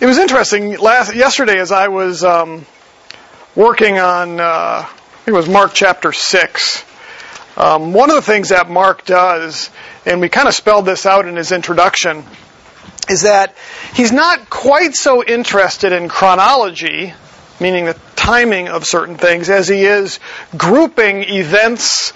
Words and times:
It 0.00 0.06
was 0.06 0.16
interesting. 0.16 0.78
Last 0.78 1.14
yesterday, 1.14 1.60
as 1.60 1.72
I 1.72 1.88
was 1.88 2.24
um, 2.24 2.64
working 3.54 3.98
on, 3.98 4.40
uh, 4.40 4.88
it 5.26 5.30
was 5.30 5.46
Mark 5.46 5.72
chapter 5.74 6.10
six. 6.10 6.82
Um, 7.54 7.92
one 7.92 8.08
of 8.08 8.16
the 8.16 8.22
things 8.22 8.48
that 8.48 8.70
Mark 8.70 9.04
does, 9.04 9.68
and 10.06 10.22
we 10.22 10.30
kind 10.30 10.48
of 10.48 10.54
spelled 10.54 10.86
this 10.86 11.04
out 11.04 11.28
in 11.28 11.36
his 11.36 11.52
introduction, 11.52 12.24
is 13.10 13.22
that 13.22 13.54
he's 13.92 14.10
not 14.10 14.48
quite 14.48 14.94
so 14.94 15.22
interested 15.22 15.92
in 15.92 16.08
chronology, 16.08 17.12
meaning 17.60 17.84
the 17.84 17.98
timing 18.16 18.68
of 18.68 18.86
certain 18.86 19.18
things, 19.18 19.50
as 19.50 19.68
he 19.68 19.84
is 19.84 20.18
grouping 20.56 21.24
events 21.24 22.14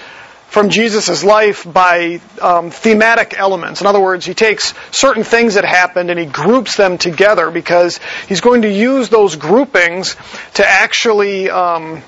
from 0.55 0.68
Jesus' 0.68 1.25
life 1.25 1.66
by 1.71 2.21
um, 2.41 2.71
thematic 2.71 3.36
elements. 3.36 3.80
In 3.80 3.89
other 3.89 4.00
words, 4.00 4.25
he 4.25 4.34
takes 4.34 4.73
certain 4.93 5.25
things 5.25 5.54
that 5.54 5.64
happened 5.64 6.11
and 6.11 6.21
he 6.21 6.27
groups 6.27 6.77
them 6.77 6.96
together 6.96 7.50
because 7.50 7.98
he's 8.29 8.41
going 8.41 8.62
to 8.62 8.71
use 8.71 9.09
those 9.09 9.35
groupings 9.35 10.14
to 10.54 10.64
actually 10.64 11.50
um, 11.50 12.04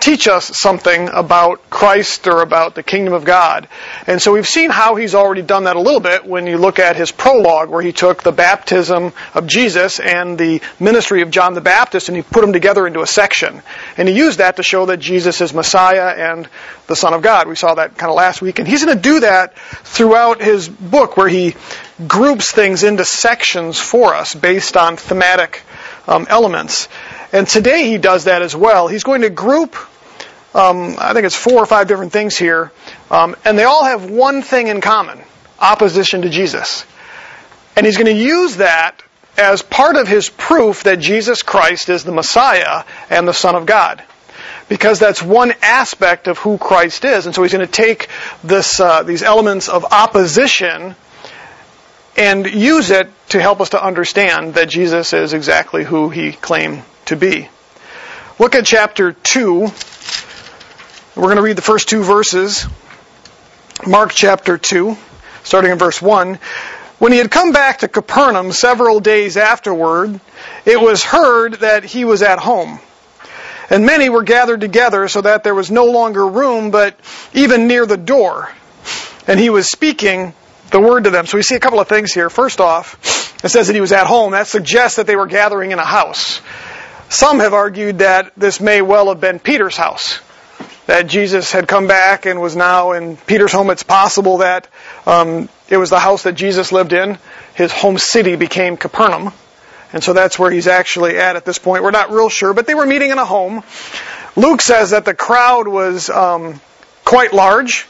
teach 0.00 0.28
us 0.28 0.58
something 0.58 1.08
about 1.08 1.70
Christ 1.70 2.26
or 2.26 2.42
about 2.42 2.74
the 2.74 2.82
kingdom 2.82 3.14
of 3.14 3.24
God. 3.24 3.68
And 4.06 4.20
so 4.20 4.32
we've 4.32 4.46
seen 4.46 4.70
how 4.70 4.94
he's 4.94 5.14
already 5.14 5.42
done 5.42 5.64
that 5.64 5.76
a 5.76 5.80
little 5.80 6.00
bit 6.00 6.24
when 6.24 6.46
you 6.46 6.58
look 6.58 6.78
at 6.78 6.96
his 6.96 7.10
prologue 7.12 7.68
where 7.68 7.82
he 7.82 7.92
took 7.92 8.22
the 8.22 8.32
baptism 8.32 9.12
of 9.34 9.46
Jesus 9.46 10.00
and 10.00 10.38
the 10.38 10.60
ministry 10.78 11.22
of 11.22 11.30
John 11.30 11.54
the 11.54 11.60
Baptist 11.60 12.08
and 12.08 12.16
he 12.16 12.22
put 12.22 12.40
them 12.40 12.52
together 12.52 12.86
into 12.86 13.00
a 13.00 13.06
section. 13.06 13.62
And 13.96 14.08
he 14.08 14.16
used 14.16 14.38
that 14.38 14.56
to 14.56 14.62
show 14.62 14.86
that 14.86 14.98
Jesus 14.98 15.40
is 15.40 15.52
Messiah 15.52 16.32
and 16.32 16.48
the 16.86 16.96
Son 16.96 17.12
of 17.12 17.22
God. 17.22 17.48
We 17.48 17.56
saw 17.56 17.74
that 17.74 17.96
kind 17.96 18.10
of 18.10 18.16
last 18.16 18.40
week. 18.40 18.58
And 18.58 18.68
he's 18.68 18.84
going 18.84 18.96
to 18.96 19.02
do 19.02 19.20
that 19.20 19.58
throughout 19.58 20.40
his 20.40 20.68
book 20.68 21.16
where 21.16 21.28
he 21.28 21.54
groups 22.06 22.52
things 22.52 22.84
into 22.84 23.04
sections 23.04 23.78
for 23.78 24.14
us 24.14 24.34
based 24.34 24.76
on 24.76 24.96
thematic 24.96 25.62
um, 26.06 26.26
elements. 26.28 26.88
And 27.32 27.46
today 27.46 27.84
he 27.84 27.98
does 27.98 28.24
that 28.24 28.42
as 28.42 28.56
well. 28.56 28.88
He's 28.88 29.04
going 29.04 29.22
to 29.22 29.30
group, 29.30 29.76
um, 30.58 30.96
I 30.98 31.12
think 31.12 31.24
it's 31.24 31.36
four 31.36 31.62
or 31.62 31.66
five 31.66 31.86
different 31.86 32.12
things 32.12 32.36
here, 32.36 32.72
um, 33.10 33.36
and 33.44 33.58
they 33.58 33.64
all 33.64 33.84
have 33.84 34.10
one 34.10 34.42
thing 34.42 34.68
in 34.68 34.80
common 34.80 35.20
opposition 35.60 36.22
to 36.22 36.28
Jesus. 36.28 36.84
And 37.76 37.86
he's 37.86 37.96
going 37.96 38.14
to 38.14 38.22
use 38.22 38.56
that 38.56 39.02
as 39.36 39.62
part 39.62 39.96
of 39.96 40.08
his 40.08 40.28
proof 40.28 40.82
that 40.82 40.98
Jesus 40.98 41.42
Christ 41.42 41.88
is 41.88 42.02
the 42.02 42.12
Messiah 42.12 42.84
and 43.08 43.26
the 43.26 43.32
Son 43.32 43.54
of 43.54 43.66
God. 43.66 44.02
Because 44.68 44.98
that's 44.98 45.22
one 45.22 45.54
aspect 45.62 46.26
of 46.26 46.38
who 46.38 46.58
Christ 46.58 47.04
is. 47.04 47.24
And 47.24 47.34
so 47.34 47.42
he's 47.42 47.52
going 47.52 47.66
to 47.66 47.72
take 47.72 48.08
this, 48.44 48.80
uh, 48.80 49.02
these 49.04 49.22
elements 49.22 49.68
of 49.68 49.86
opposition 49.92 50.94
and 52.16 52.46
use 52.46 52.90
it 52.90 53.08
to 53.28 53.40
help 53.40 53.60
us 53.60 53.70
to 53.70 53.82
understand 53.82 54.54
that 54.54 54.68
Jesus 54.68 55.12
is 55.12 55.32
exactly 55.32 55.84
who 55.84 56.10
he 56.10 56.32
claimed 56.32 56.82
to 57.06 57.16
be. 57.16 57.48
Look 58.38 58.56
at 58.56 58.66
chapter 58.66 59.12
2. 59.12 59.68
We're 61.18 61.24
going 61.24 61.38
to 61.38 61.42
read 61.42 61.56
the 61.56 61.62
first 61.62 61.88
two 61.88 62.04
verses. 62.04 62.64
Mark 63.84 64.12
chapter 64.12 64.56
2, 64.56 64.96
starting 65.42 65.72
in 65.72 65.76
verse 65.76 66.00
1. 66.00 66.38
When 67.00 67.10
he 67.10 67.18
had 67.18 67.28
come 67.28 67.50
back 67.50 67.80
to 67.80 67.88
Capernaum 67.88 68.52
several 68.52 69.00
days 69.00 69.36
afterward, 69.36 70.20
it 70.64 70.80
was 70.80 71.02
heard 71.02 71.54
that 71.54 71.82
he 71.82 72.04
was 72.04 72.22
at 72.22 72.38
home. 72.38 72.78
And 73.68 73.84
many 73.84 74.08
were 74.08 74.22
gathered 74.22 74.60
together 74.60 75.08
so 75.08 75.20
that 75.22 75.42
there 75.42 75.56
was 75.56 75.72
no 75.72 75.86
longer 75.86 76.24
room, 76.24 76.70
but 76.70 76.96
even 77.34 77.66
near 77.66 77.84
the 77.84 77.96
door. 77.96 78.52
And 79.26 79.40
he 79.40 79.50
was 79.50 79.68
speaking 79.68 80.34
the 80.70 80.80
word 80.80 81.02
to 81.02 81.10
them. 81.10 81.26
So 81.26 81.36
we 81.36 81.42
see 81.42 81.56
a 81.56 81.60
couple 81.60 81.80
of 81.80 81.88
things 81.88 82.12
here. 82.12 82.30
First 82.30 82.60
off, 82.60 83.44
it 83.44 83.48
says 83.48 83.66
that 83.66 83.74
he 83.74 83.80
was 83.80 83.90
at 83.90 84.06
home. 84.06 84.30
That 84.30 84.46
suggests 84.46 84.98
that 84.98 85.08
they 85.08 85.16
were 85.16 85.26
gathering 85.26 85.72
in 85.72 85.80
a 85.80 85.84
house. 85.84 86.40
Some 87.08 87.40
have 87.40 87.54
argued 87.54 87.98
that 87.98 88.34
this 88.36 88.60
may 88.60 88.82
well 88.82 89.08
have 89.08 89.20
been 89.20 89.40
Peter's 89.40 89.76
house. 89.76 90.20
That 90.88 91.06
Jesus 91.06 91.52
had 91.52 91.68
come 91.68 91.86
back 91.86 92.24
and 92.24 92.40
was 92.40 92.56
now 92.56 92.92
in 92.92 93.18
Peter's 93.18 93.52
home. 93.52 93.68
It's 93.68 93.82
possible 93.82 94.38
that 94.38 94.68
um, 95.04 95.50
it 95.68 95.76
was 95.76 95.90
the 95.90 95.98
house 95.98 96.22
that 96.22 96.32
Jesus 96.32 96.72
lived 96.72 96.94
in. 96.94 97.18
His 97.54 97.70
home 97.70 97.98
city 97.98 98.36
became 98.36 98.78
Capernaum. 98.78 99.34
And 99.92 100.02
so 100.02 100.14
that's 100.14 100.38
where 100.38 100.50
he's 100.50 100.66
actually 100.66 101.18
at 101.18 101.36
at 101.36 101.44
this 101.44 101.58
point. 101.58 101.82
We're 101.82 101.90
not 101.90 102.10
real 102.10 102.30
sure, 102.30 102.54
but 102.54 102.66
they 102.66 102.74
were 102.74 102.86
meeting 102.86 103.10
in 103.10 103.18
a 103.18 103.26
home. 103.26 103.62
Luke 104.34 104.62
says 104.62 104.92
that 104.92 105.04
the 105.04 105.14
crowd 105.14 105.68
was 105.68 106.08
um, 106.08 106.58
quite 107.04 107.34
large, 107.34 107.86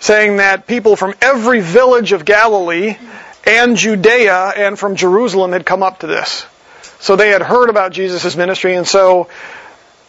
saying 0.00 0.36
that 0.36 0.66
people 0.66 0.94
from 0.94 1.14
every 1.22 1.60
village 1.60 2.12
of 2.12 2.26
Galilee 2.26 2.98
and 3.46 3.78
Judea 3.78 4.52
and 4.56 4.78
from 4.78 4.96
Jerusalem 4.96 5.52
had 5.52 5.64
come 5.64 5.82
up 5.82 6.00
to 6.00 6.06
this. 6.06 6.44
So 7.00 7.16
they 7.16 7.30
had 7.30 7.40
heard 7.40 7.70
about 7.70 7.92
Jesus' 7.92 8.36
ministry, 8.36 8.74
and 8.74 8.86
so 8.86 9.28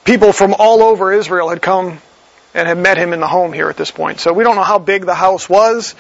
people 0.04 0.34
from 0.34 0.54
all 0.60 0.84
over 0.84 1.14
Israel 1.14 1.48
had 1.48 1.62
come 1.62 2.02
and 2.54 2.68
had 2.68 2.78
met 2.78 2.98
him 2.98 3.14
in 3.14 3.20
the 3.20 3.28
home 3.28 3.54
here 3.54 3.70
at 3.70 3.78
this 3.78 3.92
point. 3.92 4.20
So 4.20 4.34
we 4.34 4.44
don't 4.44 4.56
know 4.56 4.64
how 4.64 4.80
big 4.80 5.06
the 5.06 5.14
house 5.14 5.50
was. 5.50 5.96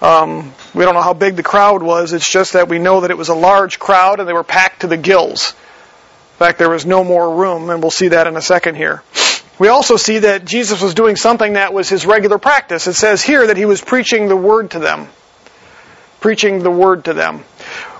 Um, 0.00 0.52
we 0.74 0.84
don't 0.84 0.94
know 0.94 1.02
how 1.02 1.14
big 1.14 1.36
the 1.36 1.42
crowd 1.42 1.82
was. 1.82 2.12
It's 2.12 2.30
just 2.30 2.54
that 2.54 2.68
we 2.68 2.78
know 2.78 3.02
that 3.02 3.10
it 3.10 3.18
was 3.18 3.28
a 3.28 3.34
large 3.34 3.78
crowd 3.78 4.18
and 4.18 4.28
they 4.28 4.32
were 4.32 4.44
packed 4.44 4.80
to 4.80 4.86
the 4.86 4.96
gills. 4.96 5.54
In 6.34 6.46
fact, 6.46 6.58
there 6.58 6.70
was 6.70 6.86
no 6.86 7.04
more 7.04 7.36
room, 7.36 7.68
and 7.68 7.82
we'll 7.82 7.90
see 7.90 8.08
that 8.08 8.26
in 8.26 8.34
a 8.34 8.40
second 8.40 8.76
here. 8.76 9.02
We 9.58 9.68
also 9.68 9.98
see 9.98 10.20
that 10.20 10.46
Jesus 10.46 10.80
was 10.80 10.94
doing 10.94 11.16
something 11.16 11.52
that 11.52 11.74
was 11.74 11.90
his 11.90 12.06
regular 12.06 12.38
practice. 12.38 12.86
It 12.86 12.94
says 12.94 13.22
here 13.22 13.48
that 13.48 13.58
he 13.58 13.66
was 13.66 13.82
preaching 13.82 14.28
the 14.28 14.36
word 14.36 14.70
to 14.70 14.78
them. 14.78 15.08
Preaching 16.20 16.62
the 16.62 16.70
word 16.70 17.04
to 17.04 17.12
them. 17.12 17.44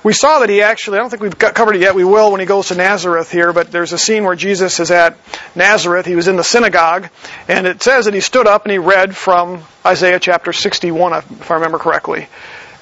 We 0.03 0.15
saw 0.15 0.39
that 0.39 0.49
he 0.49 0.63
actually, 0.63 0.97
I 0.97 1.03
don't 1.03 1.11
think 1.11 1.23
we've 1.23 1.39
covered 1.39 1.77
it 1.77 1.83
yet, 1.83 1.95
we 1.95 2.05
will 2.05 2.33
when 2.33 2.41
he 2.41 2.47
goes 2.47 2.69
to 2.69 2.75
Nazareth 2.75 3.31
here, 3.31 3.53
but 3.53 3.71
there's 3.71 3.93
a 3.93 3.99
scene 3.99 4.25
where 4.25 4.35
Jesus 4.35 4.81
is 4.81 4.91
at 4.91 5.19
Nazareth. 5.55 6.07
He 6.07 6.17
was 6.17 6.27
in 6.27 6.37
the 6.37 6.45
synagogue, 6.45 7.11
and 7.49 7.67
it 7.67 7.83
says 7.83 8.07
that 8.07 8.15
he 8.15 8.21
stood 8.21 8.47
up 8.47 8.65
and 8.65 8.73
he 8.73 8.79
read 8.79 9.15
from 9.15 9.63
Isaiah 9.85 10.19
chapter 10.19 10.55
61, 10.55 11.13
if 11.13 11.51
I 11.51 11.55
remember 11.55 11.79
correctly. 11.79 12.29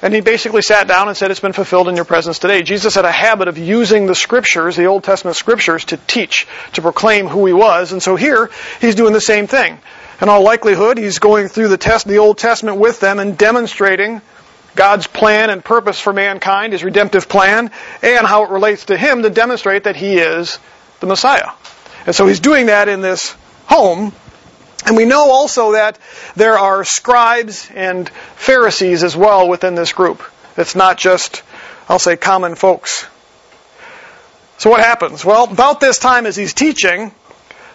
And 0.01 0.13
he 0.13 0.21
basically 0.21 0.61
sat 0.61 0.87
down 0.87 1.09
and 1.09 1.17
said, 1.17 1.29
It's 1.29 1.41
been 1.41 1.51
fulfilled 1.51 1.89
in 1.89 1.97
your 1.97 2.05
presence 2.05 2.39
today. 2.39 2.63
Jesus 2.63 2.95
had 2.95 3.03
a 3.03 3.11
habit 3.11 3.49
of 3.49 3.57
using 3.57 4.05
the 4.05 4.15
scriptures, 4.15 4.77
the 4.77 4.85
Old 4.85 5.03
Testament 5.03 5.35
scriptures, 5.35 5.83
to 5.85 5.97
teach, 5.97 6.47
to 6.73 6.81
proclaim 6.81 7.27
who 7.27 7.45
he 7.45 7.51
was. 7.53 7.91
And 7.91 8.01
so 8.01 8.15
here, 8.15 8.49
he's 8.79 8.95
doing 8.95 9.11
the 9.11 9.19
same 9.19 9.47
thing. 9.47 9.77
In 10.21 10.29
all 10.29 10.41
likelihood, 10.41 10.97
he's 10.97 11.19
going 11.19 11.49
through 11.49 11.67
the, 11.67 11.77
test, 11.77 12.07
the 12.07 12.19
Old 12.19 12.37
Testament 12.37 12.77
with 12.77 13.01
them 13.01 13.19
and 13.19 13.37
demonstrating 13.37 14.21
God's 14.79 15.07
plan 15.07 15.49
and 15.49 15.61
purpose 15.61 15.99
for 15.99 16.13
mankind, 16.13 16.71
his 16.71 16.85
redemptive 16.85 17.27
plan, 17.27 17.69
and 18.01 18.25
how 18.25 18.45
it 18.45 18.49
relates 18.49 18.85
to 18.85 18.95
him 18.95 19.23
to 19.23 19.29
demonstrate 19.29 19.83
that 19.83 19.97
he 19.97 20.19
is 20.19 20.57
the 21.01 21.05
Messiah. 21.05 21.49
And 22.05 22.15
so 22.15 22.25
he's 22.25 22.39
doing 22.39 22.67
that 22.67 22.87
in 22.87 23.01
this 23.01 23.35
home. 23.65 24.13
And 24.85 24.95
we 24.95 25.03
know 25.03 25.31
also 25.31 25.73
that 25.73 25.99
there 26.37 26.57
are 26.57 26.85
scribes 26.85 27.69
and 27.75 28.07
Pharisees 28.37 29.03
as 29.03 29.17
well 29.17 29.49
within 29.49 29.75
this 29.75 29.91
group. 29.91 30.23
It's 30.55 30.75
not 30.75 30.97
just, 30.97 31.43
I'll 31.89 31.99
say, 31.99 32.15
common 32.15 32.55
folks. 32.55 33.05
So 34.59 34.69
what 34.69 34.79
happens? 34.79 35.25
Well, 35.25 35.43
about 35.51 35.81
this 35.81 35.99
time 35.99 36.25
as 36.25 36.37
he's 36.37 36.53
teaching, 36.53 37.11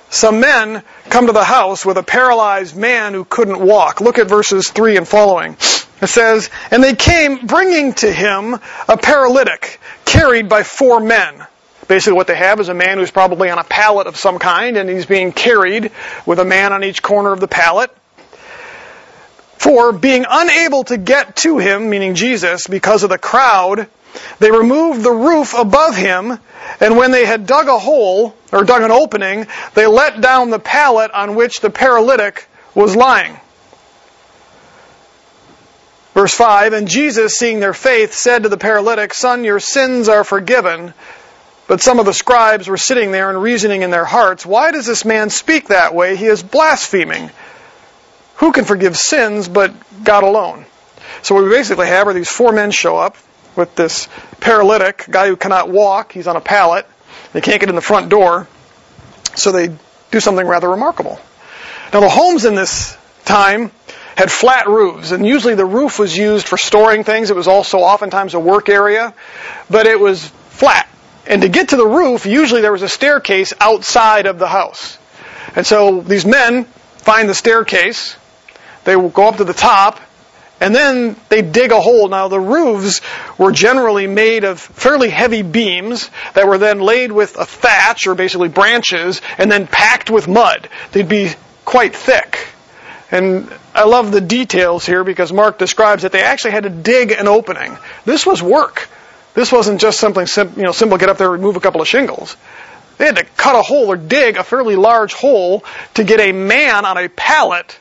some 0.09 0.41
men 0.41 0.83
come 1.11 1.27
to 1.27 1.35
the 1.35 1.45
house 1.45 1.85
with 1.85 1.99
a 1.99 2.03
paralyzed 2.03 2.75
man 2.75 3.13
who 3.13 3.27
couldn't 3.27 3.61
walk. 3.61 4.01
Look 4.01 4.17
at 4.17 4.27
verses 4.27 4.71
3 4.71 4.97
and 4.97 5.07
following. 5.07 5.59
It 6.03 6.09
says, 6.09 6.51
And 6.71 6.83
they 6.83 6.95
came 6.95 7.47
bringing 7.47 7.93
to 7.95 8.13
him 8.13 8.55
a 8.89 8.97
paralytic 8.97 9.81
carried 10.05 10.49
by 10.49 10.63
four 10.63 11.01
men. 11.01 11.47
Basically, 11.89 12.15
what 12.15 12.27
they 12.27 12.37
have 12.37 12.61
is 12.61 12.69
a 12.69 12.75
man 12.75 12.99
who's 12.99 13.11
probably 13.11 13.51
on 13.51 13.59
a 13.59 13.65
pallet 13.65 14.07
of 14.07 14.17
some 14.17 14.39
kind, 14.39 14.77
and 14.77 14.89
he's 14.89 15.07
being 15.07 15.33
carried 15.33 15.93
with 16.25 16.39
a 16.39 16.45
man 16.45 16.73
on 16.73 16.83
each 16.83 17.03
corner 17.03 17.33
of 17.33 17.41
the 17.41 17.49
pallet. 17.49 17.95
For 19.59 19.93
being 19.93 20.25
unable 20.29 20.85
to 20.85 20.97
get 20.97 21.37
to 21.37 21.59
him, 21.59 21.91
meaning 21.91 22.15
Jesus, 22.15 22.67
because 22.67 23.03
of 23.03 23.11
the 23.11 23.19
crowd, 23.19 23.89
they 24.39 24.51
removed 24.51 25.03
the 25.03 25.11
roof 25.11 25.55
above 25.55 25.97
him, 25.97 26.39
and 26.81 26.97
when 26.97 27.11
they 27.11 27.27
had 27.27 27.47
dug 27.47 27.69
a 27.69 27.79
hole, 27.79 28.35
or 28.53 28.65
dug 28.65 28.83
an 28.83 28.91
opening, 28.91 29.47
they 29.75 29.87
let 29.87 30.21
down 30.21 30.51
the 30.51 30.59
pallet 30.59 31.11
on 31.11 31.35
which 31.35 31.61
the 31.61 31.71
paralytic 31.71 32.47
was 32.75 32.97
lying. 32.97 33.39
Verse 36.15 36.35
5 36.35 36.73
And 36.73 36.89
Jesus, 36.89 37.37
seeing 37.37 37.61
their 37.61 37.75
faith, 37.75 38.15
said 38.15 38.45
to 38.45 38.49
the 38.49 38.57
paralytic, 38.57 39.13
Son, 39.13 39.45
your 39.45 39.61
sins 39.61 40.09
are 40.09 40.25
forgiven. 40.25 40.95
But 41.67 41.81
some 41.81 41.99
of 41.99 42.07
the 42.07 42.13
scribes 42.13 42.69
were 42.69 42.77
sitting 42.77 43.11
there 43.11 43.31
and 43.31 43.41
reasoning 43.43 43.83
in 43.83 43.91
their 43.91 44.05
hearts, 44.05 44.47
Why 44.47 44.71
does 44.71 44.87
this 44.87 45.05
man 45.05 45.29
speak 45.29 45.69
that 45.69 45.95
way? 45.95 46.17
He 46.17 46.27
is 46.27 46.43
blaspheming. 46.43 47.31
Who 48.37 48.53
can 48.53 48.65
forgive 48.65 48.97
sins 48.97 49.49
but 49.49 49.75
God 50.05 50.25
alone? 50.25 50.67
So 51.23 51.35
what 51.35 51.45
we 51.45 51.51
basically 51.51 51.87
have 51.87 52.07
are 52.07 52.13
these 52.13 52.31
four 52.31 52.53
men 52.53 52.71
show 52.71 52.97
up 52.97 53.17
with 53.57 53.75
this 53.77 54.09
paralytic, 54.41 55.07
guy 55.09 55.29
who 55.29 55.37
cannot 55.37 55.71
walk. 55.71 56.13
He's 56.13 56.27
on 56.27 56.37
a 56.37 56.41
pallet. 56.41 56.87
They 57.33 57.41
can't 57.41 57.61
get 57.61 57.69
in 57.69 57.75
the 57.75 57.81
front 57.81 58.09
door. 58.09 58.49
So 59.35 59.53
they 59.53 59.75
do 60.11 60.21
something 60.21 60.47
rather 60.47 60.69
remarkable. 60.69 61.19
Now 61.93 62.01
the 62.01 62.09
homes 62.09 62.45
in 62.45 62.55
this 62.55 62.97
time 63.25 63.71
had 64.17 64.31
flat 64.31 64.69
roofs, 64.69 65.11
and 65.11 65.27
usually 65.27 65.55
the 65.55 65.67
roof 65.67 65.99
was 65.99 66.17
used 66.17 66.47
for 66.47 66.57
storing 66.57 67.05
things. 67.05 67.31
It 67.31 67.37
was 67.37 67.49
also 67.49 67.79
oftentimes 67.79 68.35
a 68.35 68.41
work 68.41 68.69
area, 68.69 69.15
but 69.69 69.87
it 69.87 69.99
was 69.99 70.27
flat. 70.51 70.89
And 71.27 71.43
to 71.43 71.49
get 71.49 71.71
to 71.71 71.77
the 71.77 71.87
roof, 71.87 72.27
usually 72.27 72.61
there 72.61 72.73
was 72.73 72.83
a 72.83 72.89
staircase 72.89 73.53
outside 73.61 74.27
of 74.27 74.39
the 74.39 74.47
house. 74.47 74.99
And 75.57 75.67
so 75.67 76.01
these 76.01 76.27
men 76.27 76.65
find 76.65 77.29
the 77.29 77.35
staircase, 77.35 78.17
they 78.85 78.97
will 78.97 79.09
go 79.09 79.29
up 79.29 79.37
to 79.39 79.45
the 79.45 79.55
top, 79.55 80.01
and 80.61 80.75
then 80.75 81.17
they 81.29 81.43
dig 81.43 81.73
a 81.73 81.81
hole. 81.81 82.09
Now 82.09 82.29
the 82.29 82.41
roofs 82.41 83.01
were 83.37 83.53
generally 83.53 84.07
made 84.07 84.45
of 84.45 84.61
fairly 84.61 85.11
heavy 85.11 85.43
beams 85.43 86.11
that 86.35 86.47
were 86.47 86.59
then 86.59 86.81
laid 86.81 87.11
with 87.11 87.37
a 87.37 87.45
thatch 87.45 88.07
or 88.07 88.15
basically 88.15 88.49
branches 88.49 89.21
and 89.39 89.51
then 89.51 89.67
packed 89.67 90.11
with 90.11 90.29
mud. 90.29 90.69
They'd 90.93 91.09
be 91.09 91.33
quite 91.65 91.95
thick. 91.95 92.54
And 93.11 93.53
I 93.75 93.85
love 93.85 94.13
the 94.13 94.21
details 94.21 94.87
here 94.87 95.05
because 95.05 95.33
Mark 95.33 95.59
describes 95.59 96.03
that 96.03 96.13
they 96.13 96.23
actually 96.23 96.53
had 96.53 96.65
to 96.65 96.71
dig 96.71 97.13
an 97.13 97.29
opening. 97.29 97.77
This 98.05 98.27
was 98.27 98.43
work. 98.43 98.89
This 99.35 99.53
wasn't 99.53 99.81
just 99.81 99.99
something 100.01 100.27
sim- 100.27 100.55
you 100.57 100.63
know, 100.63 100.73
simple, 100.73 100.97
get 100.99 101.09
up 101.09 101.19
there, 101.19 101.33
and 101.33 101.43
remove 101.43 101.57
a 101.57 101.61
couple 101.61 101.81
of 101.81 101.89
shingles. 101.89 102.37
They 102.99 103.07
had 103.07 103.17
to 103.17 103.25
cut 103.25 103.57
a 103.57 103.63
hole 103.63 103.91
or 103.91 103.97
dig 103.97 104.37
a 104.37 104.45
fairly 104.45 104.77
large 104.77 105.13
hole 105.15 105.65
to 105.95 106.05
get 106.05 106.21
a 106.21 106.33
man 106.33 106.85
on 106.85 106.97
a 106.97 107.09
pallet 107.09 107.79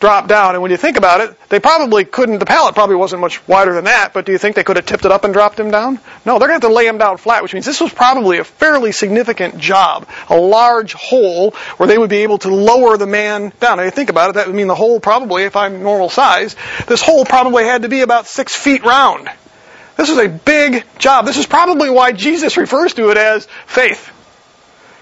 drop 0.00 0.26
down. 0.26 0.54
And 0.54 0.62
when 0.62 0.70
you 0.70 0.78
think 0.78 0.96
about 0.96 1.20
it, 1.20 1.36
they 1.50 1.60
probably 1.60 2.04
couldn't, 2.04 2.38
the 2.38 2.46
pallet 2.46 2.74
probably 2.74 2.96
wasn't 2.96 3.20
much 3.20 3.46
wider 3.46 3.74
than 3.74 3.84
that, 3.84 4.12
but 4.14 4.24
do 4.24 4.32
you 4.32 4.38
think 4.38 4.56
they 4.56 4.64
could 4.64 4.76
have 4.76 4.86
tipped 4.86 5.04
it 5.04 5.12
up 5.12 5.24
and 5.24 5.34
dropped 5.34 5.60
him 5.60 5.70
down? 5.70 6.00
No, 6.24 6.38
they're 6.38 6.48
going 6.48 6.60
to 6.60 6.66
have 6.66 6.72
to 6.72 6.74
lay 6.74 6.86
him 6.86 6.98
down 6.98 7.18
flat, 7.18 7.42
which 7.42 7.52
means 7.52 7.66
this 7.66 7.80
was 7.80 7.92
probably 7.92 8.38
a 8.38 8.44
fairly 8.44 8.92
significant 8.92 9.58
job. 9.58 10.08
A 10.30 10.36
large 10.36 10.94
hole 10.94 11.52
where 11.76 11.86
they 11.86 11.98
would 11.98 12.10
be 12.10 12.18
able 12.18 12.38
to 12.38 12.48
lower 12.48 12.96
the 12.96 13.06
man 13.06 13.52
down. 13.60 13.78
And 13.78 13.84
you 13.84 13.90
think 13.90 14.08
about 14.08 14.30
it, 14.30 14.32
that 14.34 14.46
would 14.46 14.56
mean 14.56 14.68
the 14.68 14.74
hole 14.74 15.00
probably, 15.00 15.44
if 15.44 15.54
I'm 15.54 15.82
normal 15.82 16.08
size, 16.08 16.56
this 16.88 17.02
hole 17.02 17.24
probably 17.24 17.64
had 17.64 17.82
to 17.82 17.88
be 17.88 18.00
about 18.00 18.26
six 18.26 18.56
feet 18.56 18.82
round. 18.84 19.28
This 19.96 20.08
was 20.08 20.18
a 20.18 20.28
big 20.28 20.84
job. 20.98 21.26
This 21.26 21.36
is 21.36 21.44
probably 21.44 21.90
why 21.90 22.12
Jesus 22.12 22.56
refers 22.56 22.94
to 22.94 23.10
it 23.10 23.18
as 23.18 23.46
faith. 23.66 24.10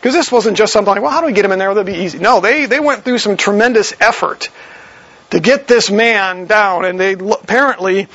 Because 0.00 0.14
this 0.14 0.32
wasn't 0.32 0.56
just 0.56 0.72
something 0.72 0.92
like, 0.92 1.02
well, 1.02 1.10
how 1.10 1.20
do 1.20 1.26
we 1.26 1.32
get 1.32 1.44
him 1.44 1.52
in 1.52 1.58
there? 1.60 1.72
That'd 1.72 1.92
be 1.92 2.00
easy. 2.02 2.18
No, 2.18 2.40
they, 2.40 2.66
they 2.66 2.80
went 2.80 3.04
through 3.04 3.18
some 3.18 3.36
tremendous 3.36 3.92
effort 4.00 4.48
to 5.30 5.40
get 5.40 5.66
this 5.66 5.90
man 5.90 6.46
down, 6.46 6.84
and 6.84 6.98
they 6.98 7.12
apparently 7.12 8.08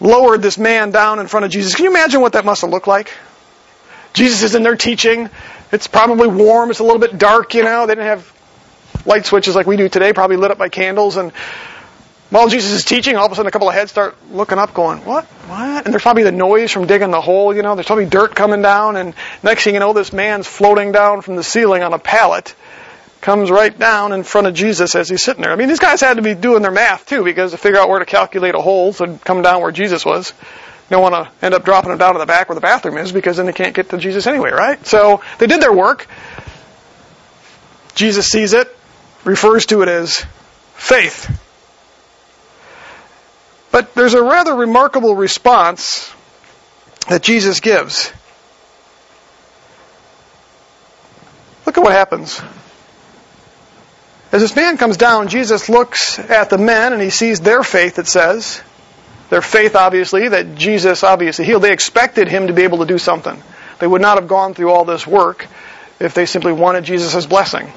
lowered 0.00 0.42
this 0.42 0.58
man 0.58 0.90
down 0.90 1.18
in 1.18 1.26
front 1.26 1.46
of 1.46 1.50
Jesus. 1.50 1.74
Can 1.74 1.84
you 1.84 1.90
imagine 1.90 2.20
what 2.20 2.34
that 2.34 2.44
must 2.44 2.62
have 2.62 2.70
looked 2.70 2.86
like? 2.86 3.12
Jesus 4.12 4.42
is 4.42 4.54
in 4.54 4.62
there 4.62 4.76
teaching. 4.76 5.28
It's 5.72 5.86
probably 5.86 6.28
warm. 6.28 6.70
It's 6.70 6.78
a 6.78 6.84
little 6.84 7.00
bit 7.00 7.18
dark, 7.18 7.54
you 7.54 7.62
know. 7.62 7.86
They 7.86 7.94
didn't 7.94 8.06
have 8.06 8.32
light 9.04 9.26
switches 9.26 9.54
like 9.54 9.66
we 9.66 9.76
do 9.76 9.88
today, 9.88 10.12
probably 10.12 10.36
lit 10.36 10.50
up 10.50 10.58
by 10.58 10.68
candles. 10.68 11.16
And 11.16 11.32
while 12.30 12.48
Jesus 12.48 12.72
is 12.72 12.84
teaching, 12.84 13.16
all 13.16 13.26
of 13.26 13.32
a 13.32 13.34
sudden 13.34 13.48
a 13.48 13.50
couple 13.50 13.68
of 13.68 13.74
heads 13.74 13.90
start 13.90 14.16
looking 14.30 14.58
up 14.58 14.74
going, 14.74 15.04
what? 15.04 15.24
What? 15.24 15.84
And 15.84 15.92
there's 15.92 16.02
probably 16.02 16.22
the 16.22 16.32
noise 16.32 16.72
from 16.72 16.86
digging 16.86 17.10
the 17.10 17.20
hole, 17.20 17.54
you 17.54 17.62
know. 17.62 17.74
There's 17.74 17.86
probably 17.86 18.06
dirt 18.06 18.34
coming 18.34 18.62
down. 18.62 18.96
And 18.96 19.14
next 19.42 19.64
thing 19.64 19.74
you 19.74 19.80
know, 19.80 19.92
this 19.92 20.12
man's 20.12 20.46
floating 20.46 20.92
down 20.92 21.20
from 21.20 21.36
the 21.36 21.44
ceiling 21.44 21.82
on 21.82 21.92
a 21.92 21.98
pallet 21.98 22.54
comes 23.26 23.50
right 23.50 23.76
down 23.76 24.12
in 24.12 24.22
front 24.22 24.46
of 24.46 24.54
Jesus 24.54 24.94
as 24.94 25.08
he's 25.08 25.20
sitting 25.20 25.42
there. 25.42 25.50
I 25.50 25.56
mean, 25.56 25.66
these 25.66 25.80
guys 25.80 26.00
had 26.00 26.14
to 26.14 26.22
be 26.22 26.36
doing 26.36 26.62
their 26.62 26.70
math 26.70 27.06
too, 27.06 27.24
because 27.24 27.50
to 27.50 27.56
figure 27.56 27.80
out 27.80 27.88
where 27.88 27.98
to 27.98 28.04
calculate 28.04 28.54
a 28.54 28.60
hole 28.60 28.92
so 28.92 29.18
come 29.24 29.42
down 29.42 29.62
where 29.62 29.72
Jesus 29.72 30.04
was. 30.04 30.30
You 30.30 30.90
don't 30.90 31.02
want 31.02 31.16
to 31.16 31.44
end 31.44 31.52
up 31.52 31.64
dropping 31.64 31.88
them 31.88 31.98
down 31.98 32.12
to 32.12 32.20
the 32.20 32.26
back 32.26 32.48
where 32.48 32.54
the 32.54 32.60
bathroom 32.60 32.96
is, 32.98 33.10
because 33.10 33.36
then 33.38 33.46
they 33.46 33.52
can't 33.52 33.74
get 33.74 33.90
to 33.90 33.98
Jesus 33.98 34.28
anyway, 34.28 34.52
right? 34.52 34.86
So 34.86 35.22
they 35.38 35.48
did 35.48 35.60
their 35.60 35.72
work. 35.72 36.06
Jesus 37.96 38.28
sees 38.28 38.52
it, 38.52 38.68
refers 39.24 39.66
to 39.66 39.82
it 39.82 39.88
as 39.88 40.24
faith. 40.74 41.28
But 43.72 43.92
there's 43.96 44.14
a 44.14 44.22
rather 44.22 44.54
remarkable 44.54 45.16
response 45.16 46.14
that 47.08 47.24
Jesus 47.24 47.58
gives. 47.58 48.12
Look 51.66 51.76
at 51.76 51.82
what 51.82 51.92
happens. 51.92 52.40
As 54.36 54.42
this 54.42 54.54
man 54.54 54.76
comes 54.76 54.98
down, 54.98 55.28
Jesus 55.28 55.70
looks 55.70 56.18
at 56.18 56.50
the 56.50 56.58
men 56.58 56.92
and 56.92 57.00
he 57.00 57.08
sees 57.08 57.40
their 57.40 57.62
faith, 57.62 57.98
it 57.98 58.06
says. 58.06 58.60
Their 59.30 59.40
faith, 59.40 59.74
obviously, 59.74 60.28
that 60.28 60.56
Jesus 60.56 61.02
obviously 61.02 61.46
healed. 61.46 61.62
They 61.62 61.72
expected 61.72 62.28
him 62.28 62.48
to 62.48 62.52
be 62.52 62.64
able 62.64 62.80
to 62.80 62.84
do 62.84 62.98
something. 62.98 63.42
They 63.78 63.86
would 63.86 64.02
not 64.02 64.18
have 64.18 64.28
gone 64.28 64.52
through 64.52 64.72
all 64.72 64.84
this 64.84 65.06
work 65.06 65.46
if 65.98 66.12
they 66.12 66.26
simply 66.26 66.52
wanted 66.52 66.84
Jesus' 66.84 67.24
blessing. 67.24 67.72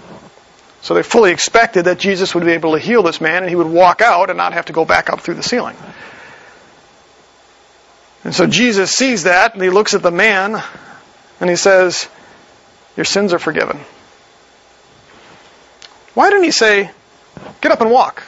So 0.81 0.95
they 0.95 1.01
fully 1.01 1.31
expected 1.31 1.85
that 1.85 1.97
Jesus 1.97 2.35
would 2.35 2.43
be 2.43 2.51
able 2.51 2.73
to 2.73 2.79
heal 2.79 3.03
this 3.03 3.21
man 3.21 3.43
and 3.43 3.49
he 3.49 3.55
would 3.55 3.67
walk 3.67 4.01
out 4.01 4.29
and 4.29 4.35
not 4.35 4.51
have 4.51 4.65
to 4.65 4.73
go 4.73 4.83
back 4.83 5.09
up 5.09 5.21
through 5.21 5.35
the 5.35 5.43
ceiling. 5.43 5.77
And 8.25 8.35
so 8.35 8.47
Jesus 8.47 8.91
sees 8.91 9.23
that 9.23 9.53
and 9.53 9.63
he 9.63 9.69
looks 9.69 9.93
at 9.93 10.01
the 10.01 10.11
man 10.11 10.61
and 11.39 11.49
he 11.49 11.55
says, 11.55 12.09
Your 12.97 13.05
sins 13.05 13.31
are 13.31 13.39
forgiven. 13.39 13.79
Why 16.19 16.29
didn't 16.31 16.43
he 16.43 16.51
say, 16.51 16.91
get 17.61 17.71
up 17.71 17.79
and 17.79 17.91
walk? 17.91 18.23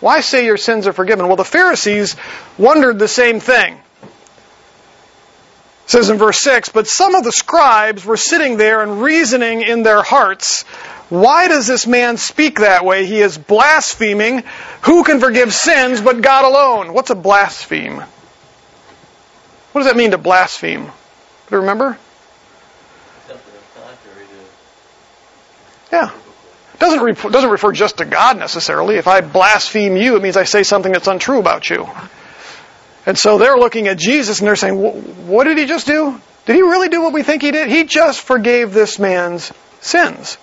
Why 0.00 0.22
say 0.22 0.44
your 0.44 0.56
sins 0.56 0.88
are 0.88 0.92
forgiven? 0.92 1.28
Well, 1.28 1.36
the 1.36 1.44
Pharisees 1.44 2.16
wondered 2.58 2.98
the 2.98 3.06
same 3.06 3.38
thing. 3.38 3.74
It 3.74 4.08
says 5.86 6.10
in 6.10 6.18
verse 6.18 6.40
6, 6.40 6.70
but 6.70 6.88
some 6.88 7.14
of 7.14 7.22
the 7.22 7.30
scribes 7.30 8.04
were 8.04 8.16
sitting 8.16 8.56
there 8.56 8.82
and 8.82 9.00
reasoning 9.00 9.62
in 9.62 9.84
their 9.84 10.02
hearts, 10.02 10.64
why 11.10 11.46
does 11.46 11.68
this 11.68 11.86
man 11.86 12.16
speak 12.16 12.58
that 12.58 12.84
way? 12.84 13.06
He 13.06 13.20
is 13.20 13.38
blaspheming. 13.38 14.42
Who 14.80 15.04
can 15.04 15.20
forgive 15.20 15.52
sins 15.52 16.00
but 16.00 16.22
God 16.22 16.44
alone? 16.44 16.92
What's 16.92 17.10
a 17.10 17.14
blaspheme? 17.14 17.98
What 17.98 19.82
does 19.82 19.86
that 19.86 19.96
mean 19.96 20.10
to 20.10 20.18
blaspheme? 20.18 20.86
Do 20.86 20.90
you 21.52 21.58
remember? 21.58 21.96
Yeah 25.92 26.10
doesn't 26.82 27.00
refer, 27.00 27.30
doesn't 27.30 27.50
refer 27.50 27.72
just 27.72 27.98
to 27.98 28.04
God 28.04 28.38
necessarily. 28.38 28.96
If 28.96 29.08
I 29.08 29.20
blaspheme 29.20 29.96
you, 29.96 30.16
it 30.16 30.22
means 30.22 30.36
I 30.36 30.44
say 30.44 30.62
something 30.62 30.92
that's 30.92 31.06
untrue 31.06 31.38
about 31.38 31.70
you. 31.70 31.88
And 33.06 33.18
so 33.18 33.38
they're 33.38 33.56
looking 33.56 33.88
at 33.88 33.98
Jesus 33.98 34.40
and 34.40 34.48
they're 34.48 34.56
saying, 34.56 34.76
what 35.26 35.44
did 35.44 35.58
he 35.58 35.66
just 35.66 35.86
do? 35.86 36.20
Did 36.44 36.56
he 36.56 36.62
really 36.62 36.88
do 36.88 37.02
what 37.02 37.12
we 37.12 37.22
think 37.22 37.42
he 37.42 37.50
did? 37.50 37.68
He 37.68 37.84
just 37.84 38.20
forgave 38.20 38.72
this 38.72 38.98
man's 38.98 39.52
sins. 39.80 40.34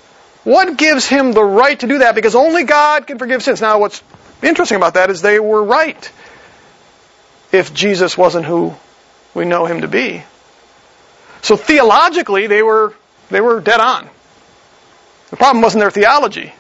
What 0.44 0.78
gives 0.78 1.06
him 1.08 1.34
the 1.34 1.44
right 1.44 1.80
to 1.80 1.88
do 1.88 2.00
that? 2.00 2.16
Because 2.16 2.36
only 2.36 2.64
God 2.64 3.06
can 3.06 3.18
forgive 3.18 3.44
sins. 3.44 3.62
Now, 3.62 3.80
what's 3.80 4.02
interesting 4.42 4.78
about 4.78 4.94
that 4.96 5.10
is 5.10 5.22
they 5.22 5.40
were 5.40 5.64
right 5.64 6.12
if 7.52 7.74
Jesus 7.74 8.18
wasn't 8.18 8.46
who 8.46 8.74
we 9.34 9.46
know 9.46 9.66
him 9.66 9.82
to 9.82 9.88
be. 9.88 10.24
So 11.42 11.56
theologically, 11.56 12.48
they 12.48 12.64
were, 12.64 12.94
they 13.30 13.42
were 13.42 13.60
dead 13.60 13.80
on. 13.80 14.10
The 15.30 15.38
problem 15.38 15.62
wasn't 15.62 15.82
their 15.82 15.92
theology. 15.92 16.54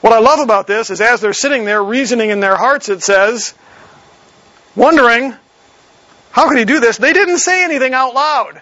What 0.00 0.12
I 0.12 0.18
love 0.18 0.40
about 0.40 0.66
this 0.66 0.90
is 0.90 1.00
as 1.00 1.20
they're 1.20 1.32
sitting 1.32 1.64
there 1.64 1.82
reasoning 1.82 2.30
in 2.30 2.40
their 2.40 2.56
hearts, 2.56 2.90
it 2.90 3.02
says, 3.02 3.54
wondering, 4.76 5.34
how 6.30 6.48
could 6.48 6.58
he 6.58 6.64
do 6.64 6.80
this? 6.80 6.98
They 6.98 7.12
didn't 7.12 7.38
say 7.38 7.64
anything 7.64 7.94
out 7.94 8.12
loud. 8.12 8.60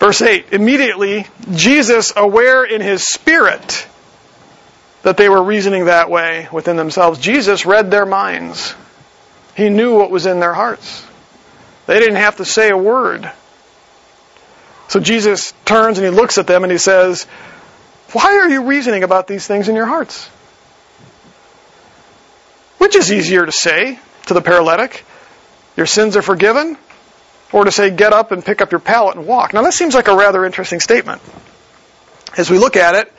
Verse 0.00 0.20
8 0.20 0.52
Immediately, 0.52 1.26
Jesus, 1.54 2.12
aware 2.14 2.62
in 2.64 2.82
his 2.82 3.02
spirit 3.02 3.86
that 5.02 5.16
they 5.16 5.30
were 5.30 5.42
reasoning 5.42 5.86
that 5.86 6.10
way 6.10 6.46
within 6.52 6.76
themselves, 6.76 7.18
Jesus 7.18 7.64
read 7.64 7.90
their 7.90 8.04
minds. 8.04 8.74
He 9.56 9.70
knew 9.70 9.96
what 9.96 10.10
was 10.10 10.26
in 10.26 10.40
their 10.40 10.52
hearts. 10.52 11.06
They 11.86 12.00
didn't 12.00 12.16
have 12.16 12.36
to 12.36 12.44
say 12.44 12.70
a 12.70 12.76
word. 12.76 13.30
So 14.88 15.00
Jesus 15.00 15.52
turns 15.64 15.98
and 15.98 16.06
he 16.06 16.10
looks 16.10 16.38
at 16.38 16.46
them 16.46 16.62
and 16.62 16.70
he 16.70 16.78
says, 16.78 17.24
Why 18.12 18.38
are 18.38 18.48
you 18.48 18.64
reasoning 18.64 19.02
about 19.02 19.26
these 19.26 19.46
things 19.46 19.68
in 19.68 19.76
your 19.76 19.86
hearts? 19.86 20.26
Which 22.78 22.96
is 22.96 23.12
easier 23.12 23.44
to 23.46 23.52
say 23.52 23.98
to 24.26 24.34
the 24.34 24.42
paralytic? 24.42 25.04
Your 25.76 25.86
sins 25.86 26.16
are 26.16 26.22
forgiven? 26.22 26.76
Or 27.52 27.64
to 27.64 27.72
say, 27.72 27.90
Get 27.90 28.12
up 28.12 28.30
and 28.30 28.44
pick 28.44 28.60
up 28.60 28.72
your 28.72 28.80
pallet 28.80 29.16
and 29.16 29.26
walk? 29.26 29.54
Now, 29.54 29.62
that 29.62 29.74
seems 29.74 29.94
like 29.94 30.08
a 30.08 30.16
rather 30.16 30.44
interesting 30.44 30.80
statement. 30.80 31.22
As 32.36 32.50
we 32.50 32.58
look 32.58 32.76
at 32.76 32.94
it, 32.94 33.12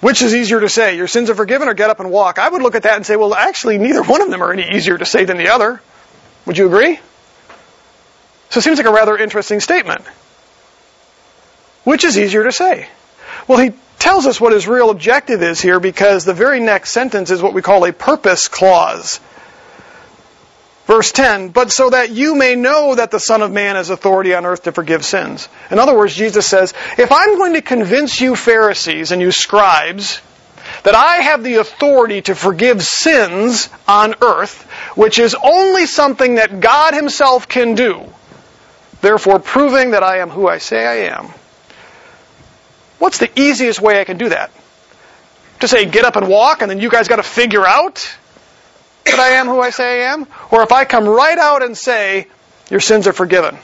which 0.00 0.22
is 0.22 0.34
easier 0.34 0.60
to 0.60 0.68
say, 0.68 0.96
your 0.96 1.06
sins 1.06 1.28
are 1.28 1.34
forgiven 1.34 1.68
or 1.68 1.74
get 1.74 1.90
up 1.90 2.00
and 2.00 2.10
walk? 2.10 2.38
I 2.38 2.48
would 2.48 2.62
look 2.62 2.74
at 2.74 2.84
that 2.84 2.96
and 2.96 3.04
say, 3.04 3.16
well, 3.16 3.34
actually, 3.34 3.78
neither 3.78 4.02
one 4.02 4.22
of 4.22 4.30
them 4.30 4.42
are 4.42 4.52
any 4.52 4.76
easier 4.76 4.96
to 4.96 5.04
say 5.04 5.24
than 5.24 5.36
the 5.36 5.48
other. 5.48 5.80
Would 6.46 6.56
you 6.56 6.66
agree? 6.66 6.98
So 8.50 8.58
it 8.58 8.62
seems 8.62 8.78
like 8.78 8.86
a 8.86 8.92
rather 8.92 9.16
interesting 9.16 9.60
statement. 9.60 10.04
Which 11.84 12.04
is 12.04 12.18
easier 12.18 12.44
to 12.44 12.52
say? 12.52 12.88
Well, 13.48 13.58
he 13.58 13.72
tells 13.98 14.26
us 14.26 14.40
what 14.40 14.52
his 14.52 14.66
real 14.66 14.90
objective 14.90 15.42
is 15.42 15.60
here 15.60 15.80
because 15.80 16.24
the 16.24 16.34
very 16.34 16.60
next 16.60 16.92
sentence 16.92 17.30
is 17.30 17.40
what 17.40 17.54
we 17.54 17.62
call 17.62 17.84
a 17.84 17.92
purpose 17.92 18.48
clause. 18.48 19.20
Verse 20.86 21.12
10, 21.12 21.50
but 21.50 21.70
so 21.70 21.90
that 21.90 22.10
you 22.10 22.34
may 22.34 22.56
know 22.56 22.96
that 22.96 23.12
the 23.12 23.20
Son 23.20 23.42
of 23.42 23.52
Man 23.52 23.76
has 23.76 23.90
authority 23.90 24.34
on 24.34 24.44
earth 24.44 24.64
to 24.64 24.72
forgive 24.72 25.04
sins. 25.04 25.48
In 25.70 25.78
other 25.78 25.96
words, 25.96 26.16
Jesus 26.16 26.46
says, 26.46 26.74
if 26.98 27.12
I'm 27.12 27.36
going 27.36 27.54
to 27.54 27.62
convince 27.62 28.20
you 28.20 28.34
Pharisees 28.34 29.12
and 29.12 29.22
you 29.22 29.30
scribes 29.30 30.20
that 30.82 30.96
I 30.96 31.18
have 31.18 31.44
the 31.44 31.56
authority 31.56 32.22
to 32.22 32.34
forgive 32.34 32.82
sins 32.82 33.68
on 33.86 34.16
earth, 34.20 34.62
which 34.96 35.20
is 35.20 35.36
only 35.40 35.86
something 35.86 36.36
that 36.36 36.58
God 36.58 36.94
Himself 36.94 37.46
can 37.46 37.76
do, 37.76 38.12
therefore 39.00 39.38
proving 39.38 39.92
that 39.92 40.02
I 40.02 40.18
am 40.18 40.30
who 40.30 40.48
I 40.48 40.58
say 40.58 40.86
I 40.86 41.16
am. 41.16 41.30
What's 42.98 43.18
the 43.18 43.30
easiest 43.38 43.80
way 43.80 44.00
I 44.00 44.04
can 44.04 44.18
do 44.18 44.28
that? 44.28 44.50
To 45.60 45.68
say, 45.68 45.86
get 45.86 46.04
up 46.04 46.16
and 46.16 46.28
walk, 46.28 46.62
and 46.62 46.70
then 46.70 46.78
you 46.78 46.90
guys 46.90 47.08
got 47.08 47.16
to 47.16 47.22
figure 47.22 47.66
out 47.66 48.16
that 49.04 49.18
I 49.18 49.30
am 49.30 49.46
who 49.46 49.60
I 49.60 49.70
say 49.70 50.02
I 50.02 50.12
am? 50.12 50.26
Or 50.50 50.62
if 50.62 50.72
I 50.72 50.84
come 50.84 51.06
right 51.06 51.38
out 51.38 51.62
and 51.62 51.76
say, 51.76 52.26
your 52.70 52.80
sins 52.80 53.06
are 53.06 53.12
forgiven. 53.12 53.58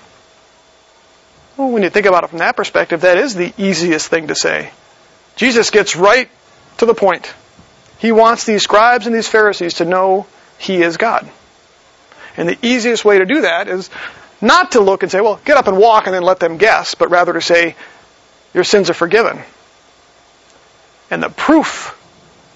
Well, 1.56 1.70
when 1.70 1.82
you 1.82 1.90
think 1.90 2.06
about 2.06 2.24
it 2.24 2.30
from 2.30 2.40
that 2.40 2.56
perspective, 2.56 3.02
that 3.02 3.18
is 3.18 3.34
the 3.34 3.52
easiest 3.56 4.08
thing 4.08 4.28
to 4.28 4.34
say. 4.34 4.70
Jesus 5.36 5.70
gets 5.70 5.96
right 5.96 6.28
to 6.78 6.86
the 6.86 6.94
point. 6.94 7.32
He 7.98 8.12
wants 8.12 8.44
these 8.44 8.62
scribes 8.62 9.06
and 9.06 9.14
these 9.14 9.28
Pharisees 9.28 9.74
to 9.74 9.84
know 9.84 10.26
He 10.58 10.82
is 10.82 10.96
God. 10.96 11.28
And 12.36 12.48
the 12.48 12.58
easiest 12.62 13.04
way 13.04 13.18
to 13.18 13.24
do 13.24 13.42
that 13.42 13.68
is 13.68 13.88
not 14.40 14.72
to 14.72 14.80
look 14.80 15.02
and 15.02 15.10
say, 15.10 15.20
well, 15.20 15.40
get 15.44 15.56
up 15.56 15.66
and 15.66 15.78
walk 15.78 16.06
and 16.06 16.14
then 16.14 16.22
let 16.22 16.40
them 16.40 16.56
guess, 16.58 16.94
but 16.94 17.10
rather 17.10 17.32
to 17.32 17.40
say, 17.40 17.76
your 18.52 18.64
sins 18.64 18.90
are 18.90 18.94
forgiven. 18.94 19.40
And 21.10 21.22
the 21.22 21.30
proof 21.30 21.92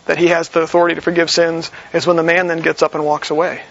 that 0.06 0.18
he 0.18 0.28
has 0.28 0.48
the 0.48 0.60
authority 0.60 0.94
to 0.94 1.00
forgive 1.00 1.30
sins 1.30 1.70
is 1.92 2.06
when 2.06 2.16
the 2.16 2.22
man 2.22 2.48
then 2.48 2.60
gets 2.60 2.82
up 2.82 2.94
and 2.94 3.04
walks 3.04 3.30
away. 3.30 3.62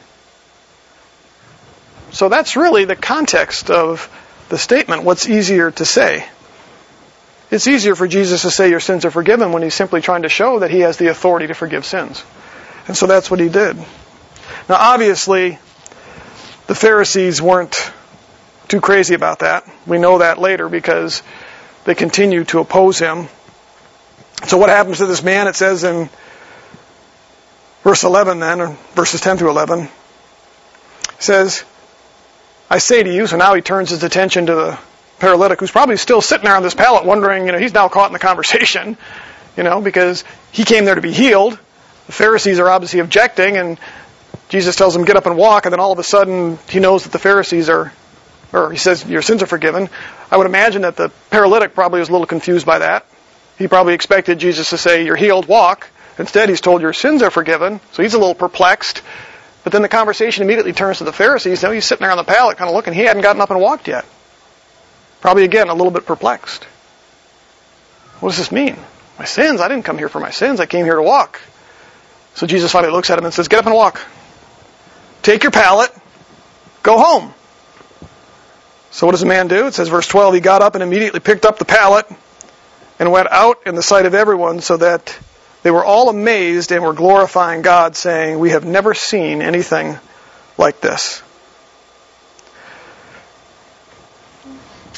So 2.11 2.29
that's 2.29 2.55
really 2.55 2.85
the 2.85 2.95
context 2.95 3.69
of 3.69 4.09
the 4.49 4.57
statement. 4.57 5.03
What's 5.03 5.27
easier 5.27 5.71
to 5.71 5.85
say? 5.85 6.27
It's 7.51 7.67
easier 7.67 7.95
for 7.95 8.07
Jesus 8.07 8.43
to 8.43 8.51
say 8.51 8.69
your 8.69 8.79
sins 8.79 9.05
are 9.05 9.11
forgiven 9.11 9.51
when 9.51 9.63
he's 9.63 9.73
simply 9.73 10.01
trying 10.01 10.21
to 10.21 10.29
show 10.29 10.59
that 10.59 10.71
he 10.71 10.81
has 10.81 10.97
the 10.97 11.07
authority 11.07 11.47
to 11.47 11.53
forgive 11.53 11.85
sins. 11.85 12.23
And 12.87 12.95
so 12.95 13.05
that's 13.05 13.29
what 13.29 13.39
he 13.39 13.49
did. 13.49 13.75
Now 13.75 14.75
obviously, 14.77 15.59
the 16.67 16.75
Pharisees 16.75 17.41
weren't 17.41 17.91
too 18.69 18.81
crazy 18.81 19.15
about 19.15 19.39
that. 19.39 19.69
We 19.85 19.97
know 19.97 20.19
that 20.19 20.37
later 20.37 20.69
because 20.69 21.21
they 21.85 21.95
continue 21.95 22.43
to 22.45 22.59
oppose 22.59 22.99
him. 22.99 23.27
So 24.47 24.57
what 24.57 24.69
happens 24.69 24.99
to 24.99 25.05
this 25.05 25.23
man? 25.23 25.47
It 25.47 25.55
says 25.55 25.83
in 25.83 26.09
verse 27.83 28.03
11 28.03 28.39
then, 28.39 28.61
or 28.61 28.77
verses 28.93 29.21
10 29.21 29.37
through 29.37 29.49
11, 29.49 29.89
says, 31.19 31.63
I 32.69 32.77
say 32.77 33.03
to 33.03 33.13
you, 33.13 33.27
so 33.27 33.37
now 33.37 33.55
he 33.55 33.61
turns 33.61 33.89
his 33.89 34.03
attention 34.03 34.45
to 34.45 34.55
the 34.55 34.79
paralytic 35.19 35.59
who's 35.59 35.71
probably 35.71 35.97
still 35.97 36.21
sitting 36.21 36.45
there 36.45 36.55
on 36.55 36.63
this 36.63 36.75
pallet 36.75 37.03
wondering, 37.05 37.45
you 37.45 37.51
know, 37.51 37.57
he's 37.57 37.73
now 37.73 37.89
caught 37.89 38.07
in 38.07 38.13
the 38.13 38.19
conversation, 38.19 38.97
you 39.57 39.63
know, 39.63 39.81
because 39.81 40.23
he 40.51 40.63
came 40.63 40.85
there 40.85 40.95
to 40.95 41.01
be 41.01 41.11
healed. 41.11 41.59
The 42.05 42.13
Pharisees 42.13 42.59
are 42.59 42.69
obviously 42.69 42.99
objecting 43.01 43.57
and 43.57 43.77
Jesus 44.49 44.75
tells 44.75 44.95
him, 44.95 45.05
get 45.05 45.15
up 45.15 45.27
and 45.27 45.37
walk, 45.37 45.65
and 45.65 45.73
then 45.73 45.79
all 45.79 45.91
of 45.91 45.99
a 45.99 46.03
sudden 46.03 46.57
he 46.69 46.79
knows 46.79 47.03
that 47.03 47.11
the 47.11 47.19
Pharisees 47.19 47.69
are, 47.69 47.93
or 48.51 48.71
he 48.71 48.77
says, 48.77 49.05
your 49.05 49.21
sins 49.21 49.43
are 49.43 49.47
forgiven. 49.47 49.89
I 50.31 50.37
would 50.37 50.47
imagine 50.47 50.81
that 50.83 50.95
the 50.95 51.09
paralytic 51.29 51.73
probably 51.73 51.99
was 51.99 52.09
a 52.09 52.11
little 52.11 52.27
confused 52.27 52.65
by 52.65 52.79
that. 52.79 53.05
He 53.57 53.67
probably 53.67 53.93
expected 53.93 54.39
Jesus 54.39 54.69
to 54.69 54.77
say, 54.77 55.05
you're 55.05 55.15
healed, 55.15 55.47
walk. 55.47 55.89
Instead, 56.17 56.49
he's 56.49 56.61
told 56.61 56.81
your 56.81 56.93
sins 56.93 57.21
are 57.21 57.29
forgiven, 57.29 57.79
so 57.91 58.03
he's 58.03 58.13
a 58.13 58.19
little 58.19 58.35
perplexed. 58.35 59.01
But 59.63 59.73
then 59.73 59.81
the 59.81 59.89
conversation 59.89 60.43
immediately 60.43 60.73
turns 60.73 60.97
to 60.99 61.03
the 61.03 61.13
Pharisees. 61.13 61.61
Now 61.63 61.71
he's 61.71 61.85
sitting 61.85 62.03
there 62.03 62.11
on 62.11 62.17
the 62.17 62.23
pallet 62.23 62.57
kind 62.57 62.69
of 62.69 62.75
looking. 62.75 62.93
He 62.93 63.01
hadn't 63.01 63.21
gotten 63.21 63.41
up 63.41 63.51
and 63.51 63.59
walked 63.59 63.87
yet. 63.87 64.05
Probably 65.21 65.43
again 65.43 65.69
a 65.69 65.73
little 65.73 65.91
bit 65.91 66.05
perplexed. 66.05 66.63
What 68.19 68.29
does 68.29 68.37
this 68.37 68.51
mean? 68.51 68.77
My 69.17 69.25
sins? 69.25 69.61
I 69.61 69.67
didn't 69.67 69.83
come 69.83 69.97
here 69.97 70.09
for 70.09 70.19
my 70.19 70.31
sins. 70.31 70.59
I 70.59 70.65
came 70.65 70.85
here 70.85 70.95
to 70.95 71.03
walk. 71.03 71.41
So 72.35 72.47
Jesus 72.47 72.71
finally 72.71 72.93
looks 72.93 73.09
at 73.09 73.17
him 73.17 73.25
and 73.25 73.33
says, 73.33 73.47
Get 73.47 73.59
up 73.59 73.65
and 73.65 73.75
walk. 73.75 74.01
Take 75.21 75.43
your 75.43 75.51
pallet. 75.51 75.91
Go 76.83 76.97
home. 76.97 77.33
So 78.91 79.05
what 79.05 79.11
does 79.11 79.21
the 79.21 79.27
man 79.27 79.47
do? 79.47 79.67
It 79.67 79.73
says, 79.73 79.87
verse 79.89 80.07
12, 80.07 80.35
he 80.35 80.39
got 80.39 80.61
up 80.61 80.75
and 80.75 80.83
immediately 80.83 81.19
picked 81.19 81.45
up 81.45 81.59
the 81.59 81.65
pallet 81.65 82.05
and 82.97 83.11
went 83.11 83.29
out 83.31 83.67
in 83.67 83.75
the 83.75 83.83
sight 83.83 84.05
of 84.05 84.13
everyone 84.13 84.61
so 84.61 84.77
that 84.77 85.17
they 85.63 85.71
were 85.71 85.83
all 85.83 86.09
amazed 86.09 86.71
and 86.71 86.83
were 86.83 86.93
glorifying 86.93 87.61
God, 87.61 87.95
saying, 87.95 88.39
We 88.39 88.51
have 88.51 88.65
never 88.65 88.93
seen 88.93 89.41
anything 89.41 89.97
like 90.57 90.81
this. 90.81 91.21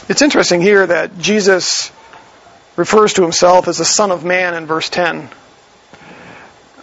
It's 0.07 0.21
interesting 0.21 0.61
here 0.61 0.85
that 0.85 1.17
Jesus 1.19 1.91
refers 2.75 3.13
to 3.13 3.21
himself 3.21 3.67
as 3.67 3.77
the 3.77 3.85
Son 3.85 4.11
of 4.11 4.23
Man 4.23 4.53
in 4.53 4.65
verse 4.65 4.89
10. 4.89 5.29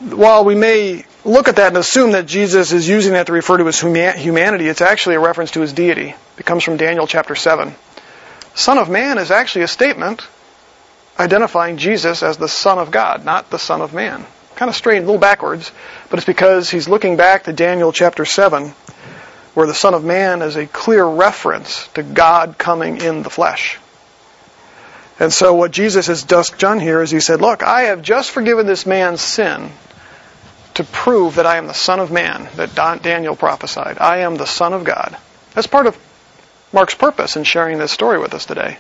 While 0.00 0.44
we 0.44 0.54
may 0.54 1.04
look 1.28 1.48
at 1.48 1.56
that 1.56 1.68
and 1.68 1.76
assume 1.76 2.12
that 2.12 2.26
Jesus 2.26 2.72
is 2.72 2.88
using 2.88 3.12
that 3.12 3.26
to 3.26 3.32
refer 3.32 3.58
to 3.58 3.66
his 3.66 3.80
humanity, 3.80 4.66
it's 4.66 4.80
actually 4.80 5.16
a 5.16 5.20
reference 5.20 5.52
to 5.52 5.60
his 5.60 5.72
deity. 5.72 6.14
It 6.38 6.46
comes 6.46 6.64
from 6.64 6.76
Daniel 6.76 7.06
chapter 7.06 7.34
7. 7.34 7.74
Son 8.54 8.78
of 8.78 8.88
Man 8.88 9.18
is 9.18 9.30
actually 9.30 9.62
a 9.62 9.68
statement 9.68 10.26
identifying 11.18 11.76
Jesus 11.76 12.22
as 12.22 12.38
the 12.38 12.48
Son 12.48 12.78
of 12.78 12.90
God, 12.90 13.24
not 13.24 13.50
the 13.50 13.58
Son 13.58 13.80
of 13.80 13.92
Man. 13.92 14.24
Kind 14.56 14.68
of 14.68 14.76
strange, 14.76 15.04
a 15.04 15.06
little 15.06 15.20
backwards, 15.20 15.70
but 16.10 16.18
it's 16.18 16.26
because 16.26 16.70
he's 16.70 16.88
looking 16.88 17.16
back 17.16 17.44
to 17.44 17.52
Daniel 17.52 17.92
chapter 17.92 18.24
7, 18.24 18.68
where 19.54 19.66
the 19.66 19.74
Son 19.74 19.94
of 19.94 20.04
Man 20.04 20.42
is 20.42 20.56
a 20.56 20.66
clear 20.66 21.04
reference 21.04 21.86
to 21.88 22.02
God 22.02 22.56
coming 22.58 23.00
in 23.00 23.22
the 23.22 23.30
flesh. 23.30 23.78
And 25.20 25.32
so 25.32 25.54
what 25.54 25.72
Jesus 25.72 26.06
has 26.06 26.24
just 26.24 26.58
done 26.58 26.78
here 26.80 27.02
is 27.02 27.10
he 27.10 27.20
said, 27.20 27.40
Look, 27.40 27.62
I 27.62 27.82
have 27.82 28.02
just 28.02 28.30
forgiven 28.30 28.66
this 28.66 28.86
man's 28.86 29.20
sin 29.20 29.70
to 30.78 30.84
prove 30.84 31.34
that 31.34 31.46
I 31.46 31.56
am 31.56 31.66
the 31.66 31.74
Son 31.74 31.98
of 31.98 32.12
Man 32.12 32.48
that 32.54 33.02
Daniel 33.02 33.34
prophesied. 33.34 33.98
I 33.98 34.18
am 34.18 34.36
the 34.36 34.46
Son 34.46 34.72
of 34.72 34.84
God. 34.84 35.16
That's 35.52 35.66
part 35.66 35.88
of 35.88 35.98
Mark's 36.72 36.94
purpose 36.94 37.36
in 37.36 37.42
sharing 37.42 37.78
this 37.78 37.90
story 37.90 38.20
with 38.20 38.32
us 38.32 38.46
today. 38.46 38.78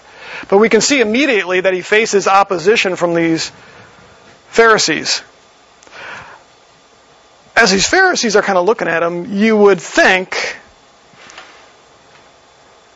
But 0.48 0.58
we 0.58 0.68
can 0.68 0.80
see 0.80 1.00
immediately 1.00 1.60
that 1.60 1.74
he 1.74 1.80
faces 1.80 2.28
opposition 2.28 2.94
from 2.94 3.14
these 3.14 3.50
Pharisees. 4.50 5.22
As 7.56 7.72
these 7.72 7.88
Pharisees 7.88 8.36
are 8.36 8.42
kind 8.42 8.58
of 8.58 8.64
looking 8.64 8.86
at 8.86 9.02
him, 9.02 9.34
you 9.34 9.56
would 9.56 9.80
think 9.80 10.56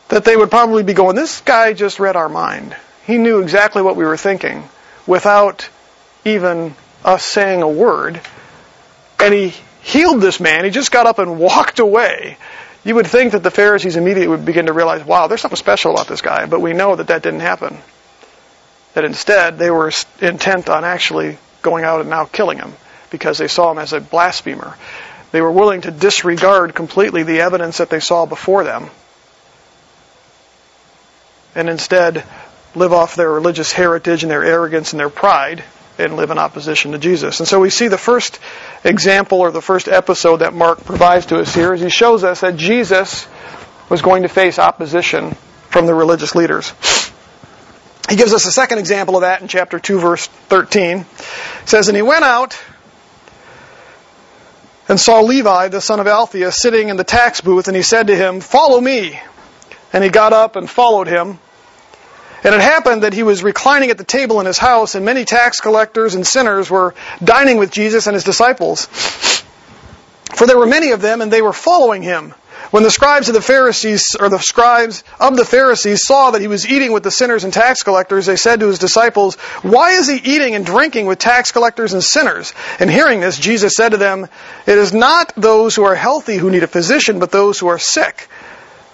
that 0.07 0.23
they 0.23 0.37
would 0.37 0.49
probably 0.49 0.83
be 0.83 0.93
going, 0.93 1.17
This 1.17 1.41
guy 1.41 1.73
just 1.73 1.99
read 1.99 2.15
our 2.15 2.29
mind. 2.29 2.73
He 3.05 3.17
knew 3.17 3.41
exactly 3.41 3.81
what 3.81 3.97
we 3.97 4.05
were 4.05 4.15
thinking 4.15 4.63
without 5.05 5.67
even 6.23 6.73
us 7.03 7.25
saying 7.25 7.63
a 7.63 7.67
word. 7.67 8.21
And 9.19 9.33
he 9.33 9.53
healed 9.81 10.21
this 10.21 10.39
man. 10.39 10.65
He 10.65 10.71
just 10.71 10.91
got 10.91 11.05
up 11.05 11.19
and 11.19 11.39
walked 11.39 11.79
away. 11.79 12.37
You 12.83 12.95
would 12.95 13.07
think 13.07 13.31
that 13.31 13.43
the 13.43 13.51
Pharisees 13.51 13.95
immediately 13.95 14.27
would 14.27 14.45
begin 14.45 14.65
to 14.65 14.73
realize, 14.73 15.05
wow, 15.05 15.27
there's 15.27 15.41
something 15.41 15.57
special 15.57 15.93
about 15.93 16.07
this 16.07 16.21
guy, 16.21 16.45
but 16.45 16.59
we 16.59 16.73
know 16.73 16.95
that 16.95 17.07
that 17.07 17.23
didn't 17.23 17.39
happen. 17.39 17.77
That 18.93 19.05
instead 19.05 19.57
they 19.57 19.71
were 19.71 19.91
intent 20.19 20.69
on 20.69 20.83
actually 20.83 21.37
going 21.61 21.85
out 21.85 22.01
and 22.01 22.09
now 22.09 22.25
killing 22.25 22.57
him 22.57 22.73
because 23.09 23.37
they 23.37 23.47
saw 23.47 23.71
him 23.71 23.79
as 23.79 23.93
a 23.93 24.01
blasphemer. 24.01 24.77
They 25.31 25.41
were 25.41 25.51
willing 25.51 25.81
to 25.81 25.91
disregard 25.91 26.75
completely 26.75 27.23
the 27.23 27.41
evidence 27.41 27.77
that 27.77 27.89
they 27.89 28.01
saw 28.01 28.25
before 28.25 28.63
them 28.63 28.89
and 31.55 31.69
instead 31.69 32.23
live 32.75 32.93
off 32.93 33.15
their 33.15 33.31
religious 33.31 33.71
heritage 33.71 34.23
and 34.23 34.31
their 34.31 34.43
arrogance 34.43 34.93
and 34.93 34.99
their 34.99 35.09
pride 35.09 35.63
and 35.97 36.15
live 36.15 36.31
in 36.31 36.37
opposition 36.37 36.91
to 36.91 36.97
Jesus. 36.97 37.39
And 37.39 37.47
so 37.47 37.59
we 37.59 37.69
see 37.69 37.87
the 37.87 37.97
first 37.97 38.39
example 38.83 39.39
or 39.41 39.51
the 39.51 39.61
first 39.61 39.87
episode 39.87 40.37
that 40.37 40.53
Mark 40.53 40.83
provides 40.85 41.27
to 41.27 41.37
us 41.37 41.53
here 41.53 41.73
is 41.73 41.81
he 41.81 41.89
shows 41.89 42.23
us 42.23 42.41
that 42.41 42.55
Jesus 42.55 43.27
was 43.89 44.01
going 44.01 44.23
to 44.23 44.29
face 44.29 44.59
opposition 44.59 45.35
from 45.69 45.85
the 45.85 45.93
religious 45.93 46.35
leaders. 46.35 46.73
He 48.09 48.15
gives 48.15 48.33
us 48.33 48.45
a 48.45 48.51
second 48.51 48.79
example 48.79 49.15
of 49.15 49.21
that 49.21 49.41
in 49.41 49.47
chapter 49.47 49.79
2 49.79 49.99
verse 49.99 50.27
13. 50.27 50.97
It 50.99 51.07
says, 51.65 51.87
And 51.87 51.95
he 51.95 52.01
went 52.01 52.23
out 52.23 52.61
and 54.89 54.99
saw 54.99 55.21
Levi, 55.21 55.69
the 55.69 55.81
son 55.81 55.99
of 55.99 56.07
Alphaeus, 56.07 56.61
sitting 56.61 56.89
in 56.89 56.97
the 56.97 57.03
tax 57.03 57.41
booth, 57.41 57.67
and 57.67 57.77
he 57.77 57.83
said 57.83 58.07
to 58.07 58.15
him, 58.15 58.41
Follow 58.41 58.79
me. 58.79 59.19
And 59.93 60.03
he 60.03 60.09
got 60.09 60.33
up 60.33 60.55
and 60.55 60.69
followed 60.69 61.07
him. 61.07 61.39
And 62.43 62.53
it 62.53 62.61
happened 62.61 63.03
that 63.03 63.13
he 63.13 63.23
was 63.23 63.43
reclining 63.43 63.89
at 63.89 63.97
the 63.97 64.03
table 64.03 64.39
in 64.39 64.45
his 64.45 64.57
house, 64.57 64.95
and 64.95 65.05
many 65.05 65.23
tax 65.25 65.61
collectors 65.61 66.15
and 66.15 66.27
sinners 66.27 66.69
were 66.69 66.93
dining 67.23 67.57
with 67.57 67.71
Jesus 67.71 68.07
and 68.07 68.13
his 68.13 68.23
disciples. 68.23 68.85
For 70.35 70.45
there 70.45 70.57
were 70.57 70.65
many 70.65 70.91
of 70.91 71.01
them, 71.01 71.21
and 71.21 71.31
they 71.31 71.41
were 71.41 71.53
following 71.53 72.01
him. 72.01 72.33
When 72.71 72.81
the 72.81 72.89
scribes 72.89 73.29
of 73.29 73.35
the 73.35 73.41
Pharisees, 73.41 74.15
or 74.19 74.29
the 74.29 74.39
scribes 74.39 75.03
of 75.19 75.37
the 75.37 75.45
Pharisees 75.45 76.05
saw 76.05 76.31
that 76.31 76.41
he 76.41 76.47
was 76.47 76.67
eating 76.67 76.91
with 76.91 77.03
the 77.03 77.11
sinners 77.11 77.43
and 77.43 77.53
tax 77.53 77.83
collectors, 77.83 78.25
they 78.25 78.35
said 78.35 78.61
to 78.61 78.67
his 78.67 78.79
disciples, 78.79 79.35
Why 79.61 79.91
is 79.91 80.07
he 80.07 80.15
eating 80.15 80.55
and 80.55 80.65
drinking 80.65 81.05
with 81.05 81.19
tax 81.19 81.51
collectors 81.51 81.93
and 81.93 82.03
sinners? 82.03 82.51
And 82.79 82.89
hearing 82.89 83.19
this, 83.19 83.37
Jesus 83.37 83.75
said 83.75 83.89
to 83.89 83.97
them, 83.97 84.27
It 84.65 84.77
is 84.77 84.91
not 84.91 85.33
those 85.37 85.75
who 85.75 85.83
are 85.83 85.93
healthy 85.93 86.37
who 86.37 86.49
need 86.49 86.63
a 86.63 86.67
physician, 86.67 87.19
but 87.19 87.31
those 87.31 87.59
who 87.59 87.67
are 87.67 87.77
sick. 87.77 88.27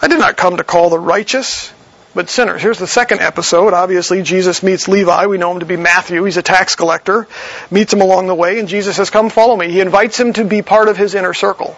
I 0.01 0.09
did 0.09 0.19
not 0.19 0.35
come 0.35 0.57
to 0.57 0.63
call 0.63 0.89
the 0.89 0.99
righteous, 0.99 1.71
but 2.15 2.29
sinners. 2.29 2.61
Here's 2.61 2.79
the 2.79 2.87
second 2.87 3.19
episode. 3.19 3.73
Obviously, 3.73 4.23
Jesus 4.23 4.63
meets 4.63 4.87
Levi. 4.87 5.27
We 5.27 5.37
know 5.37 5.51
him 5.51 5.59
to 5.59 5.65
be 5.65 5.77
Matthew. 5.77 6.23
He's 6.23 6.37
a 6.37 6.41
tax 6.41 6.75
collector. 6.75 7.27
Meets 7.69 7.93
him 7.93 8.01
along 8.01 8.27
the 8.27 8.35
way, 8.35 8.59
and 8.59 8.67
Jesus 8.67 8.95
says, 8.95 9.09
Come 9.09 9.29
follow 9.29 9.55
me. 9.55 9.71
He 9.71 9.79
invites 9.79 10.19
him 10.19 10.33
to 10.33 10.43
be 10.43 10.61
part 10.61 10.87
of 10.87 10.97
his 10.97 11.13
inner 11.13 11.33
circle, 11.33 11.75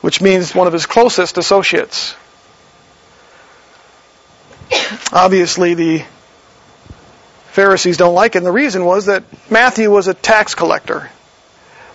which 0.00 0.20
means 0.20 0.54
one 0.54 0.66
of 0.66 0.72
his 0.72 0.86
closest 0.86 1.38
associates. 1.38 2.14
Obviously, 5.12 5.74
the 5.74 6.04
Pharisees 7.50 7.96
don't 7.96 8.14
like 8.14 8.36
it, 8.36 8.38
and 8.38 8.46
the 8.46 8.52
reason 8.52 8.84
was 8.84 9.06
that 9.06 9.24
Matthew 9.50 9.90
was 9.90 10.06
a 10.06 10.14
tax 10.14 10.54
collector. 10.54 11.10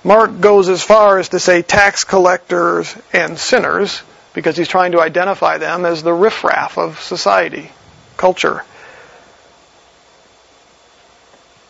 Mark 0.03 0.41
goes 0.41 0.67
as 0.67 0.83
far 0.83 1.17
as 1.17 1.29
to 1.29 1.39
say 1.39 1.61
tax 1.61 2.03
collectors 2.03 2.93
and 3.13 3.39
sinners 3.39 4.03
because 4.35 4.57
he's 4.57 4.67
trying 4.67 4.91
to 4.91 5.01
identify 5.01 5.57
them 5.57 5.85
as 5.85 6.03
the 6.03 6.13
riffraff 6.13 6.77
of 6.77 6.99
society, 6.99 7.71
culture. 8.17 8.63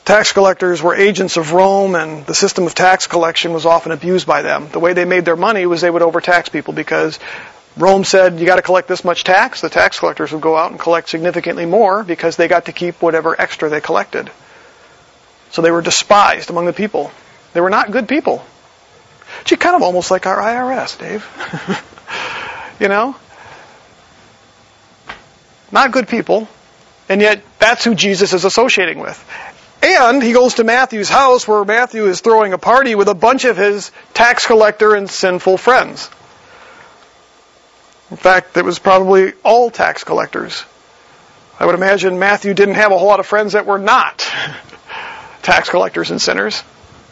Tax 0.04 0.34
collectors 0.34 0.82
were 0.82 0.96
agents 0.96 1.38
of 1.38 1.54
Rome, 1.54 1.96
and 1.96 2.26
the 2.26 2.36
system 2.36 2.66
of 2.66 2.76
tax 2.76 3.08
collection 3.08 3.54
was 3.54 3.66
often 3.66 3.92
abused 3.92 4.28
by 4.28 4.42
them. 4.42 4.68
The 4.72 4.80
way 4.80 4.94
they 4.94 5.06
made 5.06 5.26
their 5.26 5.36
money 5.36 5.66
was 5.66 5.82
they 5.82 5.90
would 5.90 6.02
overtax 6.02 6.50
people 6.50 6.74
because 6.74 7.20
Rome 7.78 8.04
said 8.04 8.40
you 8.40 8.46
got 8.46 8.58
to 8.58 8.62
collect 8.62 8.88
this 8.88 9.04
much 9.04 9.24
tax. 9.24 9.62
The 9.62 9.70
tax 9.70 10.00
collectors 10.00 10.32
would 10.32 10.42
go 10.42 10.58
out 10.58 10.72
and 10.72 10.80
collect 10.80 11.10
significantly 11.10 11.66
more 11.66 12.04
because 12.04 12.36
they 12.36 12.48
got 12.48 12.66
to 12.66 12.72
keep 12.72 13.02
whatever 13.02 13.40
extra 13.40 13.70
they 13.70 13.82
collected. 13.82 14.32
So 15.52 15.62
they 15.62 15.72
were 15.72 15.82
despised 15.82 16.50
among 16.50 16.66
the 16.66 16.74
people. 16.74 17.12
They 17.54 17.62
were 17.62 17.70
not 17.70 17.92
good 17.92 18.08
people. 18.08 18.46
Gee, 19.44 19.56
kind 19.56 19.76
of 19.76 19.82
almost 19.82 20.12
like 20.12 20.26
our 20.26 20.38
IRS, 20.38 21.00
Dave. 21.00 21.92
you 22.80 22.88
know? 22.88 23.16
Not 25.72 25.92
good 25.92 26.08
people. 26.08 26.48
And 27.08 27.22
yet, 27.22 27.44
that's 27.60 27.84
who 27.84 27.96
Jesus 27.96 28.34
is 28.34 28.46
associating 28.46 29.00
with. 29.00 29.24
And 29.82 30.24
he 30.24 30.34
goes 30.34 30.56
to 30.56 30.64
Matthew's 30.64 31.10
house 31.10 31.48
where 31.48 31.64
Matthew 31.64 32.06
is 32.06 32.22
throwing 32.22 32.54
a 32.54 32.58
party 32.58 32.96
with 32.96 33.08
a 33.08 33.14
bunch 33.14 33.46
of 33.46 33.58
his 33.58 33.92
tax 34.14 34.48
collector 34.48 34.96
and 34.96 35.10
sinful 35.10 35.58
friends. 35.58 36.10
In 38.10 38.18
fact, 38.18 38.58
it 38.58 38.66
was 38.66 38.80
probably 38.80 39.34
all 39.44 39.70
tax 39.70 40.04
collectors. 40.04 40.64
I 41.60 41.66
would 41.66 41.76
imagine 41.76 42.18
Matthew 42.18 42.54
didn't 42.54 42.76
have 42.76 42.92
a 42.92 42.98
whole 42.98 43.08
lot 43.08 43.20
of 43.20 43.28
friends 43.28 43.54
that 43.54 43.66
were 43.66 43.78
not 43.78 44.20
tax 45.44 45.70
collectors 45.70 46.10
and 46.10 46.22
sinners 46.22 46.64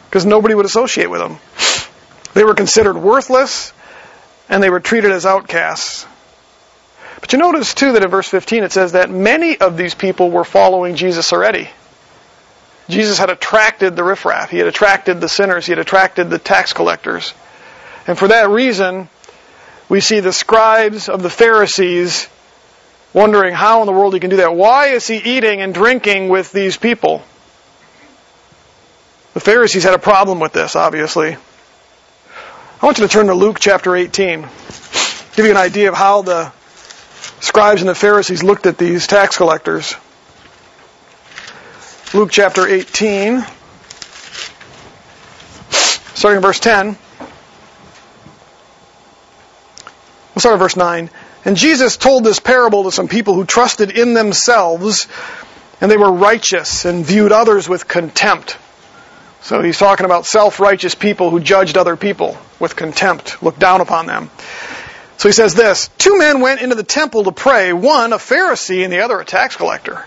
because 0.06 0.26
nobody 0.26 0.54
would 0.54 0.66
associate 0.66 1.10
with 1.10 1.20
them. 1.20 1.38
They 2.34 2.44
were 2.44 2.54
considered 2.54 2.96
worthless 2.96 3.72
and 4.48 4.62
they 4.62 4.70
were 4.70 4.80
treated 4.80 5.10
as 5.10 5.26
outcasts. 5.26 6.06
But 7.20 7.32
you 7.32 7.38
notice 7.38 7.74
too 7.74 7.92
that 7.92 8.02
in 8.02 8.10
verse 8.10 8.28
15 8.28 8.64
it 8.64 8.72
says 8.72 8.92
that 8.92 9.10
many 9.10 9.58
of 9.58 9.76
these 9.76 9.94
people 9.94 10.30
were 10.30 10.44
following 10.44 10.96
Jesus 10.96 11.32
already. 11.32 11.68
Jesus 12.88 13.18
had 13.18 13.30
attracted 13.30 13.96
the 13.96 14.04
riffraff. 14.04 14.50
He 14.50 14.58
had 14.58 14.66
attracted 14.66 15.20
the 15.20 15.28
sinners. 15.28 15.64
He 15.64 15.72
had 15.72 15.78
attracted 15.78 16.28
the 16.28 16.38
tax 16.38 16.72
collectors. 16.74 17.32
And 18.06 18.18
for 18.18 18.28
that 18.28 18.50
reason, 18.50 19.08
we 19.88 20.00
see 20.00 20.20
the 20.20 20.32
scribes 20.32 21.08
of 21.08 21.22
the 21.22 21.30
Pharisees 21.30 22.28
wondering 23.14 23.54
how 23.54 23.80
in 23.80 23.86
the 23.86 23.92
world 23.92 24.12
he 24.12 24.20
can 24.20 24.28
do 24.28 24.36
that. 24.36 24.54
Why 24.54 24.88
is 24.88 25.06
he 25.06 25.16
eating 25.16 25.62
and 25.62 25.72
drinking 25.72 26.28
with 26.28 26.52
these 26.52 26.76
people? 26.76 27.22
The 29.32 29.40
Pharisees 29.40 29.84
had 29.84 29.94
a 29.94 29.98
problem 29.98 30.40
with 30.40 30.52
this, 30.52 30.76
obviously. 30.76 31.36
I 32.84 32.86
want 32.86 32.98
you 32.98 33.06
to 33.06 33.10
turn 33.10 33.28
to 33.28 33.34
Luke 33.34 33.60
chapter 33.60 33.96
18. 33.96 34.42
Give 34.42 35.46
you 35.46 35.50
an 35.50 35.56
idea 35.56 35.88
of 35.88 35.94
how 35.94 36.20
the 36.20 36.52
scribes 37.40 37.80
and 37.80 37.88
the 37.88 37.94
Pharisees 37.94 38.42
looked 38.42 38.66
at 38.66 38.76
these 38.76 39.06
tax 39.06 39.38
collectors. 39.38 39.94
Luke 42.12 42.30
chapter 42.30 42.66
18, 42.66 43.42
starting 45.70 46.36
in 46.36 46.42
verse 46.42 46.60
10. 46.60 46.98
We'll 50.34 50.40
start 50.40 50.52
at 50.52 50.58
verse 50.58 50.76
9. 50.76 51.08
And 51.46 51.56
Jesus 51.56 51.96
told 51.96 52.22
this 52.22 52.38
parable 52.38 52.84
to 52.84 52.92
some 52.92 53.08
people 53.08 53.32
who 53.32 53.46
trusted 53.46 53.92
in 53.92 54.12
themselves, 54.12 55.08
and 55.80 55.90
they 55.90 55.96
were 55.96 56.12
righteous 56.12 56.84
and 56.84 57.02
viewed 57.02 57.32
others 57.32 57.66
with 57.66 57.88
contempt. 57.88 58.58
So 59.40 59.62
he's 59.62 59.78
talking 59.78 60.04
about 60.04 60.26
self-righteous 60.26 60.94
people 60.94 61.30
who 61.30 61.40
judged 61.40 61.78
other 61.78 61.96
people 61.96 62.36
with 62.64 62.74
contempt, 62.76 63.42
looked 63.42 63.60
down 63.60 63.82
upon 63.82 64.06
them. 64.06 64.30
So 65.18 65.28
he 65.28 65.32
says 65.32 65.54
this, 65.54 65.90
two 65.98 66.18
men 66.18 66.40
went 66.40 66.62
into 66.62 66.74
the 66.74 66.82
temple 66.82 67.24
to 67.24 67.32
pray, 67.32 67.72
one 67.74 68.14
a 68.14 68.16
Pharisee 68.16 68.82
and 68.82 68.92
the 68.92 69.00
other 69.00 69.20
a 69.20 69.24
tax 69.24 69.54
collector. 69.54 70.04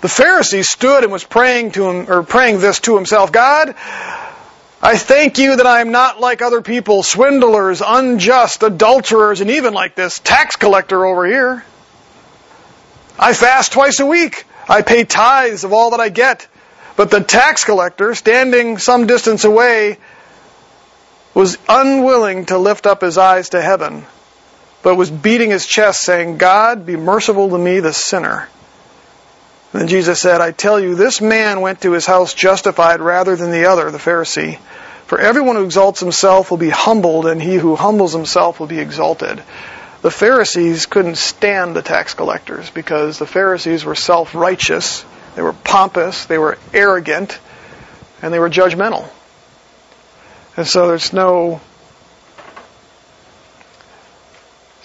The 0.00 0.08
Pharisee 0.08 0.64
stood 0.64 1.04
and 1.04 1.12
was 1.12 1.24
praying 1.24 1.72
to 1.72 1.88
him, 1.88 2.10
or 2.10 2.22
praying 2.22 2.60
this 2.60 2.80
to 2.80 2.96
himself, 2.96 3.32
God, 3.32 3.74
I 4.82 4.98
thank 4.98 5.38
you 5.38 5.56
that 5.56 5.66
I 5.66 5.80
am 5.80 5.92
not 5.92 6.20
like 6.20 6.42
other 6.42 6.62
people, 6.62 7.02
swindlers, 7.02 7.82
unjust, 7.86 8.62
adulterers, 8.62 9.40
and 9.40 9.50
even 9.50 9.72
like 9.72 9.94
this 9.94 10.18
tax 10.18 10.56
collector 10.56 11.06
over 11.06 11.26
here. 11.26 11.64
I 13.18 13.32
fast 13.34 13.72
twice 13.72 14.00
a 14.00 14.06
week. 14.06 14.44
I 14.68 14.82
pay 14.82 15.04
tithes 15.04 15.64
of 15.64 15.72
all 15.72 15.90
that 15.90 16.00
I 16.00 16.08
get. 16.08 16.48
But 16.96 17.10
the 17.10 17.20
tax 17.20 17.64
collector, 17.64 18.14
standing 18.14 18.78
some 18.78 19.06
distance 19.06 19.44
away, 19.44 19.98
was 21.34 21.58
unwilling 21.68 22.46
to 22.46 22.58
lift 22.58 22.86
up 22.86 23.00
his 23.00 23.18
eyes 23.18 23.50
to 23.50 23.60
heaven, 23.60 24.06
but 24.82 24.94
was 24.94 25.10
beating 25.10 25.50
his 25.50 25.66
chest, 25.66 26.02
saying, 26.02 26.38
God, 26.38 26.86
be 26.86 26.96
merciful 26.96 27.50
to 27.50 27.58
me, 27.58 27.80
the 27.80 27.92
sinner. 27.92 28.48
Then 29.72 29.88
Jesus 29.88 30.20
said, 30.20 30.40
I 30.40 30.52
tell 30.52 30.78
you, 30.78 30.94
this 30.94 31.20
man 31.20 31.60
went 31.60 31.80
to 31.80 31.92
his 31.92 32.06
house 32.06 32.32
justified 32.32 33.00
rather 33.00 33.34
than 33.34 33.50
the 33.50 33.66
other, 33.66 33.90
the 33.90 33.98
Pharisee. 33.98 34.58
For 35.06 35.18
everyone 35.18 35.56
who 35.56 35.64
exalts 35.64 36.00
himself 36.00 36.50
will 36.50 36.58
be 36.58 36.70
humbled, 36.70 37.26
and 37.26 37.42
he 37.42 37.56
who 37.56 37.74
humbles 37.74 38.12
himself 38.12 38.60
will 38.60 38.68
be 38.68 38.78
exalted. 38.78 39.42
The 40.02 40.10
Pharisees 40.10 40.86
couldn't 40.86 41.16
stand 41.16 41.74
the 41.74 41.82
tax 41.82 42.14
collectors 42.14 42.70
because 42.70 43.18
the 43.18 43.26
Pharisees 43.26 43.84
were 43.84 43.94
self-righteous, 43.94 45.04
they 45.34 45.42
were 45.42 45.52
pompous, 45.52 46.26
they 46.26 46.38
were 46.38 46.58
arrogant, 46.72 47.38
and 48.22 48.32
they 48.32 48.38
were 48.38 48.50
judgmental. 48.50 49.08
And 50.56 50.66
so 50.66 50.88
there's 50.88 51.12
no 51.12 51.60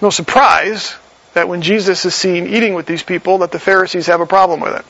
no 0.02 0.10
surprise 0.10 0.96
that 1.34 1.48
when 1.48 1.62
Jesus 1.62 2.06
is 2.06 2.16
seen 2.16 2.48
eating 2.48 2.74
with 2.74 2.86
these 2.86 3.04
people 3.04 3.40
that 3.40 3.52
the 3.52 3.60
Pharisees 3.60 4.08
have 4.08 4.22
a 4.22 4.26
problem 4.26 4.62
with 4.62 4.76
it. 4.76 4.86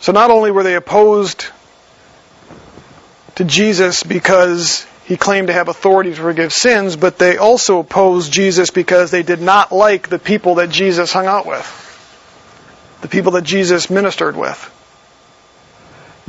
So 0.00 0.12
not 0.12 0.30
only 0.30 0.50
were 0.50 0.62
they 0.62 0.76
opposed 0.76 1.46
to 3.34 3.44
Jesus 3.44 4.02
because 4.02 4.86
he 5.04 5.16
claimed 5.16 5.48
to 5.48 5.52
have 5.52 5.68
authority 5.68 6.10
to 6.10 6.16
forgive 6.16 6.52
sins, 6.52 6.96
but 6.96 7.18
they 7.18 7.36
also 7.36 7.80
opposed 7.80 8.32
Jesus 8.32 8.70
because 8.70 9.10
they 9.10 9.22
did 9.22 9.40
not 9.40 9.72
like 9.72 10.08
the 10.08 10.18
people 10.18 10.56
that 10.56 10.70
Jesus 10.70 11.12
hung 11.12 11.26
out 11.26 11.46
with. 11.46 11.66
The 13.02 13.08
people 13.08 13.32
that 13.32 13.42
Jesus 13.42 13.90
ministered 13.90 14.36
with. 14.36 14.79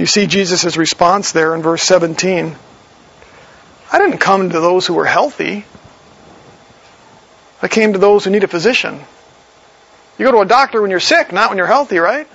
You 0.01 0.07
see 0.07 0.25
Jesus' 0.25 0.77
response 0.77 1.31
there 1.31 1.53
in 1.53 1.61
verse 1.61 1.83
17. 1.83 2.55
I 3.91 3.99
didn't 3.99 4.17
come 4.17 4.49
to 4.49 4.59
those 4.59 4.87
who 4.87 4.95
were 4.95 5.05
healthy. 5.05 5.63
I 7.61 7.67
came 7.67 7.93
to 7.93 7.99
those 7.99 8.23
who 8.23 8.31
need 8.31 8.43
a 8.43 8.47
physician. 8.47 8.99
You 10.17 10.25
go 10.25 10.31
to 10.31 10.39
a 10.39 10.45
doctor 10.47 10.81
when 10.81 10.89
you're 10.89 10.99
sick, 10.99 11.31
not 11.31 11.49
when 11.49 11.59
you're 11.59 11.67
healthy, 11.67 11.99
right? 11.99 12.27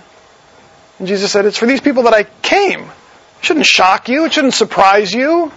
And 1.00 1.08
Jesus 1.08 1.32
said, 1.32 1.44
It's 1.44 1.58
for 1.58 1.66
these 1.66 1.80
people 1.80 2.04
that 2.04 2.14
I 2.14 2.22
came. 2.22 2.82
It 2.82 3.44
shouldn't 3.44 3.66
shock 3.66 4.08
you. 4.08 4.26
It 4.26 4.32
shouldn't 4.32 4.54
surprise 4.54 5.12
you. 5.12 5.50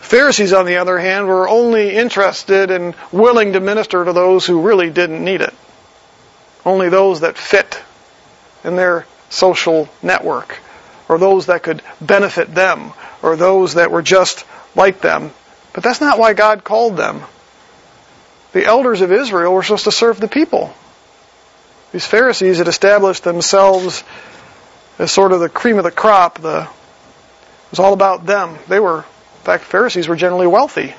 Pharisees, 0.00 0.52
on 0.52 0.66
the 0.66 0.78
other 0.78 0.98
hand, 0.98 1.28
were 1.28 1.48
only 1.48 1.94
interested 1.94 2.72
and 2.72 2.96
willing 3.12 3.52
to 3.52 3.60
minister 3.60 4.04
to 4.04 4.12
those 4.12 4.44
who 4.44 4.62
really 4.62 4.90
didn't 4.90 5.24
need 5.24 5.40
it. 5.40 5.54
Only 6.66 6.88
those 6.88 7.20
that 7.20 7.38
fit 7.38 7.80
in 8.64 8.74
their 8.74 9.06
social 9.30 9.88
network, 10.02 10.58
or 11.08 11.18
those 11.18 11.46
that 11.46 11.62
could 11.62 11.82
benefit 12.00 12.54
them, 12.54 12.92
or 13.22 13.36
those 13.36 13.74
that 13.74 13.90
were 13.90 14.02
just 14.02 14.44
like 14.74 15.00
them. 15.00 15.32
But 15.72 15.82
that's 15.82 16.00
not 16.00 16.18
why 16.18 16.34
God 16.34 16.64
called 16.64 16.96
them. 16.96 17.22
The 18.52 18.64
elders 18.64 19.00
of 19.00 19.12
Israel 19.12 19.52
were 19.52 19.62
supposed 19.62 19.84
to 19.84 19.92
serve 19.92 20.20
the 20.20 20.28
people. 20.28 20.72
These 21.92 22.06
Pharisees 22.06 22.58
had 22.58 22.68
established 22.68 23.24
themselves 23.24 24.02
as 24.98 25.12
sort 25.12 25.32
of 25.32 25.40
the 25.40 25.48
cream 25.48 25.78
of 25.78 25.84
the 25.84 25.90
crop. 25.90 26.40
The, 26.40 26.62
it 26.62 27.70
was 27.70 27.78
all 27.78 27.92
about 27.92 28.26
them. 28.26 28.56
They 28.68 28.80
were, 28.80 28.98
in 28.98 29.44
fact, 29.44 29.64
Pharisees 29.64 30.08
were 30.08 30.16
generally 30.16 30.46
wealthy, 30.46 30.94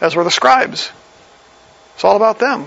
as 0.00 0.14
were 0.14 0.24
the 0.24 0.30
scribes. 0.30 0.90
It's 1.94 2.04
all 2.04 2.16
about 2.16 2.38
them. 2.38 2.66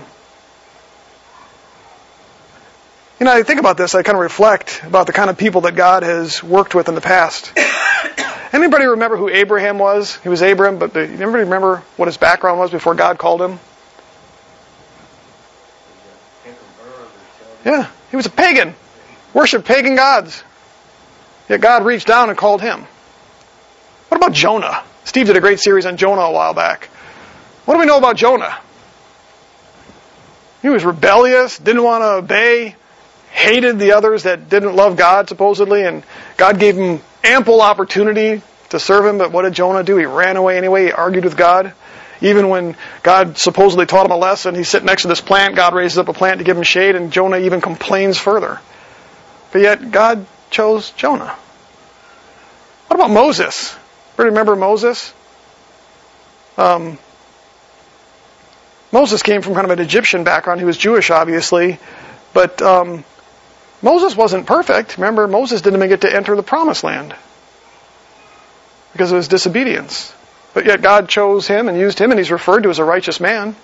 You 3.18 3.24
know, 3.24 3.32
I 3.32 3.42
think 3.44 3.60
about 3.60 3.78
this, 3.78 3.94
I 3.94 4.02
kind 4.02 4.16
of 4.16 4.22
reflect 4.22 4.82
about 4.84 5.06
the 5.06 5.14
kind 5.14 5.30
of 5.30 5.38
people 5.38 5.62
that 5.62 5.74
God 5.74 6.02
has 6.02 6.42
worked 6.42 6.74
with 6.74 6.90
in 6.90 6.94
the 6.94 7.00
past. 7.00 7.50
Anybody 8.52 8.84
remember 8.84 9.16
who 9.16 9.30
Abraham 9.30 9.78
was? 9.78 10.16
He 10.16 10.28
was 10.28 10.42
Abram, 10.42 10.78
but 10.78 10.94
anybody 10.94 11.44
remember 11.44 11.82
what 11.96 12.08
his 12.08 12.18
background 12.18 12.58
was 12.58 12.70
before 12.70 12.94
God 12.94 13.16
called 13.16 13.40
him? 13.40 13.58
Yeah, 17.64 17.88
he 18.10 18.16
was 18.16 18.26
a 18.26 18.30
pagan. 18.30 18.74
Worshipped 19.32 19.66
pagan 19.66 19.96
gods. 19.96 20.44
Yet 21.48 21.62
God 21.62 21.86
reached 21.86 22.06
down 22.06 22.28
and 22.28 22.36
called 22.36 22.60
him. 22.60 22.84
What 24.08 24.18
about 24.18 24.32
Jonah? 24.32 24.82
Steve 25.04 25.26
did 25.26 25.38
a 25.38 25.40
great 25.40 25.58
series 25.58 25.86
on 25.86 25.96
Jonah 25.96 26.20
a 26.20 26.32
while 26.32 26.52
back. 26.52 26.90
What 27.64 27.74
do 27.74 27.80
we 27.80 27.86
know 27.86 27.96
about 27.96 28.16
Jonah? 28.16 28.58
He 30.60 30.68
was 30.68 30.84
rebellious, 30.84 31.58
didn't 31.58 31.82
want 31.82 32.02
to 32.02 32.08
obey, 32.08 32.76
hated 33.36 33.78
the 33.78 33.92
others 33.92 34.22
that 34.22 34.48
didn't 34.48 34.74
love 34.74 34.96
God, 34.96 35.28
supposedly, 35.28 35.82
and 35.84 36.02
God 36.38 36.58
gave 36.58 36.76
him 36.76 37.00
ample 37.22 37.60
opportunity 37.60 38.40
to 38.70 38.80
serve 38.80 39.04
him, 39.04 39.18
but 39.18 39.30
what 39.30 39.42
did 39.42 39.52
Jonah 39.52 39.84
do? 39.84 39.98
He 39.98 40.06
ran 40.06 40.36
away 40.36 40.56
anyway, 40.56 40.86
he 40.86 40.92
argued 40.92 41.24
with 41.24 41.36
God. 41.36 41.74
Even 42.22 42.48
when 42.48 42.76
God 43.02 43.36
supposedly 43.36 43.84
taught 43.84 44.06
him 44.06 44.12
a 44.12 44.16
lesson, 44.16 44.54
he's 44.54 44.70
sitting 44.70 44.86
next 44.86 45.02
to 45.02 45.08
this 45.08 45.20
plant, 45.20 45.54
God 45.54 45.74
raises 45.74 45.98
up 45.98 46.08
a 46.08 46.14
plant 46.14 46.38
to 46.38 46.44
give 46.44 46.56
him 46.56 46.62
shade, 46.62 46.96
and 46.96 47.12
Jonah 47.12 47.36
even 47.36 47.60
complains 47.60 48.16
further. 48.16 48.58
But 49.52 49.60
yet, 49.60 49.90
God 49.90 50.24
chose 50.50 50.90
Jonah. 50.92 51.36
What 52.86 52.96
about 52.96 53.10
Moses? 53.10 53.76
Remember 54.16 54.56
Moses? 54.56 55.12
Um, 56.56 56.98
Moses 58.92 59.22
came 59.22 59.42
from 59.42 59.52
kind 59.52 59.66
of 59.66 59.78
an 59.78 59.84
Egyptian 59.84 60.24
background. 60.24 60.58
He 60.58 60.64
was 60.64 60.78
Jewish, 60.78 61.10
obviously, 61.10 61.78
but 62.32 62.62
um, 62.62 63.04
Moses 63.82 64.16
wasn't 64.16 64.46
perfect. 64.46 64.96
Remember, 64.98 65.28
Moses 65.28 65.60
didn't 65.62 65.78
even 65.78 65.88
get 65.88 66.00
to 66.02 66.14
enter 66.14 66.34
the 66.34 66.42
promised 66.42 66.82
land 66.84 67.14
because 68.92 69.12
of 69.12 69.16
his 69.16 69.28
disobedience. 69.28 70.12
But 70.54 70.64
yet 70.64 70.80
God 70.80 71.08
chose 71.08 71.46
him 71.46 71.68
and 71.68 71.78
used 71.78 71.98
him, 71.98 72.10
and 72.10 72.18
he's 72.18 72.30
referred 72.30 72.62
to 72.62 72.70
as 72.70 72.78
a 72.78 72.84
righteous 72.84 73.20
man. 73.20 73.54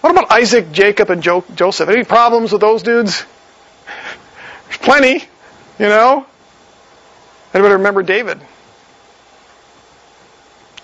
What 0.00 0.10
about 0.10 0.30
Isaac, 0.30 0.70
Jacob, 0.70 1.10
and 1.10 1.22
jo- 1.22 1.44
Joseph? 1.54 1.88
Any 1.88 2.04
problems 2.04 2.52
with 2.52 2.60
those 2.60 2.82
dudes? 2.82 3.24
There's 4.66 4.78
plenty, 4.78 5.24
you 5.78 5.86
know. 5.86 6.26
Anybody 7.52 7.74
remember 7.74 8.02
David? 8.02 8.40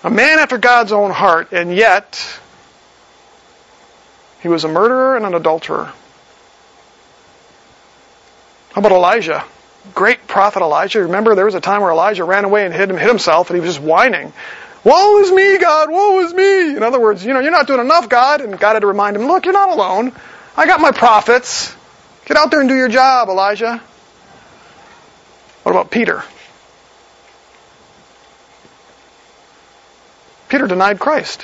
A 0.03 0.09
man 0.09 0.39
after 0.39 0.57
God's 0.57 0.91
own 0.91 1.11
heart, 1.11 1.51
and 1.51 1.73
yet 1.73 2.39
he 4.41 4.47
was 4.47 4.63
a 4.63 4.67
murderer 4.67 5.15
and 5.15 5.25
an 5.25 5.35
adulterer. 5.35 5.93
How 8.71 8.79
about 8.79 8.91
Elijah? 8.93 9.43
Great 9.93 10.27
prophet 10.27 10.61
Elijah. 10.61 11.01
Remember, 11.01 11.35
there 11.35 11.45
was 11.45 11.55
a 11.55 11.61
time 11.61 11.81
where 11.81 11.91
Elijah 11.91 12.23
ran 12.23 12.45
away 12.45 12.65
and 12.65 12.73
hid, 12.73 12.89
him, 12.89 12.97
hid 12.97 13.07
himself, 13.07 13.49
and 13.49 13.57
he 13.57 13.61
was 13.61 13.75
just 13.75 13.85
whining. 13.85 14.31
Woe 14.83 15.19
is 15.19 15.31
me, 15.31 15.57
God, 15.57 15.91
woe 15.91 16.19
is 16.21 16.33
me. 16.33 16.75
In 16.75 16.81
other 16.81 16.99
words, 16.99 17.25
you 17.25 17.33
know, 17.33 17.39
you're 17.39 17.51
not 17.51 17.67
doing 17.67 17.81
enough, 17.81 18.07
God. 18.07 18.41
And 18.41 18.57
God 18.57 18.73
had 18.73 18.79
to 18.79 18.87
remind 18.87 19.15
him, 19.15 19.23
look, 19.27 19.45
you're 19.45 19.53
not 19.53 19.69
alone. 19.69 20.13
I 20.55 20.65
got 20.65 20.79
my 20.79 20.91
prophets. 20.91 21.75
Get 22.25 22.37
out 22.37 22.49
there 22.49 22.61
and 22.61 22.69
do 22.69 22.75
your 22.75 22.87
job, 22.87 23.29
Elijah. 23.29 23.81
What 25.63 25.71
about 25.71 25.91
Peter? 25.91 26.23
Peter 30.49 30.67
denied 30.67 30.99
Christ. 30.99 31.43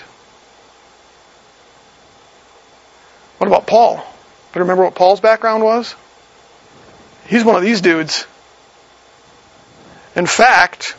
What 3.37 3.47
about 3.47 3.67
Paul? 3.67 3.97
Do 3.97 4.59
you 4.59 4.61
remember 4.61 4.83
what 4.83 4.95
Paul's 4.95 5.19
background 5.19 5.63
was? 5.63 5.95
He's 7.27 7.43
one 7.43 7.55
of 7.55 7.61
these 7.61 7.81
dudes. 7.81 8.25
In 10.15 10.25
fact, 10.25 10.95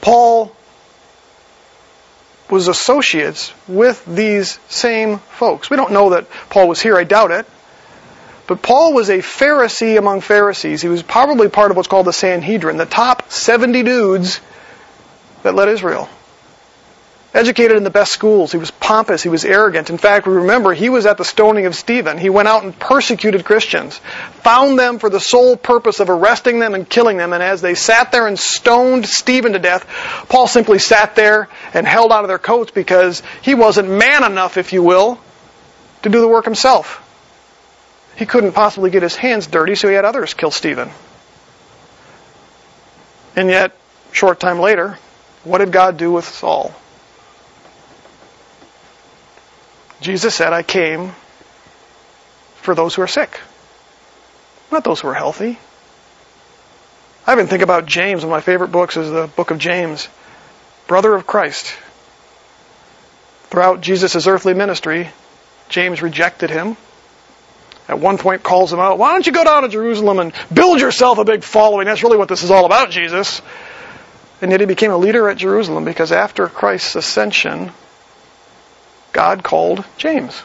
Paul 0.00 0.54
was 2.48 2.68
associates 2.68 3.52
with 3.68 4.04
these 4.06 4.58
same 4.68 5.18
folks. 5.18 5.70
We 5.70 5.76
don't 5.76 5.92
know 5.92 6.10
that 6.10 6.30
Paul 6.48 6.68
was 6.68 6.80
here, 6.80 6.96
I 6.96 7.04
doubt 7.04 7.30
it. 7.30 7.46
But 8.46 8.62
Paul 8.62 8.94
was 8.94 9.10
a 9.10 9.18
Pharisee 9.18 9.96
among 9.96 10.22
Pharisees. 10.22 10.82
He 10.82 10.88
was 10.88 11.02
probably 11.02 11.48
part 11.48 11.70
of 11.70 11.76
what's 11.76 11.88
called 11.88 12.06
the 12.06 12.12
Sanhedrin, 12.12 12.76
the 12.76 12.86
top 12.86 13.30
70 13.30 13.84
dudes 13.84 14.40
that 15.42 15.54
led 15.54 15.68
Israel. 15.68 16.08
Educated 17.32 17.76
in 17.76 17.84
the 17.84 17.90
best 17.90 18.10
schools. 18.10 18.50
He 18.50 18.58
was 18.58 18.72
pompous. 18.72 19.22
He 19.22 19.28
was 19.28 19.44
arrogant. 19.44 19.88
In 19.88 19.98
fact, 19.98 20.26
we 20.26 20.34
remember 20.34 20.74
he 20.74 20.88
was 20.88 21.06
at 21.06 21.16
the 21.16 21.24
stoning 21.24 21.66
of 21.66 21.76
Stephen. 21.76 22.18
He 22.18 22.28
went 22.28 22.48
out 22.48 22.64
and 22.64 22.76
persecuted 22.76 23.44
Christians, 23.44 23.98
found 24.42 24.76
them 24.76 24.98
for 24.98 25.08
the 25.08 25.20
sole 25.20 25.56
purpose 25.56 26.00
of 26.00 26.10
arresting 26.10 26.58
them 26.58 26.74
and 26.74 26.88
killing 26.88 27.18
them. 27.18 27.32
And 27.32 27.40
as 27.40 27.60
they 27.60 27.76
sat 27.76 28.10
there 28.10 28.26
and 28.26 28.36
stoned 28.36 29.06
Stephen 29.06 29.52
to 29.52 29.60
death, 29.60 29.86
Paul 30.28 30.48
simply 30.48 30.80
sat 30.80 31.14
there 31.14 31.48
and 31.72 31.86
held 31.86 32.10
out 32.10 32.24
of 32.24 32.28
their 32.28 32.38
coats 32.38 32.72
because 32.72 33.22
he 33.42 33.54
wasn't 33.54 33.88
man 33.88 34.24
enough, 34.24 34.56
if 34.56 34.72
you 34.72 34.82
will, 34.82 35.20
to 36.02 36.08
do 36.08 36.20
the 36.20 36.28
work 36.28 36.46
himself. 36.46 37.06
He 38.16 38.26
couldn't 38.26 38.52
possibly 38.52 38.90
get 38.90 39.04
his 39.04 39.14
hands 39.14 39.46
dirty, 39.46 39.76
so 39.76 39.86
he 39.86 39.94
had 39.94 40.04
others 40.04 40.34
kill 40.34 40.50
Stephen. 40.50 40.90
And 43.36 43.48
yet, 43.48 43.76
short 44.10 44.40
time 44.40 44.58
later, 44.58 44.98
what 45.44 45.58
did 45.58 45.70
God 45.70 45.96
do 45.96 46.10
with 46.10 46.24
Saul? 46.24 46.74
Jesus 50.00 50.34
said, 50.34 50.52
I 50.52 50.62
came 50.62 51.12
for 52.62 52.74
those 52.74 52.94
who 52.94 53.02
are 53.02 53.08
sick, 53.08 53.40
not 54.72 54.84
those 54.84 55.00
who 55.00 55.08
are 55.08 55.14
healthy. 55.14 55.58
I 57.26 57.32
even 57.32 57.46
think 57.46 57.62
about 57.62 57.86
James. 57.86 58.24
One 58.24 58.32
of 58.32 58.36
my 58.36 58.40
favorite 58.40 58.72
books 58.72 58.96
is 58.96 59.10
the 59.10 59.26
book 59.28 59.50
of 59.50 59.58
James, 59.58 60.08
brother 60.86 61.14
of 61.14 61.26
Christ. 61.26 61.74
Throughout 63.50 63.80
Jesus' 63.80 64.26
earthly 64.26 64.54
ministry, 64.54 65.08
James 65.68 66.02
rejected 66.02 66.50
him. 66.50 66.76
At 67.88 67.98
one 67.98 68.18
point 68.18 68.42
calls 68.42 68.72
him 68.72 68.78
out, 68.78 68.98
why 68.98 69.12
don't 69.12 69.26
you 69.26 69.32
go 69.32 69.44
down 69.44 69.62
to 69.62 69.68
Jerusalem 69.68 70.20
and 70.20 70.32
build 70.52 70.80
yourself 70.80 71.18
a 71.18 71.24
big 71.24 71.42
following? 71.42 71.86
That's 71.86 72.02
really 72.02 72.16
what 72.16 72.28
this 72.28 72.44
is 72.44 72.50
all 72.50 72.64
about, 72.64 72.90
Jesus. 72.90 73.42
And 74.40 74.50
yet 74.50 74.60
he 74.60 74.66
became 74.66 74.92
a 74.92 74.96
leader 74.96 75.28
at 75.28 75.36
Jerusalem 75.36 75.84
because 75.84 76.12
after 76.12 76.46
Christ's 76.46 76.94
ascension, 76.94 77.72
God 79.12 79.42
called 79.42 79.84
James. 79.96 80.42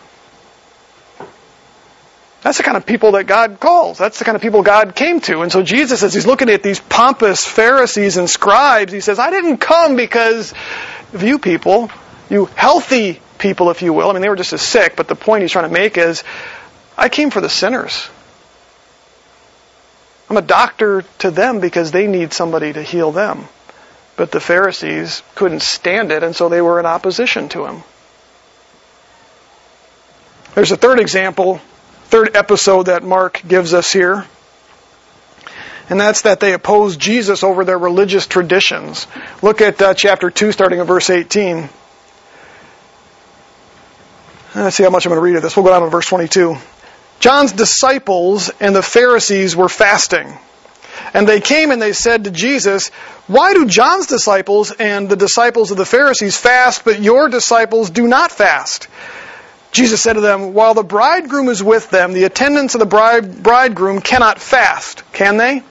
That's 2.46 2.58
the 2.58 2.64
kind 2.64 2.78
of 2.78 2.86
people 2.86 3.14
that 3.14 3.24
God 3.26 3.60
calls. 3.60 3.98
That's 3.98 4.20
the 4.20 4.26
kind 4.26 4.36
of 4.36 4.42
people 4.44 4.62
God 4.62 4.96
came 4.96 5.20
to. 5.22 5.42
And 5.42 5.52
so 5.52 5.64
Jesus, 5.64 6.04
as 6.04 6.14
he's 6.14 6.28
looking 6.28 6.50
at 6.50 6.62
these 6.62 6.80
pompous 6.80 7.44
Pharisees 7.44 8.18
and 8.18 8.30
scribes, 8.30 8.94
he 8.94 9.00
says, 9.00 9.18
I 9.18 9.32
didn't 9.32 9.58
come 9.58 9.96
because 9.96 10.54
of 11.12 11.24
you 11.24 11.40
people, 11.40 11.90
you 12.30 12.46
healthy 12.46 13.20
people, 13.40 13.72
if 13.72 13.82
you 13.82 13.94
will. 13.94 14.12
I 14.12 14.14
mean, 14.14 14.22
they 14.22 14.30
were 14.30 14.36
just 14.36 14.54
as 14.54 14.62
sick, 14.62 14.96
but 14.96 15.08
the 15.08 15.16
point 15.16 15.42
he's 15.42 15.52
trying 15.52 15.68
to 15.68 15.74
make 15.74 15.98
is, 15.98 16.24
I 16.96 17.10
came 17.10 17.32
for 17.32 17.42
the 17.42 17.50
sinners. 17.50 18.08
I'm 20.30 20.38
a 20.38 20.44
doctor 20.44 21.04
to 21.20 21.32
them 21.32 21.60
because 21.60 21.92
they 21.92 22.06
need 22.06 22.32
somebody 22.32 22.74
to 22.74 22.84
heal 22.84 23.12
them. 23.12 23.46
But 24.18 24.32
the 24.32 24.40
Pharisees 24.40 25.24
couldn't 25.34 25.62
stand 25.62 26.12
it, 26.12 26.22
and 26.22 26.36
so 26.36 26.50
they 26.50 26.62
were 26.62 26.80
in 26.80 26.86
opposition 26.86 27.50
to 27.50 27.66
him. 27.66 27.84
There's 30.56 30.72
a 30.72 30.78
third 30.78 31.02
example, 31.02 31.58
third 32.06 32.38
episode 32.38 32.84
that 32.84 33.04
Mark 33.04 33.42
gives 33.46 33.74
us 33.74 33.92
here. 33.92 34.26
And 35.90 36.00
that's 36.00 36.22
that 36.22 36.40
they 36.40 36.54
oppose 36.54 36.96
Jesus 36.96 37.44
over 37.44 37.66
their 37.66 37.78
religious 37.78 38.26
traditions. 38.26 39.06
Look 39.42 39.60
at 39.60 39.82
uh, 39.82 39.94
chapter 39.94 40.32
2, 40.32 40.54
starting 40.54 40.80
at 40.80 40.88
verse 40.88 41.10
18. 41.10 41.70
Let's 44.56 44.78
see 44.78 44.84
how 44.84 44.90
much 44.90 45.06
I'm 45.06 45.10
going 45.10 45.20
to 45.20 45.22
read 45.22 45.36
of 45.36 45.44
this. 45.44 45.58
We'll 45.58 45.66
go 45.66 45.72
down 45.72 45.82
to 45.82 45.90
verse 45.90 46.08
22. 46.08 46.56
John's 47.20 47.52
disciples 47.52 48.50
and 48.62 48.74
the 48.74 48.82
Pharisees 48.82 49.58
were 49.58 49.68
fasting. 49.68 50.40
And 51.14 51.28
they 51.28 51.42
came 51.42 51.72
and 51.72 51.82
they 51.82 51.92
said 51.92 52.24
to 52.24 52.32
Jesus, 52.32 52.90
Why 53.28 53.54
do 53.54 53.66
John's 53.66 54.08
disciples 54.08 54.72
and 54.72 55.10
the 55.10 55.18
disciples 55.18 55.72
of 55.72 55.78
the 55.78 55.86
Pharisees 55.86 56.38
fast, 56.38 56.86
but 56.86 57.02
your 57.02 57.28
disciples 57.28 57.90
do 57.90 58.08
not 58.08 58.32
fast? 58.32 58.88
Jesus 59.76 60.02
said 60.02 60.14
to 60.14 60.22
them, 60.22 60.54
While 60.54 60.74
the 60.74 60.84
bridegroom 60.84 61.50
is 61.50 61.62
with 61.62 61.90
them, 61.90 62.14
the 62.14 62.24
attendants 62.24 62.76
of 62.76 62.80
the 62.80 62.86
bride, 62.86 63.44
bridegroom 63.44 64.00
cannot 64.00 64.40
fast, 64.40 65.04
can 65.12 65.36
they? 65.36 65.64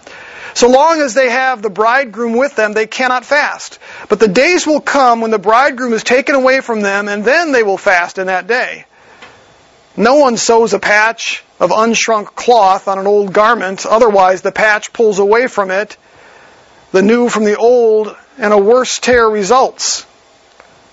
So 0.52 0.68
long 0.68 1.00
as 1.00 1.14
they 1.14 1.30
have 1.30 1.62
the 1.62 1.70
bridegroom 1.70 2.34
with 2.34 2.54
them, 2.54 2.74
they 2.74 2.86
cannot 2.86 3.24
fast. 3.24 3.78
But 4.10 4.20
the 4.20 4.28
days 4.28 4.66
will 4.66 4.82
come 4.82 5.22
when 5.22 5.30
the 5.30 5.38
bridegroom 5.38 5.94
is 5.94 6.04
taken 6.04 6.34
away 6.34 6.60
from 6.60 6.82
them, 6.82 7.08
and 7.08 7.24
then 7.24 7.52
they 7.52 7.62
will 7.62 7.78
fast 7.78 8.18
in 8.18 8.26
that 8.26 8.46
day. 8.46 8.84
No 9.96 10.16
one 10.16 10.36
sews 10.36 10.74
a 10.74 10.78
patch 10.78 11.42
of 11.58 11.70
unshrunk 11.70 12.34
cloth 12.34 12.88
on 12.88 12.98
an 12.98 13.06
old 13.06 13.32
garment, 13.32 13.86
otherwise 13.86 14.42
the 14.42 14.52
patch 14.52 14.92
pulls 14.92 15.18
away 15.18 15.46
from 15.46 15.70
it, 15.70 15.96
the 16.92 17.00
new 17.00 17.30
from 17.30 17.44
the 17.44 17.56
old, 17.56 18.14
and 18.36 18.52
a 18.52 18.58
worse 18.58 18.98
tear 18.98 19.26
results. 19.26 20.04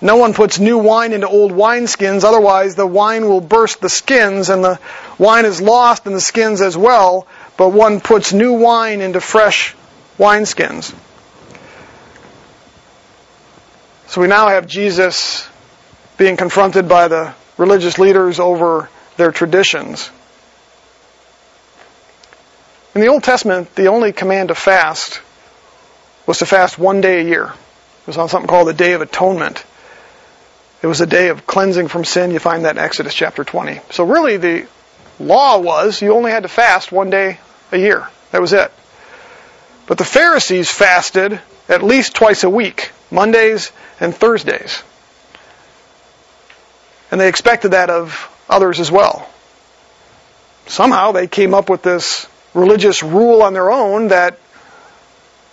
No 0.02 0.16
one 0.16 0.34
puts 0.34 0.58
new 0.58 0.78
wine 0.78 1.12
into 1.12 1.28
old 1.28 1.52
wineskins, 1.52 2.24
otherwise 2.24 2.74
the 2.74 2.86
wine 2.86 3.28
will 3.28 3.40
burst 3.40 3.80
the 3.80 3.88
skins 3.88 4.50
and 4.50 4.64
the 4.64 4.80
wine 5.16 5.44
is 5.44 5.62
lost 5.62 6.06
in 6.06 6.12
the 6.12 6.20
skins 6.20 6.60
as 6.60 6.76
well, 6.76 7.28
but 7.56 7.68
one 7.68 8.00
puts 8.00 8.32
new 8.32 8.54
wine 8.54 9.00
into 9.00 9.20
fresh 9.20 9.76
wineskins. 10.18 10.92
So 14.08 14.20
we 14.20 14.26
now 14.26 14.48
have 14.48 14.66
Jesus 14.66 15.48
being 16.18 16.36
confronted 16.36 16.88
by 16.88 17.06
the 17.06 17.32
religious 17.56 17.96
leaders 17.96 18.40
over 18.40 18.90
their 19.16 19.30
traditions. 19.30 20.10
In 22.96 23.00
the 23.00 23.06
Old 23.06 23.22
Testament, 23.22 23.72
the 23.76 23.86
only 23.86 24.12
command 24.12 24.48
to 24.48 24.56
fast 24.56 25.22
was 26.26 26.38
to 26.38 26.46
fast 26.46 26.76
one 26.76 27.00
day 27.00 27.20
a 27.20 27.24
year. 27.24 27.44
It 27.44 28.06
was 28.08 28.18
on 28.18 28.28
something 28.28 28.48
called 28.48 28.66
the 28.66 28.74
Day 28.74 28.94
of 28.94 29.00
Atonement. 29.00 29.64
It 30.82 30.86
was 30.88 31.00
a 31.00 31.06
day 31.06 31.28
of 31.28 31.46
cleansing 31.46 31.88
from 31.88 32.04
sin. 32.04 32.32
You 32.32 32.40
find 32.40 32.64
that 32.64 32.76
in 32.76 32.82
Exodus 32.82 33.14
chapter 33.14 33.44
20. 33.44 33.80
So 33.90 34.04
really 34.04 34.36
the 34.36 34.66
law 35.20 35.58
was 35.58 36.02
you 36.02 36.12
only 36.12 36.32
had 36.32 36.42
to 36.42 36.48
fast 36.48 36.90
one 36.90 37.08
day 37.08 37.38
a 37.70 37.78
year. 37.78 38.08
That 38.32 38.40
was 38.40 38.52
it. 38.52 38.72
But 39.86 39.98
the 39.98 40.04
Pharisees 40.04 40.70
fasted 40.70 41.40
at 41.68 41.82
least 41.82 42.14
twice 42.14 42.42
a 42.42 42.50
week, 42.50 42.90
Mondays 43.10 43.70
and 44.00 44.14
Thursdays. 44.14 44.82
And 47.12 47.20
they 47.20 47.28
expected 47.28 47.72
that 47.72 47.90
of 47.90 48.28
others 48.48 48.80
as 48.80 48.90
well. 48.90 49.28
Somehow 50.66 51.12
they 51.12 51.28
came 51.28 51.54
up 51.54 51.68
with 51.68 51.82
this 51.82 52.26
religious 52.54 53.02
rule 53.02 53.42
on 53.42 53.52
their 53.52 53.70
own 53.70 54.08
that 54.08 54.38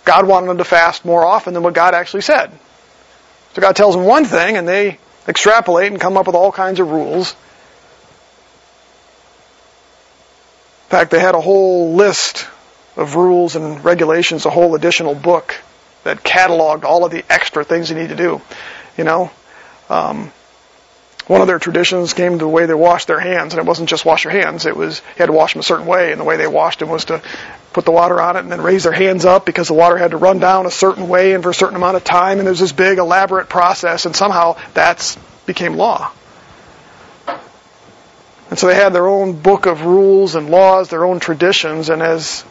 God 0.04 0.26
wanted 0.26 0.48
them 0.48 0.58
to 0.58 0.64
fast 0.64 1.04
more 1.04 1.24
often 1.24 1.54
than 1.54 1.62
what 1.62 1.74
God 1.74 1.94
actually 1.94 2.22
said. 2.22 2.50
So 3.54 3.60
God 3.60 3.76
tells 3.76 3.94
them 3.94 4.04
one 4.04 4.24
thing 4.24 4.56
and 4.56 4.66
they 4.66 4.98
extrapolate 5.30 5.90
and 5.90 6.00
come 6.00 6.16
up 6.16 6.26
with 6.26 6.36
all 6.36 6.52
kinds 6.52 6.80
of 6.80 6.90
rules. 6.90 7.32
In 10.84 10.90
fact, 10.90 11.10
they 11.10 11.20
had 11.20 11.34
a 11.34 11.40
whole 11.40 11.94
list 11.94 12.46
of 12.96 13.14
rules 13.14 13.56
and 13.56 13.82
regulations, 13.84 14.44
a 14.44 14.50
whole 14.50 14.74
additional 14.74 15.14
book 15.14 15.54
that 16.04 16.22
cataloged 16.24 16.84
all 16.84 17.04
of 17.04 17.12
the 17.12 17.24
extra 17.30 17.64
things 17.64 17.90
you 17.90 17.96
need 17.96 18.08
to 18.08 18.16
do. 18.16 18.42
You 18.98 19.04
know, 19.04 19.30
um, 19.88 20.32
one 21.30 21.40
of 21.40 21.46
their 21.46 21.60
traditions 21.60 22.12
came 22.12 22.32
to 22.32 22.38
the 22.38 22.48
way 22.48 22.66
they 22.66 22.74
washed 22.74 23.06
their 23.06 23.20
hands, 23.20 23.52
and 23.52 23.62
it 23.62 23.64
wasn't 23.64 23.88
just 23.88 24.04
wash 24.04 24.24
your 24.24 24.32
hands. 24.32 24.66
It 24.66 24.76
was 24.76 24.98
you 25.10 25.18
had 25.18 25.26
to 25.26 25.32
wash 25.32 25.52
them 25.52 25.60
a 25.60 25.62
certain 25.62 25.86
way, 25.86 26.10
and 26.10 26.20
the 26.20 26.24
way 26.24 26.36
they 26.36 26.48
washed 26.48 26.80
them 26.80 26.88
was 26.88 27.04
to 27.04 27.22
put 27.72 27.84
the 27.84 27.92
water 27.92 28.20
on 28.20 28.34
it 28.34 28.40
and 28.40 28.50
then 28.50 28.60
raise 28.60 28.82
their 28.82 28.92
hands 28.92 29.24
up 29.24 29.46
because 29.46 29.68
the 29.68 29.74
water 29.74 29.96
had 29.96 30.10
to 30.10 30.16
run 30.16 30.40
down 30.40 30.66
a 30.66 30.72
certain 30.72 31.08
way 31.08 31.32
and 31.32 31.44
for 31.44 31.50
a 31.50 31.54
certain 31.54 31.76
amount 31.76 31.96
of 31.96 32.02
time, 32.02 32.38
and 32.38 32.48
there's 32.48 32.58
this 32.58 32.72
big 32.72 32.98
elaborate 32.98 33.48
process, 33.48 34.06
and 34.06 34.16
somehow 34.16 34.56
that 34.74 35.16
became 35.46 35.76
law. 35.76 36.10
And 38.50 38.58
so 38.58 38.66
they 38.66 38.74
had 38.74 38.92
their 38.92 39.06
own 39.06 39.34
book 39.34 39.66
of 39.66 39.82
rules 39.82 40.34
and 40.34 40.50
laws, 40.50 40.88
their 40.88 41.04
own 41.04 41.20
traditions, 41.20 41.90
and 41.90 42.02
as 42.02 42.44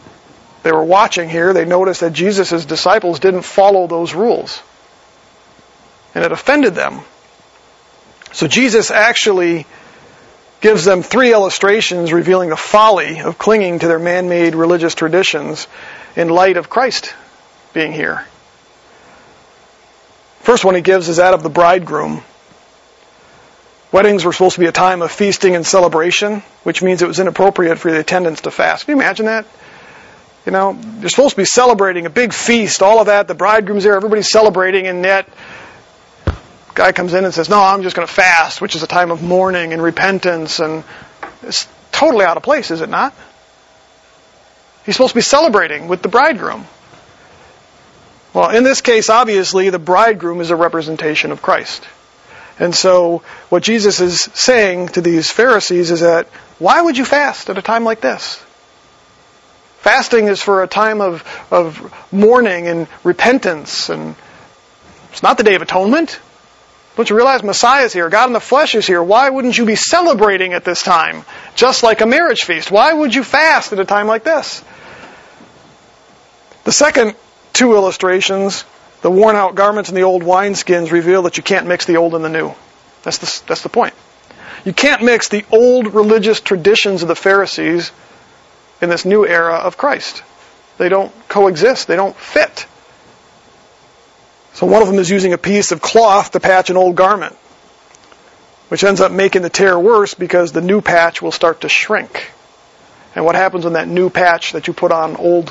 they 0.62 0.72
were 0.72 0.84
watching 0.84 1.28
here, 1.28 1.52
they 1.52 1.66
noticed 1.66 2.00
that 2.00 2.14
Jesus' 2.14 2.64
disciples 2.64 3.20
didn't 3.20 3.42
follow 3.42 3.86
those 3.86 4.14
rules. 4.14 4.62
And 6.14 6.24
it 6.24 6.32
offended 6.32 6.74
them. 6.74 7.02
So 8.32 8.46
Jesus 8.46 8.90
actually 8.90 9.66
gives 10.60 10.84
them 10.84 11.02
three 11.02 11.32
illustrations 11.32 12.12
revealing 12.12 12.50
the 12.50 12.56
folly 12.56 13.20
of 13.20 13.38
clinging 13.38 13.78
to 13.78 13.88
their 13.88 13.98
man-made 13.98 14.54
religious 14.54 14.94
traditions 14.94 15.66
in 16.16 16.28
light 16.28 16.56
of 16.56 16.68
Christ 16.68 17.14
being 17.72 17.92
here. 17.92 18.26
First 20.40 20.64
one 20.64 20.74
he 20.74 20.80
gives 20.80 21.08
is 21.08 21.16
that 21.16 21.34
of 21.34 21.42
the 21.42 21.50
bridegroom. 21.50 22.22
Weddings 23.92 24.24
were 24.24 24.32
supposed 24.32 24.54
to 24.54 24.60
be 24.60 24.66
a 24.66 24.72
time 24.72 25.02
of 25.02 25.10
feasting 25.10 25.56
and 25.56 25.66
celebration, 25.66 26.42
which 26.62 26.82
means 26.82 27.02
it 27.02 27.08
was 27.08 27.18
inappropriate 27.18 27.78
for 27.78 27.90
the 27.90 27.98
attendants 27.98 28.42
to 28.42 28.50
fast. 28.50 28.84
Can 28.84 28.96
you 28.96 29.02
imagine 29.02 29.26
that? 29.26 29.46
You 30.46 30.52
know, 30.52 30.78
you're 31.00 31.08
supposed 31.08 31.32
to 31.32 31.40
be 31.40 31.44
celebrating 31.44 32.06
a 32.06 32.10
big 32.10 32.32
feast, 32.32 32.82
all 32.82 33.00
of 33.00 33.06
that. 33.06 33.28
The 33.28 33.34
bridegroom's 33.34 33.84
there, 33.84 33.94
everybody's 33.94 34.30
celebrating, 34.30 34.86
and 34.86 35.04
yet 35.04 35.28
guy 36.74 36.92
comes 36.92 37.14
in 37.14 37.24
and 37.24 37.32
says, 37.32 37.48
"No, 37.48 37.60
I'm 37.60 37.82
just 37.82 37.96
going 37.96 38.06
to 38.06 38.12
fast," 38.12 38.60
which 38.60 38.74
is 38.74 38.82
a 38.82 38.86
time 38.86 39.10
of 39.10 39.22
mourning 39.22 39.72
and 39.72 39.82
repentance, 39.82 40.60
and 40.60 40.84
it's 41.42 41.66
totally 41.92 42.24
out 42.24 42.36
of 42.36 42.42
place, 42.42 42.70
is 42.70 42.80
it 42.80 42.88
not? 42.88 43.14
He's 44.84 44.96
supposed 44.96 45.12
to 45.12 45.18
be 45.18 45.22
celebrating 45.22 45.88
with 45.88 46.02
the 46.02 46.08
bridegroom. 46.08 46.66
Well, 48.32 48.50
in 48.50 48.62
this 48.62 48.80
case, 48.80 49.10
obviously, 49.10 49.70
the 49.70 49.78
bridegroom 49.78 50.40
is 50.40 50.50
a 50.50 50.56
representation 50.56 51.32
of 51.32 51.42
Christ. 51.42 51.84
And 52.58 52.74
so, 52.74 53.22
what 53.48 53.62
Jesus 53.62 54.00
is 54.00 54.20
saying 54.20 54.88
to 54.88 55.00
these 55.00 55.30
Pharisees 55.30 55.90
is 55.90 56.00
that, 56.00 56.26
why 56.58 56.80
would 56.80 56.96
you 56.96 57.04
fast 57.04 57.50
at 57.50 57.58
a 57.58 57.62
time 57.62 57.84
like 57.84 58.00
this? 58.00 58.42
Fasting 59.78 60.28
is 60.28 60.42
for 60.42 60.62
a 60.62 60.68
time 60.68 61.00
of, 61.00 61.24
of 61.50 62.12
mourning 62.12 62.68
and 62.68 62.86
repentance, 63.02 63.88
and 63.88 64.14
it's 65.10 65.22
not 65.22 65.38
the 65.38 65.42
Day 65.42 65.54
of 65.54 65.62
Atonement. 65.62 66.20
Don't 67.00 67.08
you 67.08 67.16
realize 67.16 67.42
Messiah 67.42 67.86
is 67.86 67.94
here? 67.94 68.10
God 68.10 68.26
in 68.26 68.34
the 68.34 68.40
flesh 68.40 68.74
is 68.74 68.86
here. 68.86 69.02
Why 69.02 69.30
wouldn't 69.30 69.56
you 69.56 69.64
be 69.64 69.74
celebrating 69.74 70.52
at 70.52 70.66
this 70.66 70.82
time? 70.82 71.24
Just 71.54 71.82
like 71.82 72.02
a 72.02 72.06
marriage 72.06 72.42
feast. 72.42 72.70
Why 72.70 72.92
would 72.92 73.14
you 73.14 73.24
fast 73.24 73.72
at 73.72 73.80
a 73.80 73.86
time 73.86 74.06
like 74.06 74.22
this? 74.22 74.62
The 76.64 76.72
second 76.72 77.14
two 77.54 77.72
illustrations, 77.72 78.66
the 79.00 79.10
worn 79.10 79.34
out 79.34 79.54
garments 79.54 79.88
and 79.88 79.96
the 79.96 80.02
old 80.02 80.22
wineskins, 80.22 80.92
reveal 80.92 81.22
that 81.22 81.38
you 81.38 81.42
can't 81.42 81.66
mix 81.66 81.86
the 81.86 81.96
old 81.96 82.14
and 82.14 82.22
the 82.22 82.28
new. 82.28 82.52
That's 83.02 83.16
the, 83.16 83.42
that's 83.46 83.62
the 83.62 83.70
point. 83.70 83.94
You 84.66 84.74
can't 84.74 85.02
mix 85.02 85.30
the 85.30 85.46
old 85.50 85.94
religious 85.94 86.42
traditions 86.42 87.00
of 87.00 87.08
the 87.08 87.16
Pharisees 87.16 87.92
in 88.82 88.90
this 88.90 89.06
new 89.06 89.26
era 89.26 89.54
of 89.54 89.78
Christ. 89.78 90.22
They 90.76 90.90
don't 90.90 91.10
coexist. 91.30 91.88
They 91.88 91.96
don't 91.96 92.14
fit. 92.14 92.66
So 94.60 94.66
one 94.66 94.82
of 94.82 94.88
them 94.88 94.98
is 94.98 95.08
using 95.08 95.32
a 95.32 95.38
piece 95.38 95.72
of 95.72 95.80
cloth 95.80 96.32
to 96.32 96.38
patch 96.38 96.68
an 96.68 96.76
old 96.76 96.94
garment, 96.94 97.34
which 98.68 98.84
ends 98.84 99.00
up 99.00 99.10
making 99.10 99.40
the 99.40 99.48
tear 99.48 99.78
worse 99.78 100.12
because 100.12 100.52
the 100.52 100.60
new 100.60 100.82
patch 100.82 101.22
will 101.22 101.32
start 101.32 101.62
to 101.62 101.70
shrink. 101.70 102.30
And 103.14 103.24
what 103.24 103.36
happens 103.36 103.64
when 103.64 103.72
that 103.72 103.88
new 103.88 104.10
patch 104.10 104.52
that 104.52 104.66
you 104.66 104.74
put 104.74 104.92
on 104.92 105.16
old 105.16 105.50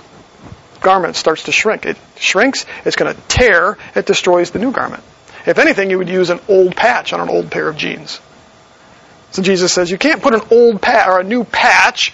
garment 0.82 1.16
starts 1.16 1.42
to 1.46 1.52
shrink? 1.52 1.88
It 1.88 1.98
shrinks, 2.18 2.68
it's 2.86 2.96
going 2.96 3.16
to 3.16 3.20
tear, 3.28 3.80
it 3.96 4.06
destroys 4.06 4.52
the 4.52 4.60
new 4.60 4.72
garment. 4.72 5.02
If 5.48 5.58
anything, 5.58 5.90
you 5.90 5.98
would 5.98 6.08
use 6.08 6.30
an 6.30 6.40
old 6.48 6.76
patch 6.76 7.12
on 7.12 7.20
an 7.20 7.30
old 7.30 7.50
pair 7.50 7.68
of 7.68 7.78
jeans. 7.78 8.22
So 9.32 9.42
Jesus 9.42 9.74
says 9.74 9.90
you 9.90 9.98
can't 9.98 10.22
put 10.22 10.36
an 10.36 10.42
old 10.52 10.84
patch 10.84 11.08
or 11.08 11.20
a 11.20 11.24
new 11.24 11.46
patch 11.46 12.14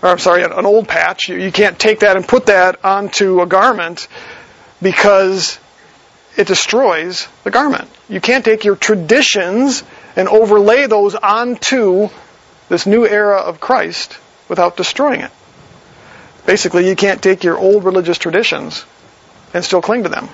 or 0.00 0.10
I'm 0.10 0.18
sorry, 0.18 0.44
an 0.44 0.64
old 0.64 0.86
patch. 0.86 1.28
You, 1.28 1.38
you 1.38 1.50
can't 1.50 1.76
take 1.76 2.00
that 2.00 2.16
and 2.16 2.24
put 2.24 2.46
that 2.46 2.84
onto 2.84 3.40
a 3.40 3.46
garment 3.46 4.06
because 4.80 5.58
it 6.38 6.46
destroys 6.46 7.28
the 7.44 7.50
garment. 7.50 7.90
You 8.08 8.20
can't 8.20 8.44
take 8.44 8.64
your 8.64 8.76
traditions 8.76 9.82
and 10.16 10.28
overlay 10.28 10.86
those 10.86 11.14
onto 11.14 12.08
this 12.68 12.86
new 12.86 13.06
era 13.06 13.38
of 13.38 13.60
Christ 13.60 14.16
without 14.48 14.76
destroying 14.76 15.20
it. 15.20 15.30
Basically, 16.46 16.88
you 16.88 16.96
can't 16.96 17.20
take 17.20 17.44
your 17.44 17.58
old 17.58 17.84
religious 17.84 18.16
traditions 18.16 18.84
and 19.52 19.64
still 19.64 19.82
cling 19.82 20.04
to 20.04 20.08
them 20.08 20.28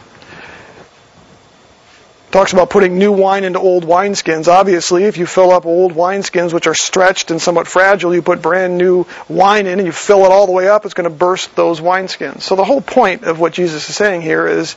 talks 2.34 2.52
about 2.52 2.68
putting 2.68 2.98
new 2.98 3.12
wine 3.12 3.44
into 3.44 3.60
old 3.60 3.84
wineskins. 3.84 4.48
Obviously, 4.48 5.04
if 5.04 5.18
you 5.18 5.24
fill 5.24 5.52
up 5.52 5.66
old 5.66 5.92
wineskins 5.92 6.52
which 6.52 6.66
are 6.66 6.74
stretched 6.74 7.30
and 7.30 7.40
somewhat 7.40 7.68
fragile, 7.68 8.12
you 8.12 8.22
put 8.22 8.42
brand 8.42 8.76
new 8.76 9.06
wine 9.28 9.68
in 9.68 9.78
and 9.78 9.86
you 9.86 9.92
fill 9.92 10.24
it 10.24 10.32
all 10.32 10.46
the 10.46 10.52
way 10.52 10.68
up, 10.68 10.84
it's 10.84 10.94
going 10.94 11.08
to 11.08 11.14
burst 11.14 11.54
those 11.54 11.80
wineskins. 11.80 12.40
So 12.40 12.56
the 12.56 12.64
whole 12.64 12.80
point 12.80 13.22
of 13.22 13.38
what 13.38 13.52
Jesus 13.52 13.88
is 13.88 13.94
saying 13.94 14.22
here 14.22 14.48
is 14.48 14.74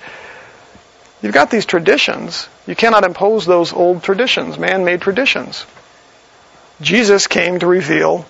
you've 1.21 1.33
got 1.33 1.49
these 1.51 1.65
traditions. 1.65 2.47
You 2.65 2.75
cannot 2.75 3.03
impose 3.03 3.45
those 3.45 3.73
old 3.73 4.03
traditions, 4.03 4.57
man-made 4.57 5.01
traditions. 5.01 5.65
Jesus 6.81 7.27
came 7.27 7.59
to 7.59 7.67
reveal, 7.67 8.25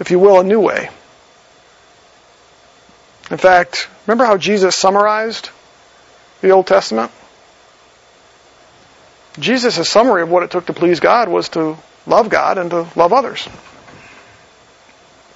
if 0.00 0.10
you 0.10 0.18
will, 0.18 0.40
a 0.40 0.44
new 0.44 0.60
way. 0.60 0.88
In 3.30 3.36
fact, 3.36 3.88
remember 4.06 4.24
how 4.24 4.36
Jesus 4.36 4.74
summarized 4.74 5.50
the 6.40 6.50
Old 6.50 6.66
Testament? 6.66 7.12
Jesus' 9.38 9.88
summary 9.88 10.22
of 10.22 10.30
what 10.30 10.42
it 10.42 10.50
took 10.50 10.66
to 10.66 10.72
please 10.72 11.00
God 11.00 11.28
was 11.28 11.50
to 11.50 11.76
love 12.06 12.28
God 12.30 12.58
and 12.58 12.70
to 12.70 12.88
love 12.96 13.12
others. 13.12 13.46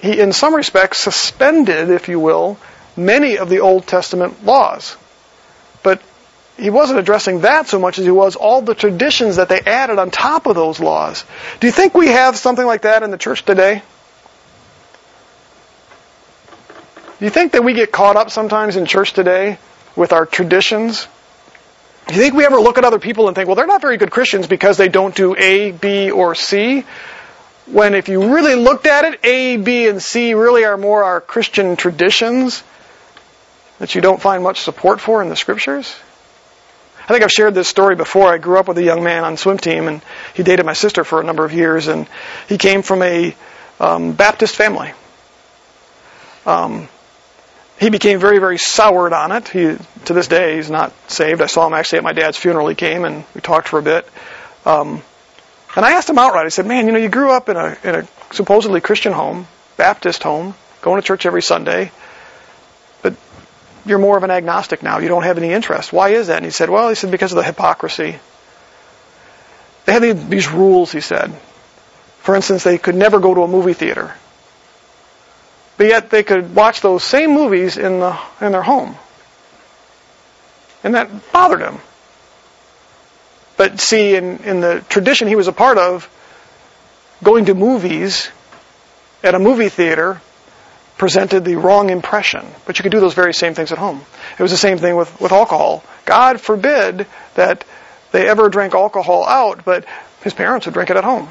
He, 0.01 0.19
in 0.19 0.33
some 0.33 0.53
respects, 0.53 0.97
suspended, 0.97 1.89
if 1.89 2.09
you 2.09 2.19
will, 2.19 2.57
many 2.97 3.37
of 3.37 3.47
the 3.47 3.59
Old 3.59 3.87
Testament 3.87 4.43
laws. 4.43 4.97
But 5.83 6.01
he 6.57 6.69
wasn't 6.69 6.99
addressing 6.99 7.41
that 7.41 7.67
so 7.67 7.79
much 7.79 7.99
as 7.99 8.05
he 8.05 8.11
was 8.11 8.35
all 8.35 8.61
the 8.61 8.75
traditions 8.75 9.35
that 9.35 9.49
they 9.49 9.59
added 9.59 9.99
on 9.99 10.11
top 10.11 10.45
of 10.45 10.55
those 10.55 10.79
laws. 10.79 11.25
Do 11.59 11.67
you 11.67 11.73
think 11.73 11.93
we 11.93 12.07
have 12.07 12.37
something 12.37 12.65
like 12.65 12.83
that 12.83 13.03
in 13.03 13.11
the 13.11 13.17
church 13.17 13.43
today? 13.43 13.81
Do 17.19 17.25
you 17.25 17.29
think 17.29 17.51
that 17.53 17.63
we 17.63 17.73
get 17.73 17.91
caught 17.91 18.15
up 18.15 18.31
sometimes 18.31 18.75
in 18.75 18.85
church 18.85 19.13
today 19.13 19.57
with 19.95 20.13
our 20.13 20.25
traditions 20.25 21.07
do 22.07 22.15
you 22.15 22.21
think 22.21 22.33
we 22.33 22.45
ever 22.45 22.59
look 22.59 22.77
at 22.77 22.83
other 22.83 22.99
people 22.99 23.27
and 23.27 23.35
think, 23.35 23.47
well, 23.47 23.55
they're 23.55 23.65
not 23.65 23.81
very 23.81 23.97
good 23.97 24.11
Christians 24.11 24.47
because 24.47 24.77
they 24.77 24.89
don't 24.89 25.15
do 25.15 25.35
A, 25.37 25.71
B, 25.71 26.11
or 26.11 26.35
C? 26.35 26.83
When 27.65 27.93
if 27.95 28.09
you 28.09 28.33
really 28.33 28.55
looked 28.55 28.87
at 28.87 29.05
it, 29.05 29.19
A, 29.23 29.55
B, 29.55 29.87
and 29.87 30.01
C 30.01 30.33
really 30.33 30.65
are 30.65 30.75
more 30.75 31.03
our 31.03 31.21
Christian 31.21 31.77
traditions 31.77 32.61
that 33.79 33.95
you 33.95 34.01
don't 34.01 34.21
find 34.21 34.43
much 34.43 34.61
support 34.61 35.01
for 35.01 35.21
in 35.21 35.29
the 35.29 35.35
scriptures? 35.35 35.95
I 37.03 37.07
think 37.07 37.23
I've 37.23 37.31
shared 37.31 37.53
this 37.53 37.67
story 37.67 37.95
before. 37.95 38.33
I 38.33 38.37
grew 38.37 38.57
up 38.57 38.67
with 38.67 38.77
a 38.77 38.83
young 38.83 39.03
man 39.03 39.25
on 39.25 39.35
swim 39.35 39.57
team, 39.57 39.87
and 39.87 40.01
he 40.33 40.43
dated 40.43 40.65
my 40.65 40.73
sister 40.73 41.03
for 41.03 41.19
a 41.19 41.23
number 41.23 41.43
of 41.43 41.51
years, 41.51 41.87
and 41.87 42.07
he 42.47 42.57
came 42.57 42.81
from 42.81 43.01
a 43.01 43.35
um, 43.79 44.13
Baptist 44.13 44.55
family. 44.55 44.93
Um, 46.45 46.87
he 47.79 47.89
became 47.89 48.19
very, 48.19 48.39
very 48.39 48.57
soured 48.57 49.11
on 49.11 49.31
it. 49.33 49.49
He, 49.49 49.77
to 50.05 50.13
this 50.13 50.27
day, 50.27 50.55
he's 50.55 50.69
not 50.69 50.93
saved. 51.11 51.41
I 51.41 51.47
saw 51.47 51.67
him 51.67 51.73
actually 51.73 51.97
at 51.97 52.03
my 52.03 52.13
dad's 52.13 52.37
funeral. 52.37 52.67
He 52.67 52.75
came 52.75 53.03
and 53.03 53.25
we 53.35 53.41
talked 53.41 53.67
for 53.67 53.79
a 53.79 53.83
bit. 53.83 54.07
Um, 54.65 55.01
and 55.75 55.83
I 55.83 55.93
asked 55.93 56.09
him 56.09 56.17
outright. 56.19 56.45
I 56.45 56.49
said, 56.49 56.67
"Man, 56.67 56.85
you 56.85 56.93
know, 56.93 56.99
you 56.99 57.09
grew 57.09 57.31
up 57.31 57.49
in 57.49 57.57
a 57.57 57.77
in 57.83 57.95
a 57.95 58.07
supposedly 58.31 58.79
Christian 58.79 59.11
home, 59.11 59.47
Baptist 59.75 60.23
home, 60.23 60.53
going 60.81 61.01
to 61.01 61.05
church 61.05 61.25
every 61.25 61.41
Sunday, 61.41 61.91
you're 63.85 63.99
more 63.99 64.17
of 64.17 64.23
an 64.23 64.31
agnostic 64.31 64.83
now. 64.83 64.99
You 64.99 65.07
don't 65.07 65.23
have 65.23 65.37
any 65.37 65.51
interest. 65.51 65.91
Why 65.93 66.09
is 66.09 66.27
that?" 66.27 66.37
And 66.37 66.45
he 66.45 66.51
said, 66.51 66.69
"Well, 66.69 66.89
he 66.89 66.95
said 66.95 67.11
because 67.11 67.31
of 67.31 67.37
the 67.37 67.43
hypocrisy. 67.43 68.17
They 69.85 69.93
had 69.93 70.29
these 70.29 70.49
rules." 70.49 70.91
He 70.91 71.01
said. 71.01 71.33
For 72.19 72.35
instance, 72.35 72.63
they 72.63 72.77
could 72.77 72.95
never 72.95 73.19
go 73.19 73.33
to 73.33 73.43
a 73.43 73.47
movie 73.49 73.73
theater 73.73 74.13
but 75.77 75.87
yet 75.87 76.09
they 76.09 76.23
could 76.23 76.55
watch 76.55 76.81
those 76.81 77.03
same 77.03 77.33
movies 77.33 77.77
in 77.77 77.99
the 77.99 78.17
in 78.41 78.51
their 78.51 78.61
home. 78.61 78.95
And 80.83 80.95
that 80.95 81.31
bothered 81.31 81.61
him. 81.61 81.79
But 83.55 83.79
see, 83.79 84.15
in, 84.15 84.39
in 84.39 84.61
the 84.61 84.83
tradition 84.89 85.27
he 85.27 85.35
was 85.35 85.47
a 85.47 85.53
part 85.53 85.77
of, 85.77 86.09
going 87.23 87.45
to 87.45 87.53
movies 87.53 88.29
at 89.23 89.35
a 89.35 89.39
movie 89.39 89.69
theater 89.69 90.21
presented 90.97 91.43
the 91.43 91.55
wrong 91.55 91.89
impression. 91.89 92.45
But 92.65 92.77
you 92.77 92.83
could 92.83 92.91
do 92.91 92.99
those 92.99 93.13
very 93.13 93.33
same 93.33 93.53
things 93.53 93.71
at 93.71 93.77
home. 93.77 94.01
It 94.37 94.41
was 94.41 94.51
the 94.51 94.57
same 94.57 94.77
thing 94.77 94.95
with, 94.95 95.19
with 95.19 95.31
alcohol. 95.31 95.83
God 96.05 96.39
forbid 96.39 97.07
that 97.35 97.65
they 98.11 98.27
ever 98.27 98.49
drank 98.49 98.73
alcohol 98.73 99.25
out, 99.25 99.65
but 99.65 99.85
his 100.23 100.33
parents 100.33 100.65
would 100.65 100.73
drink 100.73 100.89
it 100.89 100.97
at 100.97 101.03
home. 101.03 101.29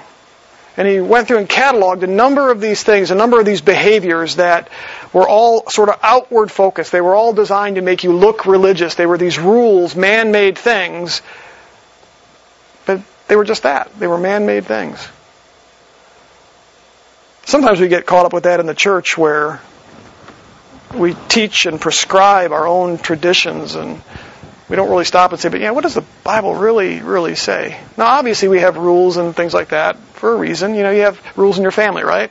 And 0.77 0.89
he 0.89 1.01
went 1.01 1.29
through 1.29 1.39
and 1.39 1.49
cataloged 1.49 2.03
a 2.03 2.07
number 2.07 2.51
of 2.51 2.61
these 2.61 2.83
things, 2.83 3.11
a 3.11 3.15
number 3.15 3.39
of 3.39 3.45
these 3.45 3.61
behaviors 3.61 4.37
that 4.37 4.71
were 5.13 5.29
all 5.29 5.69
sort 5.69 5.91
of 5.91 5.99
outward 6.03 6.51
focused. 6.51 6.93
They 6.93 7.03
were 7.03 7.15
all 7.15 7.35
designed 7.35 7.77
to 7.77 7.83
make 7.83 8.05
you 8.05 8.13
look 8.13 8.47
religious. 8.47 8.95
They 8.95 9.05
were 9.05 9.19
these 9.19 9.39
rules, 9.39 9.95
man-made 9.95 10.57
things. 10.57 11.21
But 12.87 13.03
they 13.29 13.37
were 13.37 13.45
just 13.45 13.65
that. 13.65 13.93
They 13.99 14.07
were 14.07 14.19
man-made 14.19 14.65
things. 14.65 15.07
Sometimes 17.45 17.81
we 17.81 17.89
get 17.89 18.07
caught 18.07 18.27
up 18.27 18.33
with 18.33 18.45
that 18.45 18.61
in 18.61 18.67
the 18.67 18.75
church 18.75 19.19
where 19.19 19.61
we 20.95 21.15
teach 21.29 21.67
and 21.67 21.81
prescribe 21.81 22.53
our 22.53 22.67
own 22.67 22.99
traditions 22.99 23.75
and 23.75 24.01
we 24.69 24.77
don't 24.77 24.89
really 24.89 25.05
stop 25.05 25.33
and 25.33 25.41
say, 25.41 25.49
but 25.49 25.61
yeah, 25.61 25.73
what 25.73 25.83
does 25.83 25.95
the 25.95 26.05
Bible 26.25 26.55
really, 26.55 27.01
really 27.01 27.35
say? 27.35 27.79
Now, 27.99 28.07
obviously, 28.07 28.49
we 28.49 28.61
have 28.61 28.77
rules 28.77 29.17
and 29.17 29.37
things 29.37 29.53
like 29.53 29.69
that 29.69 29.97
for 30.15 30.33
a 30.33 30.37
reason. 30.37 30.75
You 30.75 30.83
know, 30.83 30.91
you 30.91 31.03
have 31.03 31.21
rules 31.37 31.59
in 31.59 31.63
your 31.63 31.73
family, 31.73 32.05
right? 32.05 32.31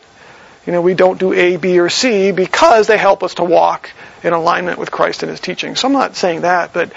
You 0.65 0.73
know, 0.73 0.81
we 0.81 0.93
don't 0.93 1.19
do 1.19 1.33
A, 1.33 1.57
B, 1.57 1.79
or 1.79 1.89
C 1.89 2.31
because 2.31 2.87
they 2.87 2.97
help 2.97 3.21
us 3.23 3.35
to 3.35 3.43
walk 3.43 3.91
in 4.23 4.33
alignment 4.33 4.79
with 4.79 4.91
Christ 4.91 5.23
and 5.23 5.29
His 5.29 5.39
teaching. 5.39 5.75
So 5.75 5.87
I'm 5.87 5.93
not 5.93 6.15
saying 6.15 6.41
that, 6.41 6.73
but 6.73 6.93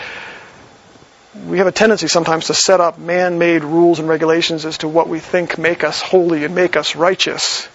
we 1.46 1.58
have 1.58 1.66
a 1.66 1.72
tendency 1.72 2.08
sometimes 2.08 2.46
to 2.46 2.54
set 2.54 2.80
up 2.80 2.98
man-made 2.98 3.64
rules 3.64 3.98
and 3.98 4.08
regulations 4.08 4.64
as 4.64 4.78
to 4.78 4.88
what 4.88 5.08
we 5.08 5.18
think 5.18 5.58
make 5.58 5.82
us 5.82 6.00
holy 6.00 6.44
and 6.44 6.54
make 6.54 6.76
us 6.76 6.94
righteous. 6.94 7.68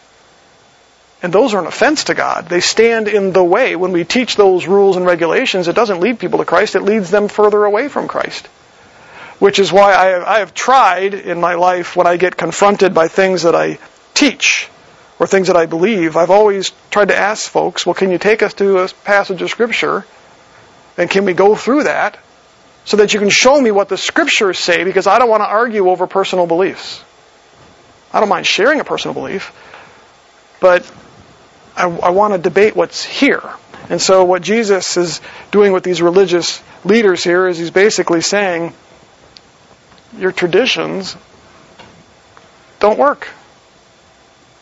And 1.22 1.34
those 1.34 1.54
are 1.54 1.60
an 1.60 1.68
offense 1.68 2.06
to 2.06 2.14
God. 2.14 2.48
They 2.48 2.62
stand 2.62 3.08
in 3.08 3.34
the 3.34 3.44
way. 3.44 3.76
When 3.76 3.92
we 3.92 4.06
teach 4.06 4.36
those 4.36 4.68
rules 4.68 4.96
and 4.96 5.06
regulations, 5.06 5.68
it 5.68 5.76
doesn't 5.76 6.00
lead 6.00 6.20
people 6.20 6.40
to 6.40 6.46
Christ, 6.46 6.76
it 6.76 6.82
leads 6.82 7.12
them 7.12 7.28
further 7.28 7.66
away 7.66 7.90
from 7.90 8.08
Christ. 8.08 8.48
Which 9.40 9.60
is 9.60 9.72
why 9.72 9.94
I 9.94 10.06
have, 10.08 10.24
I 10.24 10.40
have 10.40 10.54
tried 10.54 11.14
in 11.14 11.40
my 11.40 11.56
life 11.56 11.96
when 11.96 12.08
I 12.08 12.18
get 12.18 12.38
confronted 12.38 12.94
by 12.94 13.08
things 13.08 13.44
that 13.44 13.56
I 13.56 13.80
teach 14.14 14.70
or 15.20 15.28
things 15.28 15.48
that 15.48 15.58
I 15.58 15.66
believe, 15.66 16.16
I've 16.16 16.30
always 16.30 16.72
tried 16.90 17.10
to 17.10 17.18
ask 17.18 17.50
folks, 17.50 17.86
well, 17.86 17.94
can 17.94 18.10
you 18.10 18.18
take 18.18 18.42
us 18.42 18.54
to 18.56 18.80
a 18.80 18.88
passage 18.88 19.42
of 19.42 19.50
Scripture? 19.50 20.06
And 20.98 21.10
can 21.10 21.26
we 21.26 21.34
go 21.34 21.56
through 21.56 21.84
that 21.84 22.18
so 22.86 22.98
that 22.98 23.14
you 23.14 23.20
can 23.20 23.30
show 23.30 23.60
me 23.62 23.72
what 23.72 23.90
the 23.90 23.98
Scriptures 23.98 24.58
say 24.58 24.84
because 24.84 25.08
I 25.08 25.20
don't 25.20 25.30
want 25.30 25.42
to 25.42 25.48
argue 25.48 25.90
over 25.90 26.08
personal 26.08 26.48
beliefs. 26.48 27.04
I 28.12 28.20
don't 28.20 28.30
mind 28.30 28.48
sharing 28.48 28.80
a 28.80 28.84
personal 28.84 29.14
belief, 29.14 29.54
but 30.60 30.90
I, 31.80 31.88
I 31.88 32.10
want 32.10 32.34
to 32.34 32.38
debate 32.38 32.76
what's 32.76 33.04
here. 33.04 33.42
And 33.90 34.02
so 34.02 34.24
what 34.26 34.42
Jesus 34.42 34.98
is 34.98 35.22
doing 35.52 35.74
with 35.74 35.84
these 35.84 36.02
religious 36.02 36.62
leaders 36.84 37.24
here 37.24 37.48
is 37.48 37.58
he's 37.58 37.72
basically 37.72 38.22
saying, 38.22 38.74
your 40.18 40.32
traditions 40.32 41.16
don't 42.80 43.00
work. 43.00 43.28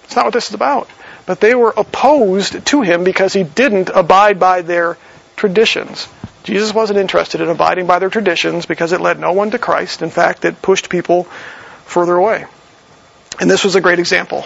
It's 0.04 0.16
not 0.16 0.26
what 0.26 0.34
this 0.34 0.48
is 0.50 0.54
about. 0.54 0.90
But 1.26 1.42
they 1.42 1.56
were 1.56 1.74
opposed 1.76 2.66
to 2.68 2.82
him 2.82 3.04
because 3.04 3.34
he 3.34 3.44
didn't 3.44 3.90
abide 3.90 4.40
by 4.40 4.62
their 4.62 4.98
traditions. 5.36 6.08
Jesus 6.44 6.74
wasn't 6.74 7.00
interested 7.00 7.42
in 7.42 7.50
abiding 7.50 7.88
by 7.88 8.00
their 8.00 8.10
traditions 8.10 8.66
because 8.66 8.94
it 8.94 9.02
led 9.02 9.20
no 9.20 9.34
one 9.34 9.52
to 9.52 9.60
Christ. 9.60 10.02
In 10.02 10.10
fact, 10.10 10.46
it 10.46 10.62
pushed 10.62 10.90
people 10.90 11.26
further 11.86 12.16
away. 12.16 12.46
And 13.42 13.52
this 13.52 13.66
was 13.66 13.76
a 13.76 13.82
great 13.82 14.00
example. 14.00 14.46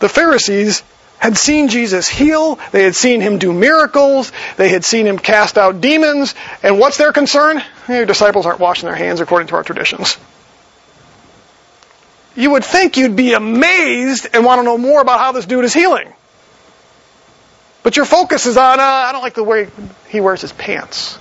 The 0.00 0.08
Pharisees 0.08 0.82
had 1.18 1.36
seen 1.36 1.68
Jesus 1.68 2.08
heal, 2.08 2.58
they 2.72 2.84
had 2.84 2.94
seen 2.94 3.20
him 3.20 3.38
do 3.38 3.52
miracles, 3.52 4.32
they 4.56 4.68
had 4.68 4.84
seen 4.84 5.06
him 5.06 5.18
cast 5.18 5.56
out 5.56 5.80
demons, 5.80 6.34
and 6.62 6.78
what's 6.78 6.98
their 6.98 7.12
concern? 7.12 7.62
Your 7.88 8.06
disciples 8.06 8.46
aren't 8.46 8.60
washing 8.60 8.86
their 8.86 8.96
hands 8.96 9.20
according 9.20 9.48
to 9.48 9.54
our 9.56 9.64
traditions. 9.64 10.16
You 12.34 12.50
would 12.50 12.64
think 12.64 12.98
you'd 12.98 13.16
be 13.16 13.32
amazed 13.32 14.28
and 14.34 14.44
want 14.44 14.58
to 14.58 14.62
know 14.62 14.76
more 14.76 15.00
about 15.00 15.18
how 15.20 15.32
this 15.32 15.46
dude 15.46 15.64
is 15.64 15.72
healing. 15.72 16.12
But 17.82 17.96
your 17.96 18.04
focus 18.04 18.44
is 18.46 18.58
on, 18.58 18.78
uh, 18.78 18.82
I 18.82 19.12
don't 19.12 19.22
like 19.22 19.34
the 19.34 19.44
way 19.44 19.68
he 20.08 20.20
wears 20.20 20.42
his 20.42 20.52
pants. 20.52 21.18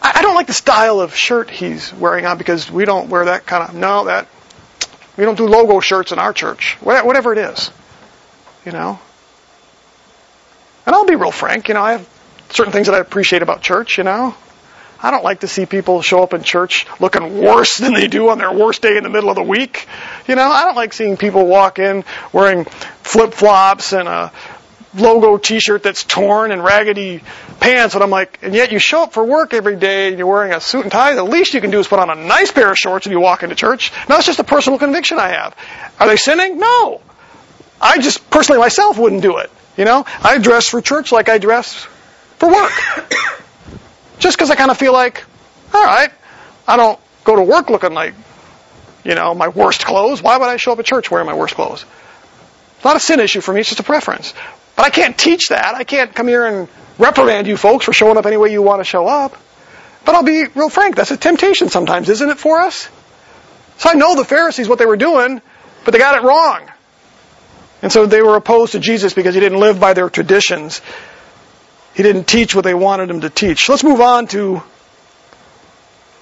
I, 0.00 0.12
I 0.16 0.22
don't 0.22 0.34
like 0.34 0.46
the 0.46 0.54
style 0.54 1.00
of 1.00 1.14
shirt 1.14 1.50
he's 1.50 1.92
wearing 1.92 2.24
on 2.24 2.38
because 2.38 2.70
we 2.70 2.86
don't 2.86 3.10
wear 3.10 3.26
that 3.26 3.44
kind 3.44 3.68
of, 3.68 3.74
no, 3.74 4.04
that, 4.04 4.28
we 5.18 5.24
don't 5.24 5.36
do 5.36 5.46
logo 5.46 5.80
shirts 5.80 6.10
in 6.10 6.18
our 6.18 6.32
church. 6.32 6.76
Whatever 6.80 7.32
it 7.32 7.38
is 7.38 7.70
you 8.66 8.72
know. 8.72 8.98
And 10.84 10.94
I'll 10.94 11.06
be 11.06 11.16
real 11.16 11.30
frank, 11.30 11.68
you 11.68 11.74
know, 11.74 11.82
I 11.82 11.92
have 11.92 12.08
certain 12.50 12.72
things 12.72 12.86
that 12.86 12.94
I 12.94 12.98
appreciate 12.98 13.42
about 13.42 13.62
church, 13.62 13.98
you 13.98 14.04
know. 14.04 14.34
I 15.02 15.10
don't 15.10 15.24
like 15.24 15.40
to 15.40 15.48
see 15.48 15.66
people 15.66 16.00
show 16.02 16.22
up 16.22 16.32
in 16.32 16.42
church 16.42 16.86
looking 17.00 17.38
worse 17.38 17.76
than 17.78 17.92
they 17.92 18.08
do 18.08 18.28
on 18.30 18.38
their 18.38 18.52
worst 18.52 18.82
day 18.82 18.96
in 18.96 19.02
the 19.02 19.10
middle 19.10 19.30
of 19.30 19.36
the 19.36 19.42
week. 19.42 19.86
You 20.26 20.34
know, 20.34 20.48
I 20.50 20.64
don't 20.64 20.74
like 20.74 20.92
seeing 20.92 21.16
people 21.16 21.46
walk 21.46 21.78
in 21.78 22.04
wearing 22.32 22.64
flip 23.02 23.34
flops 23.34 23.92
and 23.92 24.08
a 24.08 24.32
logo 24.94 25.36
t-shirt 25.36 25.82
that's 25.82 26.04
torn 26.04 26.50
and 26.50 26.64
raggedy 26.64 27.22
pants 27.60 27.94
and 27.94 28.02
I'm 28.02 28.10
like, 28.10 28.38
and 28.42 28.54
yet 28.54 28.72
you 28.72 28.78
show 28.78 29.02
up 29.02 29.12
for 29.12 29.24
work 29.24 29.52
every 29.52 29.76
day 29.76 30.08
and 30.08 30.18
you're 30.18 30.26
wearing 30.26 30.52
a 30.52 30.60
suit 30.60 30.82
and 30.82 30.92
tie, 30.92 31.14
the 31.14 31.24
least 31.24 31.52
you 31.52 31.60
can 31.60 31.70
do 31.70 31.78
is 31.78 31.86
put 31.86 31.98
on 31.98 32.08
a 32.08 32.14
nice 32.14 32.50
pair 32.50 32.70
of 32.70 32.78
shorts 32.78 33.06
when 33.06 33.12
you 33.12 33.20
walk 33.20 33.42
into 33.42 33.54
church. 33.54 33.92
Now 34.08 34.16
that's 34.16 34.26
just 34.26 34.38
a 34.38 34.44
personal 34.44 34.78
conviction 34.78 35.18
I 35.18 35.28
have. 35.28 35.54
Are 36.00 36.06
they 36.06 36.16
sinning? 36.16 36.58
No. 36.58 37.00
I 37.80 37.98
just 37.98 38.28
personally 38.30 38.60
myself 38.60 38.98
wouldn't 38.98 39.22
do 39.22 39.38
it. 39.38 39.50
You 39.76 39.84
know, 39.84 40.04
I 40.22 40.38
dress 40.38 40.68
for 40.68 40.80
church 40.80 41.12
like 41.12 41.28
I 41.28 41.38
dress 41.38 41.86
for 42.38 42.50
work. 42.50 42.72
just 44.18 44.36
because 44.36 44.50
I 44.50 44.54
kind 44.54 44.70
of 44.70 44.78
feel 44.78 44.92
like, 44.92 45.24
all 45.74 45.84
right, 45.84 46.10
I 46.66 46.76
don't 46.76 46.98
go 47.24 47.36
to 47.36 47.42
work 47.42 47.68
looking 47.68 47.92
like, 47.92 48.14
you 49.04 49.14
know, 49.14 49.34
my 49.34 49.48
worst 49.48 49.84
clothes. 49.84 50.22
Why 50.22 50.38
would 50.38 50.48
I 50.48 50.56
show 50.56 50.72
up 50.72 50.78
at 50.78 50.86
church 50.86 51.10
wearing 51.10 51.26
my 51.26 51.34
worst 51.34 51.54
clothes? 51.54 51.84
It's 52.76 52.84
not 52.84 52.96
a 52.96 53.00
sin 53.00 53.20
issue 53.20 53.40
for 53.40 53.52
me. 53.52 53.60
It's 53.60 53.68
just 53.68 53.80
a 53.80 53.84
preference. 53.84 54.32
But 54.76 54.86
I 54.86 54.90
can't 54.90 55.16
teach 55.16 55.48
that. 55.48 55.74
I 55.74 55.84
can't 55.84 56.14
come 56.14 56.28
here 56.28 56.46
and 56.46 56.68
reprimand 56.98 57.46
you 57.46 57.56
folks 57.56 57.84
for 57.84 57.92
showing 57.92 58.16
up 58.16 58.26
any 58.26 58.36
way 58.36 58.50
you 58.50 58.62
want 58.62 58.80
to 58.80 58.84
show 58.84 59.06
up. 59.06 59.36
But 60.04 60.14
I'll 60.14 60.22
be 60.22 60.44
real 60.54 60.68
frank. 60.68 60.96
That's 60.96 61.10
a 61.10 61.16
temptation 61.16 61.68
sometimes, 61.68 62.08
isn't 62.08 62.30
it, 62.30 62.38
for 62.38 62.60
us? 62.60 62.88
So 63.78 63.90
I 63.90 63.94
know 63.94 64.14
the 64.14 64.24
Pharisees 64.24 64.68
what 64.68 64.78
they 64.78 64.86
were 64.86 64.96
doing, 64.96 65.42
but 65.84 65.90
they 65.90 65.98
got 65.98 66.16
it 66.16 66.26
wrong. 66.26 66.70
And 67.86 67.92
so 67.92 68.04
they 68.04 68.20
were 68.20 68.34
opposed 68.34 68.72
to 68.72 68.80
Jesus 68.80 69.14
because 69.14 69.36
he 69.36 69.40
didn't 69.40 69.60
live 69.60 69.78
by 69.78 69.92
their 69.92 70.10
traditions. 70.10 70.82
He 71.94 72.02
didn't 72.02 72.24
teach 72.24 72.52
what 72.52 72.64
they 72.64 72.74
wanted 72.74 73.08
him 73.08 73.20
to 73.20 73.30
teach. 73.30 73.68
Let's 73.68 73.84
move 73.84 74.00
on 74.00 74.26
to, 74.26 74.56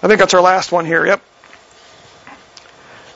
I 0.02 0.06
think 0.06 0.18
that's 0.18 0.34
our 0.34 0.42
last 0.42 0.72
one 0.72 0.84
here. 0.84 1.06
Yep. 1.06 1.22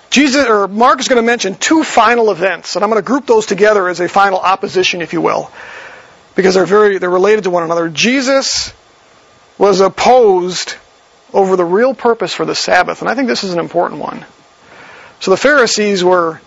Jesus, 0.09 0.47
or 0.47 0.67
Mark 0.67 0.99
is 0.99 1.09
going 1.09 1.21
to 1.21 1.27
mention 1.27 1.57
two 1.57 1.85
final 1.85 2.31
events, 2.31 2.75
and 2.75 2.83
I'm 2.83 2.89
going 2.89 3.03
to 3.03 3.07
group 3.07 3.27
those 3.27 3.45
together 3.45 3.87
as 3.87 4.01
a 4.01 4.09
final 4.09 4.39
opposition, 4.39 5.03
if 5.03 5.13
you 5.13 5.21
will, 5.21 5.51
because 6.35 6.55
they're 6.55 6.65
very, 6.65 6.97
they're 6.97 7.11
related 7.11 7.45
to 7.45 7.51
one 7.51 7.65
another. 7.65 7.91
Jesus 7.91 8.73
was 9.59 9.81
opposed 9.81 10.75
over 11.35 11.55
the 11.57 11.67
real 11.67 11.95
purpose 11.95 12.33
for 12.33 12.47
the 12.47 12.55
Sabbath, 12.55 13.03
and 13.03 13.11
I 13.11 13.15
think 13.15 13.29
this 13.29 13.45
is 13.45 13.53
an 13.53 13.59
important 13.59 14.01
one. 14.01 14.25
So 15.21 15.33
the 15.33 15.37
Pharisees 15.37 16.03
were 16.03 16.41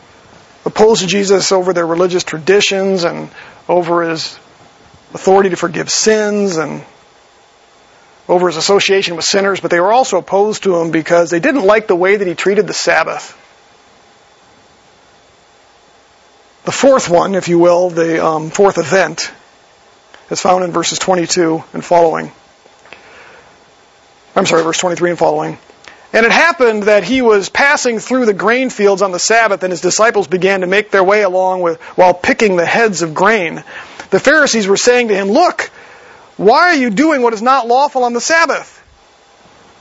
opposed 0.65 1.01
to 1.01 1.07
Jesus 1.07 1.51
over 1.51 1.73
their 1.73 1.87
religious 1.87 2.23
traditions 2.23 3.03
and 3.03 3.29
over 3.67 4.09
his 4.09 4.37
authority 5.13 5.49
to 5.49 5.55
forgive 5.55 5.89
sins 5.89 6.57
and 6.57 6.83
over 8.27 8.47
his 8.47 8.57
association 8.57 9.15
with 9.15 9.25
sinners, 9.25 9.59
but 9.59 9.71
they 9.71 9.79
were 9.79 9.91
also 9.91 10.17
opposed 10.17 10.63
to 10.63 10.77
him 10.77 10.91
because 10.91 11.29
they 11.29 11.39
didn't 11.39 11.65
like 11.65 11.87
the 11.87 11.95
way 11.95 12.15
that 12.15 12.27
he 12.27 12.35
treated 12.35 12.67
the 12.67 12.73
Sabbath. 12.73 13.37
The 16.63 16.71
fourth 16.71 17.09
one, 17.09 17.35
if 17.35 17.49
you 17.49 17.57
will, 17.59 17.89
the 17.89 18.23
um, 18.23 18.51
fourth 18.51 18.77
event, 18.77 19.31
is 20.29 20.39
found 20.39 20.63
in 20.63 20.71
verses 20.71 20.99
22 20.99 21.63
and 21.73 21.83
following. 21.83 22.31
I'm 24.35 24.45
sorry, 24.45 24.63
verse 24.63 24.77
23 24.77 25.09
and 25.09 25.19
following. 25.19 25.57
And 26.13 26.25
it 26.25 26.31
happened 26.31 26.83
that 26.83 27.03
he 27.03 27.21
was 27.21 27.47
passing 27.47 27.99
through 27.99 28.25
the 28.25 28.33
grain 28.33 28.69
fields 28.69 29.01
on 29.01 29.11
the 29.11 29.19
Sabbath, 29.19 29.63
and 29.63 29.71
his 29.71 29.81
disciples 29.81 30.27
began 30.27 30.61
to 30.61 30.67
make 30.67 30.91
their 30.91 31.03
way 31.03 31.21
along 31.23 31.61
with, 31.61 31.79
while 31.95 32.13
picking 32.13 32.57
the 32.57 32.65
heads 32.65 33.01
of 33.01 33.13
grain. 33.13 33.63
The 34.09 34.19
Pharisees 34.19 34.67
were 34.67 34.77
saying 34.77 35.07
to 35.07 35.15
him, 35.15 35.29
Look, 35.29 35.71
why 36.35 36.69
are 36.69 36.75
you 36.75 36.89
doing 36.89 37.21
what 37.21 37.33
is 37.33 37.41
not 37.41 37.67
lawful 37.67 38.03
on 38.03 38.13
the 38.13 38.19
Sabbath? 38.19 38.79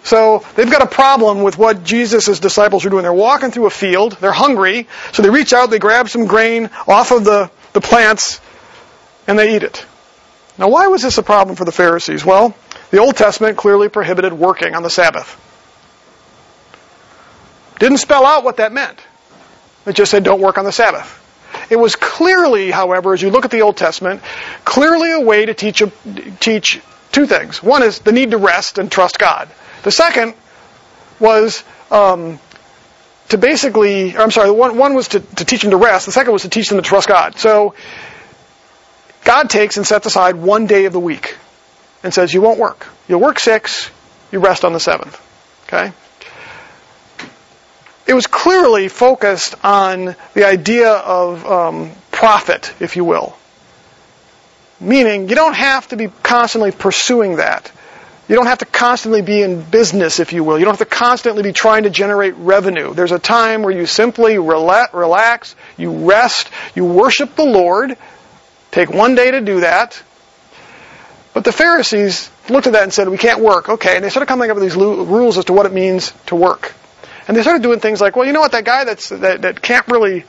So 0.05 0.45
they've 0.55 0.71
got 0.71 0.83
a 0.83 0.87
problem 0.87 1.43
with 1.43 1.59
what 1.59 1.85
Jesus' 1.85 2.39
disciples 2.39 2.87
are 2.87 2.91
doing. 2.91 3.03
They're 3.03 3.13
walking 3.13 3.51
through 3.51 3.67
a 3.67 3.71
field, 3.71 4.17
they're 4.21 4.33
hungry, 4.33 4.89
so 5.13 5.23
they 5.23 5.31
reach 5.31 5.53
out, 5.53 5.71
they 5.71 5.79
grab 5.79 6.09
some 6.09 6.27
grain 6.27 6.71
off 6.87 7.11
of 7.11 7.25
the, 7.25 7.51
the 7.73 7.81
plants, 7.81 8.41
and 9.27 9.39
they 9.39 9.57
eat 9.57 9.63
it. 9.63 9.85
Now, 10.59 10.69
why 10.69 10.89
was 10.89 11.03
this 11.03 11.19
a 11.19 11.23
problem 11.23 11.57
for 11.57 11.65
the 11.65 11.73
Pharisees? 11.73 12.25
Well, 12.25 12.55
the 12.91 12.99
Old 12.99 13.17
Testament 13.17 13.57
clearly 13.57 13.89
prohibited 13.89 14.33
working 14.33 14.75
on 14.75 14.83
the 14.83 14.91
Sabbath. 14.91 15.40
Didn't 17.81 17.99
spell 17.99 18.25
out 18.25 18.45
what 18.45 18.59
that 18.59 18.73
meant. 18.73 19.01
It 19.87 19.95
just 19.97 20.13
said 20.13 20.23
don't 20.23 20.41
work 20.41 20.59
on 20.59 20.65
the 20.65 20.71
Sabbath. 20.71 21.17
It 21.71 21.77
was 21.77 21.97
clearly, 21.97 22.71
however, 22.71 23.13
as 23.13 23.23
you 23.23 23.31
look 23.31 23.45
at 23.45 23.51
the 23.51 23.63
Old 23.63 23.77
Testament, 23.77 24.23
clearly 24.65 25.13
a 25.13 25.21
way 25.21 25.47
to 25.47 25.55
teach, 25.55 25.81
a, 25.81 25.91
teach 26.39 26.81
two 27.11 27.27
things. 27.27 27.63
One 27.63 27.83
is 27.83 28.01
the 28.01 28.13
need 28.13 28.33
to 28.33 28.37
rest 28.37 28.79
and 28.79 28.93
trust 28.93 29.19
God. 29.19 29.49
The 29.83 29.91
second 29.91 30.35
was 31.19 31.65
um, 31.91 32.39
to 33.31 33.39
basically, 33.39 34.17
I'm 34.17 34.31
sorry, 34.31 34.51
one, 34.51 34.77
one 34.77 34.95
was 34.95 35.09
to, 35.09 35.21
to 35.21 35.45
teach 35.45 35.63
them 35.63 35.71
to 35.71 35.77
rest. 35.77 36.07
The 36.07 36.13
second 36.13 36.33
was 36.33 36.43
to 36.43 36.49
teach 36.49 36.69
them 36.69 36.79
to 36.79 36.83
trust 36.83 37.09
God. 37.09 37.39
So 37.39 37.75
God 39.25 39.49
takes 39.49 39.77
and 39.79 39.87
sets 39.87 40.07
aside 40.07 40.37
one 40.37 40.67
day 40.67 40.85
of 40.85 40.93
the 40.93 41.01
week 41.01 41.37
and 42.03 42.13
says, 42.13 42.35
you 42.35 42.43
won't 42.43 42.59
work. 42.59 42.87
You'll 43.09 43.21
work 43.21 43.39
six, 43.39 43.91
you 44.31 44.41
rest 44.41 44.65
on 44.65 44.73
the 44.73 44.81
seventh. 44.81 45.19
Okay? 45.67 45.93
It 48.11 48.15
was 48.15 48.27
clearly 48.27 48.89
focused 48.89 49.55
on 49.65 50.17
the 50.35 50.45
idea 50.45 50.91
of 50.91 51.47
um, 51.47 51.93
profit, 52.11 52.75
if 52.81 52.97
you 52.97 53.05
will. 53.05 53.37
Meaning, 54.81 55.29
you 55.29 55.37
don't 55.37 55.55
have 55.55 55.87
to 55.89 55.97
be 55.97 56.09
constantly 56.09 56.73
pursuing 56.73 57.37
that. 57.37 57.71
You 58.29 58.35
don't 58.35 58.47
have 58.47 58.59
to 58.59 58.65
constantly 58.65 59.23
be 59.23 59.43
in 59.43 59.63
business, 59.63 60.19
if 60.19 60.33
you 60.33 60.43
will. 60.43 60.59
You 60.59 60.65
don't 60.65 60.77
have 60.77 60.89
to 60.89 60.93
constantly 60.93 61.45
be 61.45 61.53
trying 61.53 61.85
to 61.85 61.91
generate 61.91 62.35
revenue. 62.35 62.95
There's 62.95 63.13
a 63.13 63.21
time 63.21 63.63
where 63.63 63.73
you 63.73 63.87
simply 63.87 64.39
relax, 64.39 65.55
you 65.77 66.11
rest, 66.11 66.51
you 66.75 66.87
worship 66.87 67.37
the 67.37 67.45
Lord. 67.45 67.97
Take 68.73 68.91
one 68.91 69.15
day 69.15 69.31
to 69.31 69.41
do 69.41 69.61
that. 69.61 70.03
But 71.33 71.45
the 71.45 71.53
Pharisees 71.53 72.29
looked 72.49 72.67
at 72.67 72.73
that 72.73 72.83
and 72.83 72.93
said, 72.93 73.09
we 73.09 73.19
can't 73.19 73.39
work. 73.39 73.69
Okay, 73.69 73.95
and 73.95 74.05
they 74.05 74.11
started 74.11 74.27
coming 74.27 74.51
up 74.51 74.57
with 74.57 74.65
these 74.65 74.75
rules 74.75 75.39
as 75.39 75.45
to 75.45 75.53
what 75.53 75.67
it 75.67 75.73
means 75.73 76.13
to 76.27 76.35
work. 76.35 76.75
And 77.29 77.37
they 77.37 77.43
started 77.43 77.63
doing 77.63 77.81
things 77.81 78.01
like, 78.01 78.17
well, 78.17 78.27
you 78.27 78.33
know 78.33 78.41
what, 78.41 78.53
that 78.53 78.65
guy 78.65 78.85
that's 78.85 79.09
that, 79.11 79.43
that 79.43 79.63
can't 79.63 79.87
really 79.89 80.25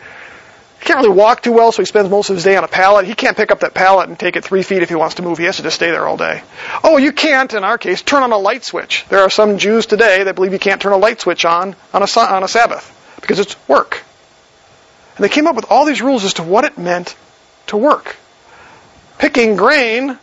can't 0.82 0.98
really 0.98 1.16
walk 1.16 1.44
too 1.44 1.52
well, 1.52 1.72
so 1.72 1.82
he 1.82 1.86
spends 1.86 2.10
most 2.10 2.30
of 2.30 2.36
his 2.36 2.44
day 2.44 2.56
on 2.58 2.64
a 2.64 2.68
pallet. 2.68 3.06
He 3.06 3.14
can't 3.14 3.38
pick 3.38 3.52
up 3.52 3.60
that 3.60 3.74
pallet 3.74 4.10
and 4.10 4.18
take 4.18 4.36
it 4.36 4.44
three 4.44 4.64
feet 4.64 4.82
if 4.82 4.90
he 4.90 4.96
wants 4.96 5.16
to 5.16 5.22
move. 5.22 5.38
He 5.38 5.44
has 5.46 5.58
to 5.58 5.64
just 5.64 5.76
stay 5.76 5.92
there 5.92 6.08
all 6.08 6.18
day. 6.18 6.42
Oh, 6.84 6.98
you 6.98 7.12
can't, 7.12 7.54
in 7.54 7.64
our 7.64 7.78
case, 7.78 8.02
turn 8.02 8.24
on 8.24 8.32
a 8.32 8.38
light 8.38 8.64
switch. 8.64 9.06
There 9.08 9.20
are 9.20 9.30
some 9.30 9.60
Jews 9.60 9.86
today 9.86 10.24
that 10.24 10.36
believe 10.36 10.54
you 10.54 10.60
can't 10.60 10.82
turn 10.82 10.92
a 10.92 10.98
light 10.98 11.22
switch 11.22 11.46
on 11.46 11.76
on 11.94 12.02
a, 12.02 12.20
on 12.20 12.44
a 12.44 12.48
Sabbath 12.48 13.16
because 13.22 13.38
it's 13.38 13.56
work. 13.68 14.04
And 15.16 15.24
they 15.24 15.30
came 15.30 15.46
up 15.46 15.56
with 15.56 15.66
all 15.70 15.86
these 15.86 16.02
rules 16.02 16.24
as 16.24 16.34
to 16.36 16.44
what 16.44 16.66
it 16.66 16.78
meant 16.80 17.16
to 17.68 17.78
work. 17.78 18.16
Picking 19.20 19.56
grain, 19.56 20.18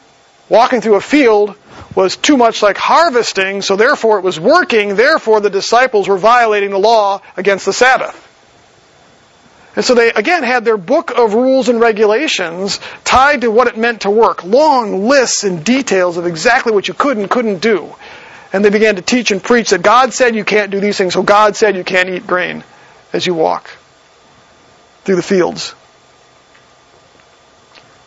walking 0.48 0.80
through 0.80 0.96
a 0.96 1.00
field, 1.00 1.54
was 1.98 2.16
too 2.16 2.36
much 2.36 2.62
like 2.62 2.76
harvesting, 2.76 3.60
so 3.60 3.74
therefore 3.74 4.18
it 4.18 4.24
was 4.24 4.38
working, 4.38 4.94
therefore 4.94 5.40
the 5.40 5.50
disciples 5.50 6.06
were 6.06 6.16
violating 6.16 6.70
the 6.70 6.78
law 6.78 7.20
against 7.36 7.66
the 7.66 7.72
Sabbath. 7.72 8.14
And 9.74 9.84
so 9.84 9.96
they 9.96 10.12
again 10.12 10.44
had 10.44 10.64
their 10.64 10.76
book 10.76 11.10
of 11.10 11.34
rules 11.34 11.68
and 11.68 11.80
regulations 11.80 12.78
tied 13.02 13.40
to 13.40 13.50
what 13.50 13.66
it 13.66 13.76
meant 13.76 14.02
to 14.02 14.10
work. 14.10 14.44
Long 14.44 15.08
lists 15.08 15.42
and 15.42 15.64
details 15.64 16.16
of 16.18 16.24
exactly 16.24 16.72
what 16.72 16.86
you 16.86 16.94
could 16.94 17.16
and 17.16 17.28
couldn't 17.28 17.58
do. 17.58 17.92
And 18.52 18.64
they 18.64 18.70
began 18.70 18.94
to 18.94 19.02
teach 19.02 19.32
and 19.32 19.42
preach 19.42 19.70
that 19.70 19.82
God 19.82 20.14
said 20.14 20.36
you 20.36 20.44
can't 20.44 20.70
do 20.70 20.78
these 20.78 20.96
things, 20.96 21.14
so 21.14 21.24
God 21.24 21.56
said 21.56 21.76
you 21.76 21.82
can't 21.82 22.08
eat 22.10 22.28
grain 22.28 22.62
as 23.12 23.26
you 23.26 23.34
walk 23.34 23.76
through 25.02 25.16
the 25.16 25.22
fields. 25.24 25.74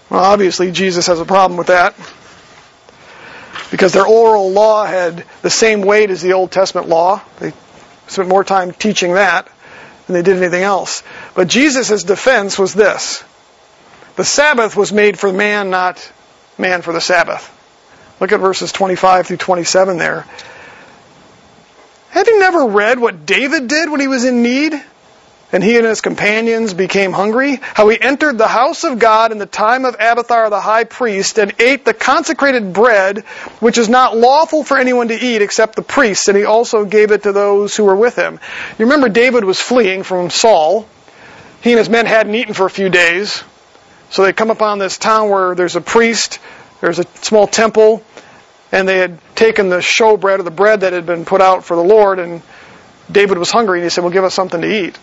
Well, 0.10 0.24
obviously, 0.24 0.72
Jesus 0.72 1.08
has 1.08 1.20
a 1.20 1.26
problem 1.26 1.58
with 1.58 1.68
that 1.68 1.94
because 3.72 3.94
their 3.94 4.06
oral 4.06 4.52
law 4.52 4.86
had 4.86 5.26
the 5.42 5.50
same 5.50 5.82
weight 5.82 6.12
as 6.12 6.22
the 6.22 6.34
Old 6.34 6.52
Testament 6.52 6.88
law. 6.88 7.22
They 7.40 7.54
spent 8.08 8.28
more 8.28 8.44
time 8.44 8.74
teaching 8.74 9.14
that 9.14 9.50
than 10.06 10.14
they 10.14 10.22
did 10.22 10.38
anything 10.38 10.62
else. 10.62 11.04
But 11.34 11.48
Jesus' 11.48 12.04
defense 12.04 12.60
was 12.60 12.74
this. 12.74 13.24
The 14.18 14.26
Sabbath 14.26 14.76
was 14.76 14.92
made 14.92 15.18
for 15.18 15.32
man, 15.32 15.70
not 15.70 16.12
man 16.58 16.82
for 16.82 16.92
the 16.92 17.02
Sabbath. 17.02 17.58
Look 18.20 18.34
at 18.34 18.40
verses 18.40 18.72
25 18.72 19.28
through 19.28 19.38
27 19.38 19.98
there. 19.98 20.28
Have 22.10 22.28
you 22.28 22.40
never 22.40 22.68
read 22.68 23.00
what 23.00 23.26
David 23.26 23.70
did 23.70 23.90
when 23.90 24.02
he 24.02 24.10
was 24.10 24.26
in 24.26 24.44
need? 24.44 24.74
And 25.52 25.64
he 25.64 25.78
and 25.78 25.86
his 25.86 26.02
companions 26.02 26.74
became 26.74 27.12
hungry, 27.12 27.60
how 27.62 27.90
he 27.90 28.00
entered 28.00 28.38
the 28.38 28.48
house 28.48 28.84
of 28.84 29.00
God 29.00 29.32
in 29.32 29.38
the 29.38 29.46
time 29.46 29.86
of 29.86 29.96
Abiathar 29.96 30.50
the 30.50 30.62
high 30.62 30.86
priest 30.86 31.38
and 31.38 31.54
ate 31.60 31.84
the 31.84 31.94
consecrated 31.94 32.72
bread, 32.74 33.20
which 33.60 33.78
is 33.78 33.90
not 33.90 34.16
lawful 34.16 34.64
for 34.64 34.78
anyone 34.78 35.10
to 35.10 35.16
eat 35.16 35.42
except 35.42 35.76
the 35.76 35.82
priests, 35.82 36.28
and 36.28 36.38
he 36.38 36.46
also 36.46 36.86
gave 36.86 37.12
it 37.12 37.24
to 37.24 37.34
those 37.34 37.76
who 37.76 37.84
were 37.84 37.96
with 37.96 38.16
him. 38.16 38.40
You 38.80 38.86
remember 38.86 39.10
David 39.10 39.44
was 39.44 39.60
fleeing 39.60 40.04
from 40.04 40.30
Saul. 40.30 40.88
He 41.62 41.72
and 41.72 41.80
his 41.80 41.90
men 41.90 42.06
hadn't 42.06 42.34
eaten 42.34 42.54
for 42.54 42.66
a 42.66 42.70
few 42.70 42.90
days. 42.90 43.44
So 44.10 44.24
they 44.24 44.34
come 44.34 44.52
upon 44.52 44.80
this 44.80 44.98
town 44.98 45.30
where 45.30 45.56
there's 45.56 45.76
a 45.76 45.82
priest, 45.82 46.40
there's 46.82 47.00
a 47.00 47.06
small 47.22 47.48
temple, 47.48 48.04
and 48.72 48.88
they 48.88 48.98
had 48.98 49.20
taken 49.36 49.70
the 49.70 49.78
showbread 49.78 50.40
or 50.40 50.44
the 50.44 50.52
bread 50.52 50.82
that 50.82 50.94
had 50.94 51.06
been 51.06 51.26
put 51.26 51.42
out 51.42 51.66
for 51.66 51.76
the 51.76 51.84
Lord, 51.84 52.20
and 52.20 52.42
David 53.12 53.38
was 53.38 53.52
hungry, 53.52 53.80
and 53.80 53.84
he 53.84 53.90
said, 53.90 54.04
Well, 54.04 54.14
give 54.14 54.24
us 54.24 54.34
something 54.34 54.62
to 54.62 54.86
eat. 54.86 54.98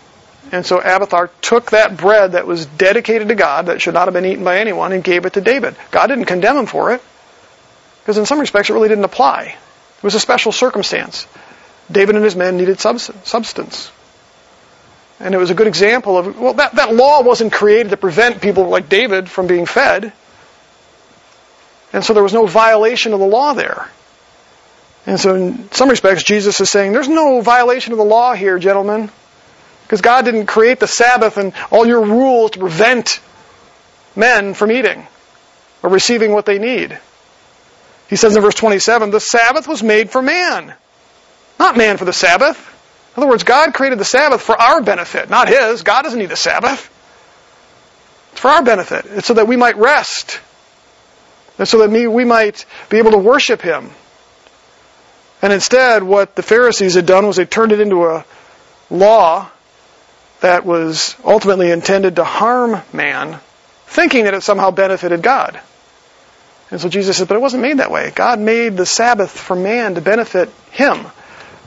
And 0.51 0.65
so 0.65 0.79
Abiathar 0.79 1.29
took 1.41 1.71
that 1.71 1.97
bread 1.97 2.31
that 2.31 2.47
was 2.47 2.65
dedicated 2.65 3.27
to 3.27 3.35
God, 3.35 3.67
that 3.67 3.81
should 3.81 3.93
not 3.93 4.05
have 4.07 4.13
been 4.13 4.25
eaten 4.25 4.43
by 4.43 4.59
anyone, 4.59 4.93
and 4.93 5.03
gave 5.03 5.25
it 5.25 5.33
to 5.33 5.41
David. 5.41 5.75
God 5.91 6.07
didn't 6.07 6.25
condemn 6.25 6.57
him 6.57 6.65
for 6.65 6.93
it, 6.93 7.01
because 8.01 8.17
in 8.17 8.25
some 8.25 8.39
respects 8.39 8.69
it 8.69 8.73
really 8.73 8.89
didn't 8.89 9.03
apply. 9.03 9.43
It 9.97 10.03
was 10.03 10.15
a 10.15 10.19
special 10.19 10.51
circumstance. 10.51 11.27
David 11.91 12.15
and 12.15 12.23
his 12.23 12.35
men 12.35 12.57
needed 12.57 12.79
substance. 12.79 13.91
And 15.19 15.35
it 15.35 15.37
was 15.37 15.49
a 15.49 15.53
good 15.53 15.67
example 15.67 16.17
of, 16.17 16.39
well, 16.39 16.53
that, 16.53 16.75
that 16.75 16.95
law 16.95 17.21
wasn't 17.21 17.51
created 17.51 17.89
to 17.89 17.97
prevent 17.97 18.41
people 18.41 18.69
like 18.69 18.87
David 18.87 19.29
from 19.29 19.47
being 19.47 19.65
fed. 19.65 20.13
And 21.91 22.03
so 22.03 22.13
there 22.13 22.23
was 22.23 22.33
no 22.33 22.45
violation 22.45 23.13
of 23.13 23.19
the 23.19 23.25
law 23.25 23.53
there. 23.53 23.89
And 25.05 25.19
so 25.19 25.35
in 25.35 25.71
some 25.71 25.89
respects, 25.89 26.23
Jesus 26.23 26.59
is 26.59 26.69
saying, 26.69 26.93
there's 26.93 27.09
no 27.09 27.41
violation 27.41 27.91
of 27.91 27.97
the 27.97 28.05
law 28.05 28.33
here, 28.33 28.59
gentlemen. 28.59 29.09
Because 29.89 30.01
God 30.01 30.23
didn't 30.23 30.45
create 30.45 30.79
the 30.79 30.85
Sabbath 30.85 31.37
and 31.37 31.51
all 31.71 31.83
your 31.83 32.05
rules 32.05 32.51
to 32.51 32.59
prevent 32.59 33.19
men 34.15 34.53
from 34.53 34.71
eating 34.71 35.07
or 35.81 35.89
receiving 35.89 36.31
what 36.31 36.45
they 36.45 36.59
need. 36.59 36.95
He 38.07 38.15
says 38.15 38.35
in 38.35 38.43
verse 38.43 38.53
27, 38.53 39.09
the 39.09 39.19
Sabbath 39.19 39.67
was 39.67 39.81
made 39.81 40.11
for 40.11 40.21
man, 40.21 40.75
not 41.57 41.75
man 41.75 41.97
for 41.97 42.05
the 42.05 42.13
Sabbath. 42.13 42.67
In 43.17 43.23
other 43.23 43.31
words, 43.31 43.43
God 43.43 43.73
created 43.73 43.97
the 43.97 44.05
Sabbath 44.05 44.43
for 44.43 44.55
our 44.55 44.79
benefit, 44.83 45.27
not 45.27 45.49
His. 45.49 45.81
God 45.81 46.03
doesn't 46.03 46.19
need 46.19 46.29
the 46.29 46.35
Sabbath. 46.35 46.87
It's 48.33 48.41
for 48.41 48.49
our 48.49 48.61
benefit. 48.61 49.05
It's 49.07 49.25
so 49.25 49.33
that 49.33 49.47
we 49.47 49.55
might 49.57 49.77
rest. 49.77 50.39
And 51.57 51.67
so 51.67 51.79
that 51.79 51.89
we 51.89 52.25
might 52.25 52.63
be 52.89 52.99
able 52.99 53.11
to 53.11 53.17
worship 53.17 53.63
Him. 53.63 53.89
And 55.41 55.51
instead, 55.51 56.03
what 56.03 56.35
the 56.35 56.43
Pharisees 56.43 56.93
had 56.93 57.07
done 57.07 57.25
was 57.25 57.37
they 57.37 57.45
turned 57.45 57.71
it 57.71 57.79
into 57.79 58.05
a 58.05 58.23
law 58.91 59.49
that 60.41 60.65
was 60.65 61.15
ultimately 61.23 61.71
intended 61.71 62.15
to 62.15 62.23
harm 62.23 62.81
man, 62.93 63.39
thinking 63.87 64.25
that 64.25 64.33
it 64.33 64.43
somehow 64.43 64.71
benefited 64.71 65.21
God. 65.21 65.59
And 66.71 66.79
so 66.79 66.87
Jesus 66.87 67.17
says, 67.17 67.27
but 67.27 67.35
it 67.35 67.41
wasn't 67.41 67.63
made 67.63 67.79
that 67.79 67.91
way. 67.91 68.11
God 68.13 68.39
made 68.39 68.77
the 68.77 68.85
Sabbath 68.85 69.31
for 69.31 69.55
man 69.55 69.95
to 69.95 70.01
benefit 70.01 70.49
him. 70.71 71.05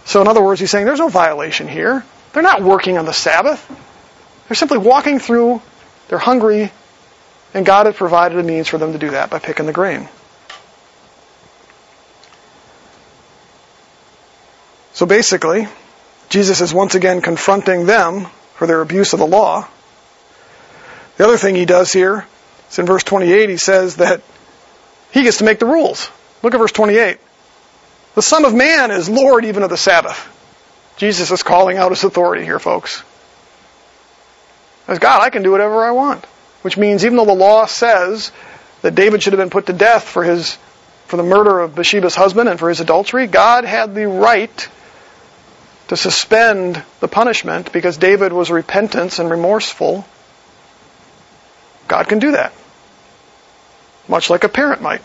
So 0.05 0.21
in 0.21 0.29
other 0.29 0.43
words, 0.43 0.61
he's 0.61 0.71
saying 0.71 0.87
there's 0.87 1.01
no 1.01 1.09
violation 1.09 1.69
here. 1.69 2.05
They're 2.33 2.43
not 2.43 2.63
working 2.63 2.99
on 2.99 3.05
the 3.05 3.13
Sabbath. 3.13 3.67
They're 4.49 4.55
simply 4.55 4.79
walking 4.79 5.19
through, 5.19 5.61
they're 6.09 6.19
hungry, 6.19 6.71
and 7.55 7.67
God 7.67 7.87
had 7.87 7.97
provided 7.97 8.39
a 8.39 8.43
means 8.43 8.69
for 8.69 8.79
them 8.79 8.93
to 8.93 8.99
do 8.99 9.11
that 9.11 9.31
by 9.31 9.39
picking 9.39 9.67
the 9.67 9.73
grain. 9.73 10.09
So 14.95 15.07
basically, 15.07 15.69
Jesus 16.29 16.61
is 16.61 16.73
once 16.73 16.95
again 16.95 17.23
confronting 17.23 17.87
them 17.87 18.27
for 18.63 18.69
their 18.69 18.81
abuse 18.81 19.13
of 19.13 19.19
the 19.19 19.27
law. 19.27 19.67
The 21.17 21.25
other 21.25 21.37
thing 21.37 21.57
he 21.57 21.65
does 21.65 21.93
here 21.93 22.25
is 22.71 22.79
in 22.79 22.87
verse 22.87 23.03
28, 23.03 23.51
he 23.51 23.57
says 23.57 23.97
that 23.97 24.23
he 25.11 25.25
gets 25.25 25.39
to 25.39 25.45
make 25.45 25.59
the 25.59 25.67
rules. 25.67 26.09
Look 26.45 26.55
at 26.55 26.59
verse 26.59 26.71
28. 26.71 27.19
The 28.15 28.23
Son 28.23 28.45
of 28.45 28.55
Man 28.55 28.93
is 28.93 29.09
Lord 29.09 29.45
even 29.47 29.65
of 29.65 29.71
the 29.71 29.77
Sabbath. 29.77 30.17
Jesus 30.97 31.33
is 31.33 31.43
calling 31.43 31.77
out 31.77 31.91
his 31.91 32.05
authority 32.05 32.45
here, 32.45 32.61
folks. 32.61 33.03
As 34.87 35.01
God, 35.01 35.23
I 35.23 35.31
can 35.31 35.43
do 35.43 35.51
whatever 35.51 35.85
I 35.85 35.91
want. 35.91 36.25
Which 36.63 36.77
means 36.77 37.05
even 37.05 37.17
though 37.17 37.25
the 37.25 37.35
law 37.35 37.67
says 37.67 38.31
that 38.83 38.95
David 38.95 39.25
should 39.25 39.33
have 39.33 39.41
been 39.41 39.51
put 39.51 39.67
to 39.67 39.73
death 39.73 40.05
for 40.05 40.23
his 40.23 40.57
for 41.09 41.17
the 41.17 41.25
murder 41.25 41.59
of 41.59 41.75
Bathsheba's 41.75 42.15
husband 42.15 42.49
and 42.49 42.61
for 42.61 42.69
his 42.69 42.79
adultery, 42.79 43.27
God 43.27 43.65
had 43.65 43.97
the 43.97 44.07
right 44.07 44.69
to 45.93 45.97
suspend 45.99 46.83
the 47.01 47.07
punishment 47.07 47.71
because 47.71 47.99
David 47.99 48.33
was 48.33 48.51
repentant 48.51 49.19
and 49.19 49.31
remorseful. 49.31 50.07
God 51.87 52.09
can 52.09 52.19
do 52.19 52.31
that. 52.31 52.51
Much 54.09 54.31
like 54.31 54.43
a 54.43 54.49
parent 54.49 54.81
might. 54.81 55.03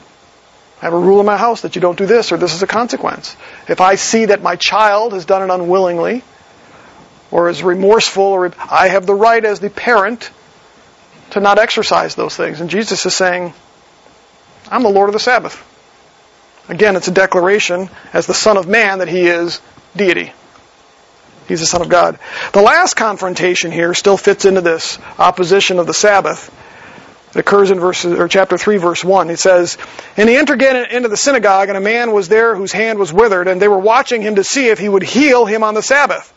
I 0.82 0.86
have 0.86 0.94
a 0.94 0.98
rule 0.98 1.20
in 1.20 1.26
my 1.26 1.36
house 1.36 1.64
that 1.64 1.76
you 1.76 1.82
don't 1.82 1.98
do 1.98 2.06
this 2.06 2.32
or 2.32 2.38
this 2.38 2.54
is 2.54 2.64
a 2.64 2.68
consequence. 2.68 3.36
If 3.68 3.82
I 3.82 3.96
see 3.96 4.28
that 4.28 4.42
my 4.42 4.56
child 4.56 5.12
has 5.12 5.26
done 5.26 5.42
it 5.42 5.54
unwillingly 5.54 6.24
or 7.32 7.50
is 7.50 7.62
remorseful 7.62 8.24
or 8.24 8.54
I 8.58 8.88
have 8.88 9.06
the 9.06 9.14
right 9.14 9.44
as 9.44 9.60
the 9.60 9.70
parent 9.70 10.32
to 11.32 11.42
not 11.42 11.60
exercise 11.60 12.16
those 12.16 12.38
things. 12.38 12.62
And 12.62 12.70
Jesus 12.70 13.06
is 13.06 13.14
saying, 13.14 13.54
I'm 14.72 14.84
the 14.84 14.90
Lord 14.90 15.10
of 15.10 15.14
the 15.14 15.20
Sabbath. 15.20 15.62
Again, 16.70 16.96
it's 16.96 17.10
a 17.10 17.14
declaration 17.14 17.90
as 18.14 18.26
the 18.26 18.34
Son 18.34 18.56
of 18.56 18.70
Man 18.70 19.00
that 19.00 19.10
he 19.10 19.28
is 19.28 19.60
deity. 19.94 20.32
He's 21.48 21.60
the 21.62 21.66
Son 21.66 21.82
of 21.82 21.90
God. 21.90 22.20
The 22.54 22.62
last 22.62 22.96
confrontation 22.96 23.72
here 23.72 23.94
still 23.94 24.18
fits 24.18 24.46
into 24.46 24.62
this 24.62 25.00
opposition 25.18 25.80
of 25.80 25.88
the 25.88 25.94
Sabbath. 25.94 26.54
It 27.32 27.40
occurs 27.40 27.72
in 27.72 27.80
verse, 27.80 28.06
or 28.06 28.28
chapter 28.28 28.58
3, 28.58 28.78
verse 28.78 29.04
1. 29.04 29.30
It 29.30 29.40
says, 29.40 29.78
And 30.16 30.28
he 30.28 30.36
entered 30.36 30.56
again 30.56 30.92
into 30.92 31.10
the 31.10 31.18
synagogue, 31.18 31.70
and 31.70 31.78
a 31.78 31.82
man 31.82 32.12
was 32.12 32.30
there 32.30 32.56
whose 32.56 32.72
hand 32.72 33.00
was 33.00 33.14
withered, 33.14 33.48
and 33.48 33.62
they 33.62 33.68
were 33.68 33.80
watching 33.80 34.22
him 34.22 34.36
to 34.36 34.44
see 34.44 34.68
if 34.68 34.80
he 34.80 34.90
would 34.90 35.04
heal 35.04 35.46
him 35.46 35.64
on 35.64 35.74
the 35.74 35.82
Sabbath 35.82 36.34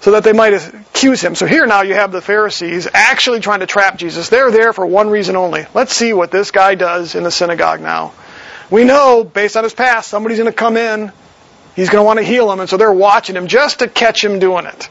so 0.00 0.12
that 0.12 0.24
they 0.24 0.32
might 0.32 0.52
accuse 0.52 1.20
him. 1.20 1.34
So 1.34 1.46
here 1.46 1.66
now 1.66 1.82
you 1.82 1.94
have 1.94 2.12
the 2.12 2.20
Pharisees 2.20 2.86
actually 2.92 3.40
trying 3.40 3.60
to 3.60 3.66
trap 3.66 3.98
Jesus. 3.98 4.28
They're 4.28 4.50
there 4.50 4.72
for 4.72 4.86
one 4.86 5.10
reason 5.10 5.36
only. 5.36 5.66
Let's 5.74 5.94
see 5.94 6.12
what 6.12 6.30
this 6.30 6.50
guy 6.50 6.74
does 6.74 7.14
in 7.14 7.24
the 7.24 7.30
synagogue 7.30 7.80
now. 7.80 8.12
We 8.70 8.84
know, 8.84 9.24
based 9.24 9.56
on 9.56 9.64
his 9.64 9.74
past, 9.74 10.08
somebody's 10.08 10.38
going 10.38 10.50
to 10.50 10.56
come 10.56 10.76
in. 10.76 11.12
He's 11.76 11.90
going 11.90 12.00
to 12.02 12.06
want 12.06 12.18
to 12.18 12.24
heal 12.24 12.50
him, 12.50 12.58
and 12.58 12.68
so 12.68 12.76
they're 12.76 12.92
watching 12.92 13.36
him 13.36 13.46
just 13.46 13.78
to 13.78 13.88
catch 13.88 14.24
him 14.24 14.38
doing 14.38 14.66
it. 14.66 14.88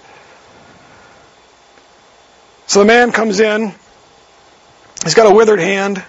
So 2.67 2.79
the 2.79 2.85
man 2.85 3.11
comes 3.11 3.39
in. 3.39 3.73
He's 5.03 5.15
got 5.15 5.29
a 5.29 5.35
withered 5.35 5.59
hand. 5.59 6.03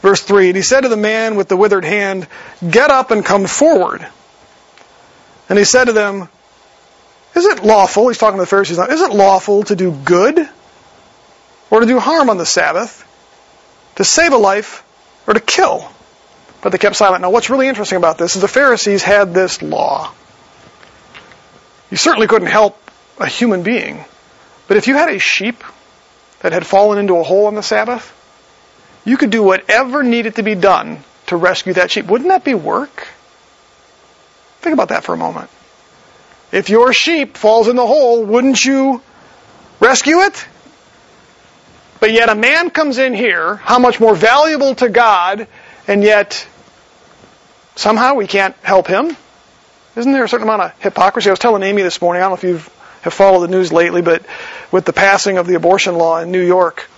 Verse 0.00 0.22
3 0.22 0.48
And 0.48 0.56
he 0.56 0.62
said 0.62 0.82
to 0.82 0.88
the 0.88 0.96
man 0.96 1.36
with 1.36 1.48
the 1.48 1.56
withered 1.56 1.84
hand, 1.84 2.28
Get 2.68 2.90
up 2.90 3.10
and 3.10 3.24
come 3.24 3.46
forward. 3.46 4.06
And 5.48 5.58
he 5.58 5.64
said 5.64 5.84
to 5.84 5.92
them, 5.92 6.28
is 7.34 7.44
it 7.46 7.64
lawful, 7.64 8.08
he's 8.08 8.18
talking 8.18 8.38
to 8.38 8.42
the 8.42 8.46
Pharisees 8.46 8.78
now, 8.78 8.86
is 8.86 9.00
it 9.00 9.10
lawful 9.10 9.64
to 9.64 9.74
do 9.74 9.90
good 9.90 10.48
or 11.70 11.80
to 11.80 11.86
do 11.86 11.98
harm 11.98 12.30
on 12.30 12.38
the 12.38 12.46
Sabbath, 12.46 13.04
to 13.96 14.04
save 14.04 14.32
a 14.32 14.36
life 14.36 14.84
or 15.26 15.34
to 15.34 15.40
kill? 15.40 15.90
But 16.64 16.72
they 16.72 16.78
kept 16.78 16.96
silent. 16.96 17.20
Now, 17.20 17.28
what's 17.28 17.50
really 17.50 17.68
interesting 17.68 17.98
about 17.98 18.16
this 18.16 18.36
is 18.36 18.40
the 18.42 18.48
Pharisees 18.48 19.02
had 19.02 19.34
this 19.34 19.60
law. 19.60 20.10
You 21.90 21.98
certainly 21.98 22.26
couldn't 22.26 22.48
help 22.48 22.80
a 23.18 23.26
human 23.26 23.62
being, 23.62 24.02
but 24.66 24.78
if 24.78 24.88
you 24.88 24.94
had 24.94 25.10
a 25.10 25.18
sheep 25.18 25.62
that 26.40 26.52
had 26.52 26.66
fallen 26.66 26.98
into 26.98 27.16
a 27.16 27.22
hole 27.22 27.48
on 27.48 27.54
the 27.54 27.62
Sabbath, 27.62 28.10
you 29.04 29.18
could 29.18 29.28
do 29.28 29.42
whatever 29.42 30.02
needed 30.02 30.36
to 30.36 30.42
be 30.42 30.54
done 30.54 31.04
to 31.26 31.36
rescue 31.36 31.74
that 31.74 31.90
sheep. 31.90 32.06
Wouldn't 32.06 32.30
that 32.30 32.44
be 32.44 32.54
work? 32.54 33.08
Think 34.60 34.72
about 34.72 34.88
that 34.88 35.04
for 35.04 35.12
a 35.12 35.18
moment. 35.18 35.50
If 36.50 36.70
your 36.70 36.94
sheep 36.94 37.36
falls 37.36 37.68
in 37.68 37.76
the 37.76 37.86
hole, 37.86 38.24
wouldn't 38.24 38.64
you 38.64 39.02
rescue 39.80 40.20
it? 40.20 40.48
But 42.00 42.12
yet 42.12 42.30
a 42.30 42.34
man 42.34 42.70
comes 42.70 42.96
in 42.96 43.12
here, 43.12 43.56
how 43.56 43.78
much 43.78 44.00
more 44.00 44.14
valuable 44.14 44.74
to 44.76 44.88
God, 44.88 45.46
and 45.86 46.02
yet 46.02 46.48
somehow 47.76 48.14
we 48.14 48.26
can't 48.26 48.54
help 48.62 48.86
him? 48.86 49.16
Isn't 49.96 50.12
there 50.12 50.24
a 50.24 50.28
certain 50.28 50.46
amount 50.46 50.62
of 50.62 50.82
hypocrisy? 50.82 51.30
I 51.30 51.32
was 51.32 51.38
telling 51.38 51.62
Amy 51.62 51.82
this 51.82 52.00
morning, 52.00 52.22
I 52.22 52.28
don't 52.28 52.32
know 52.32 52.50
if 52.50 52.64
you 52.64 52.70
have 53.02 53.14
followed 53.14 53.46
the 53.46 53.48
news 53.48 53.72
lately, 53.72 54.02
but 54.02 54.24
with 54.72 54.84
the 54.84 54.92
passing 54.92 55.38
of 55.38 55.46
the 55.46 55.54
abortion 55.54 55.96
law 55.96 56.18
in 56.20 56.32
New 56.32 56.44
York, 56.44 56.88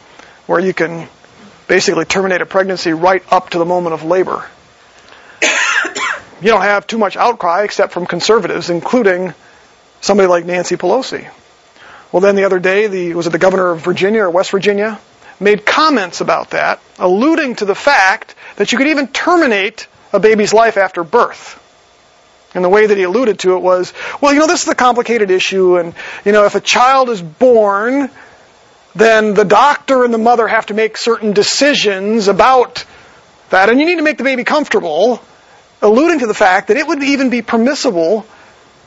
where 0.47 0.61
you 0.61 0.73
can 0.73 1.09
basically 1.69 2.05
terminate 2.05 2.41
a 2.41 2.47
pregnancy 2.47 2.93
right 2.93 3.23
up 3.31 3.51
to 3.51 3.59
the 3.59 3.65
moment 3.65 3.93
of 3.93 4.05
labor. 4.05 4.47
you 5.43 6.49
don't 6.49 6.63
have 6.63 6.87
too 6.87 6.99
much 6.99 7.17
outcry 7.17 7.65
except 7.65 7.93
from 7.93 8.07
conservatives, 8.07 8.71
including 8.71 9.35
somebody 10.01 10.29
like 10.29 10.45
Nancy 10.45 10.77
Pelosi. 10.77 11.29
Well, 12.13 12.21
then 12.21 12.37
the 12.37 12.45
other 12.45 12.61
day, 12.61 12.87
the, 12.87 13.15
was 13.15 13.27
it 13.27 13.31
the 13.31 13.39
governor 13.39 13.73
of 13.73 13.81
Virginia 13.81 14.23
or 14.23 14.31
West 14.31 14.53
Virginia, 14.53 15.01
made 15.41 15.67
comments 15.67 16.21
about 16.21 16.51
that, 16.51 16.81
alluding 16.99 17.57
to 17.57 17.65
the 17.65 17.75
fact 17.75 18.35
that 18.57 18.73
you 18.73 18.79
could 18.79 18.87
even 18.87 19.09
terminate 19.09 19.89
a 20.13 20.21
baby's 20.21 20.53
life 20.53 20.77
after 20.77 21.05
birth. 21.05 21.63
And 22.55 22.65
the 22.65 22.69
way 22.69 22.87
that 22.87 22.97
he 22.97 23.03
alluded 23.03 23.41
to 23.41 23.57
it 23.57 23.61
was, 23.61 23.93
well, 24.21 24.33
you 24.33 24.41
know, 24.41 24.47
this 24.47 24.63
is 24.63 24.69
a 24.69 24.75
complicated 24.75 25.31
issue, 25.31 25.77
and, 25.77 25.95
you 26.25 26.33
know, 26.33 26.47
if 26.47 26.55
a 26.55 26.61
child 26.61 27.11
is 27.11 27.21
born, 27.21 28.11
then 28.95 29.35
the 29.35 29.45
doctor 29.45 30.05
and 30.05 30.15
the 30.15 30.19
mother 30.19 30.49
have 30.49 30.67
to 30.67 30.75
make 30.75 30.97
certain 30.97 31.33
decisions 31.33 32.29
about 32.29 32.85
that, 33.51 33.69
and 33.69 33.79
you 33.79 33.85
need 33.85 33.97
to 33.97 34.03
make 34.03 34.17
the 34.17 34.25
baby 34.25 34.43
comfortable, 34.45 35.21
alluding 35.83 36.21
to 36.21 36.27
the 36.27 36.35
fact 36.35 36.69
that 36.69 36.79
it 36.79 36.87
would 36.87 37.03
even 37.03 37.29
be 37.29 37.43
permissible 37.43 38.25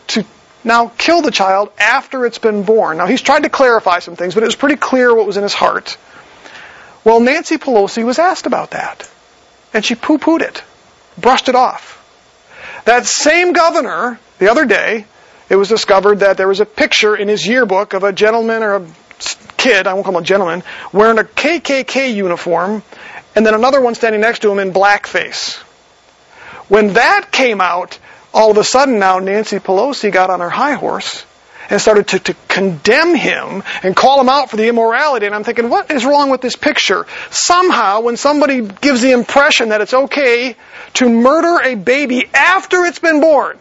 to 0.08 0.26
now 0.64 0.92
kill 0.98 1.22
the 1.22 1.32
child 1.32 1.72
after 1.78 2.26
it's 2.26 2.40
been 2.40 2.64
born. 2.64 2.98
Now 2.98 3.06
he's 3.06 3.22
tried 3.22 3.44
to 3.44 3.50
clarify 3.50 4.00
some 4.00 4.16
things, 4.16 4.34
but 4.34 4.42
it 4.42 4.48
was 4.48 4.56
pretty 4.56 4.78
clear 4.78 5.14
what 5.14 5.28
was 5.28 5.38
in 5.38 5.44
his 5.44 5.54
heart. 5.54 5.98
Well, 7.04 7.20
Nancy 7.20 7.58
Pelosi 7.58 8.04
was 8.04 8.18
asked 8.18 8.48
about 8.48 8.72
that, 8.72 9.10
and 9.74 9.86
she 9.86 9.94
poo-pooed 9.94 10.42
it, 10.42 10.64
brushed 11.22 11.50
it 11.50 11.56
off. 11.56 11.96
That 12.86 13.06
same 13.06 13.54
governor, 13.54 14.20
the 14.40 14.50
other 14.50 14.66
day, 14.66 15.06
it 15.50 15.56
was 15.56 15.68
discovered 15.68 16.20
that 16.20 16.38
there 16.38 16.48
was 16.48 16.60
a 16.60 16.66
picture 16.66 17.16
in 17.16 17.28
his 17.28 17.46
yearbook 17.46 17.94
of 17.94 18.04
a 18.04 18.14
gentleman 18.14 18.64
or 18.64 18.76
a 18.76 18.88
kid, 19.58 19.88
I 19.88 19.94
won't 19.94 20.06
call 20.06 20.16
him 20.16 20.24
a 20.24 20.26
gentleman, 20.26 20.64
wearing 20.94 21.20
a 21.20 21.24
KKK 21.24 22.14
uniform, 22.16 22.84
and 23.36 23.46
then 23.46 23.54
another 23.54 23.82
one 23.82 23.96
standing 23.96 24.22
next 24.22 24.40
to 24.44 24.52
him 24.52 24.60
in 24.60 24.72
blackface. 24.72 25.58
When 26.68 26.94
that 26.94 27.32
came 27.32 27.62
out, 27.62 28.00
all 28.34 28.52
of 28.52 28.58
a 28.58 28.64
sudden 28.64 29.00
now 29.00 29.20
Nancy 29.20 29.60
Pelosi 29.60 30.12
got 30.12 30.30
on 30.30 30.40
her 30.40 30.50
high 30.50 30.74
horse 30.74 31.26
and 31.70 31.80
started 31.80 32.08
to, 32.08 32.20
to 32.20 32.36
condemn 32.48 33.16
him 33.16 33.64
and 33.84 33.96
call 33.96 34.20
him 34.20 34.30
out 34.30 34.50
for 34.50 34.58
the 34.58 34.68
immorality. 34.68 35.26
And 35.26 35.36
I'm 35.36 35.44
thinking, 35.44 35.70
what 35.70 35.92
is 35.92 36.04
wrong 36.04 36.32
with 36.32 36.42
this 36.42 36.56
picture? 36.56 37.06
Somehow, 37.30 38.02
when 38.02 38.18
somebody 38.18 38.62
gives 38.62 39.02
the 39.02 39.12
impression 39.12 39.70
that 39.70 39.82
it's 39.82 39.94
okay 39.94 40.56
to 40.96 41.10
murder 41.10 41.62
a 41.64 41.76
baby 41.76 42.28
after 42.34 42.86
it's 42.86 43.00
been 43.00 43.22
born, 43.22 43.60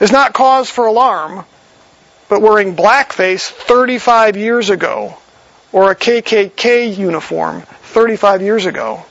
is 0.00 0.12
not 0.12 0.34
cause 0.34 0.68
for 0.68 0.86
alarm, 0.86 1.44
but 2.28 2.42
wearing 2.42 2.76
blackface 2.76 3.48
35 3.48 4.36
years 4.36 4.70
ago, 4.70 5.16
or 5.72 5.90
a 5.90 5.96
KKK 5.96 6.96
uniform 6.96 7.62
35 7.62 8.42
years 8.42 8.66
ago, 8.66 9.04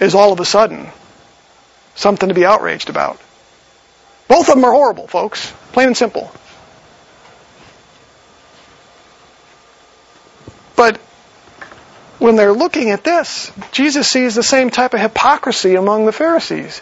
is 0.00 0.14
all 0.14 0.32
of 0.32 0.40
a 0.40 0.44
sudden 0.44 0.88
something 1.94 2.28
to 2.28 2.34
be 2.34 2.44
outraged 2.44 2.90
about. 2.90 3.18
Both 4.28 4.48
of 4.48 4.54
them 4.54 4.64
are 4.64 4.72
horrible, 4.72 5.06
folks. 5.06 5.52
Plain 5.72 5.88
and 5.88 5.96
simple. 5.96 6.32
But 10.76 10.98
when 12.18 12.36
they're 12.36 12.52
looking 12.52 12.90
at 12.90 13.04
this, 13.04 13.50
Jesus 13.72 14.08
sees 14.08 14.34
the 14.34 14.42
same 14.42 14.70
type 14.70 14.94
of 14.94 15.00
hypocrisy 15.00 15.74
among 15.74 16.06
the 16.06 16.12
Pharisees. 16.12 16.80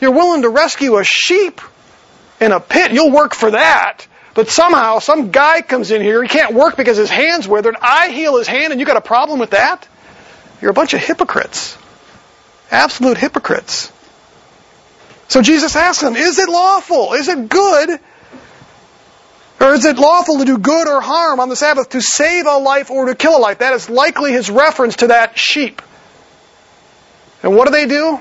You're 0.00 0.12
willing 0.12 0.42
to 0.42 0.48
rescue 0.48 0.96
a 0.98 1.04
sheep 1.04 1.60
in 2.40 2.52
a 2.52 2.60
pit, 2.60 2.92
you'll 2.92 3.10
work 3.10 3.34
for 3.34 3.50
that. 3.50 4.06
But 4.32 4.48
somehow, 4.48 5.00
some 5.00 5.30
guy 5.30 5.60
comes 5.60 5.90
in 5.90 6.02
here, 6.02 6.22
he 6.22 6.28
can't 6.28 6.54
work 6.54 6.76
because 6.76 6.96
his 6.96 7.10
hand's 7.10 7.48
withered. 7.48 7.76
I 7.80 8.08
heal 8.08 8.38
his 8.38 8.46
hand, 8.46 8.72
and 8.72 8.80
you 8.80 8.86
got 8.86 8.96
a 8.96 9.02
problem 9.02 9.40
with 9.40 9.50
that? 9.50 9.86
You're 10.62 10.70
a 10.70 10.74
bunch 10.74 10.94
of 10.94 11.00
hypocrites. 11.00 11.76
Absolute 12.70 13.18
hypocrites. 13.18 13.92
So 15.30 15.42
Jesus 15.42 15.76
asks 15.76 16.02
them, 16.02 16.16
is 16.16 16.40
it 16.40 16.48
lawful? 16.48 17.12
Is 17.12 17.28
it 17.28 17.48
good? 17.48 18.00
Or 19.60 19.74
is 19.74 19.84
it 19.84 19.96
lawful 19.96 20.38
to 20.38 20.44
do 20.44 20.58
good 20.58 20.88
or 20.88 21.00
harm 21.00 21.38
on 21.38 21.48
the 21.48 21.54
Sabbath 21.54 21.90
to 21.90 22.00
save 22.00 22.46
a 22.46 22.56
life 22.56 22.90
or 22.90 23.06
to 23.06 23.14
kill 23.14 23.36
a 23.36 23.38
life? 23.38 23.58
That 23.58 23.72
is 23.72 23.88
likely 23.88 24.32
his 24.32 24.50
reference 24.50 24.96
to 24.96 25.06
that 25.06 25.38
sheep. 25.38 25.82
And 27.44 27.54
what 27.54 27.66
do 27.66 27.70
they 27.70 27.86
do? 27.86 28.18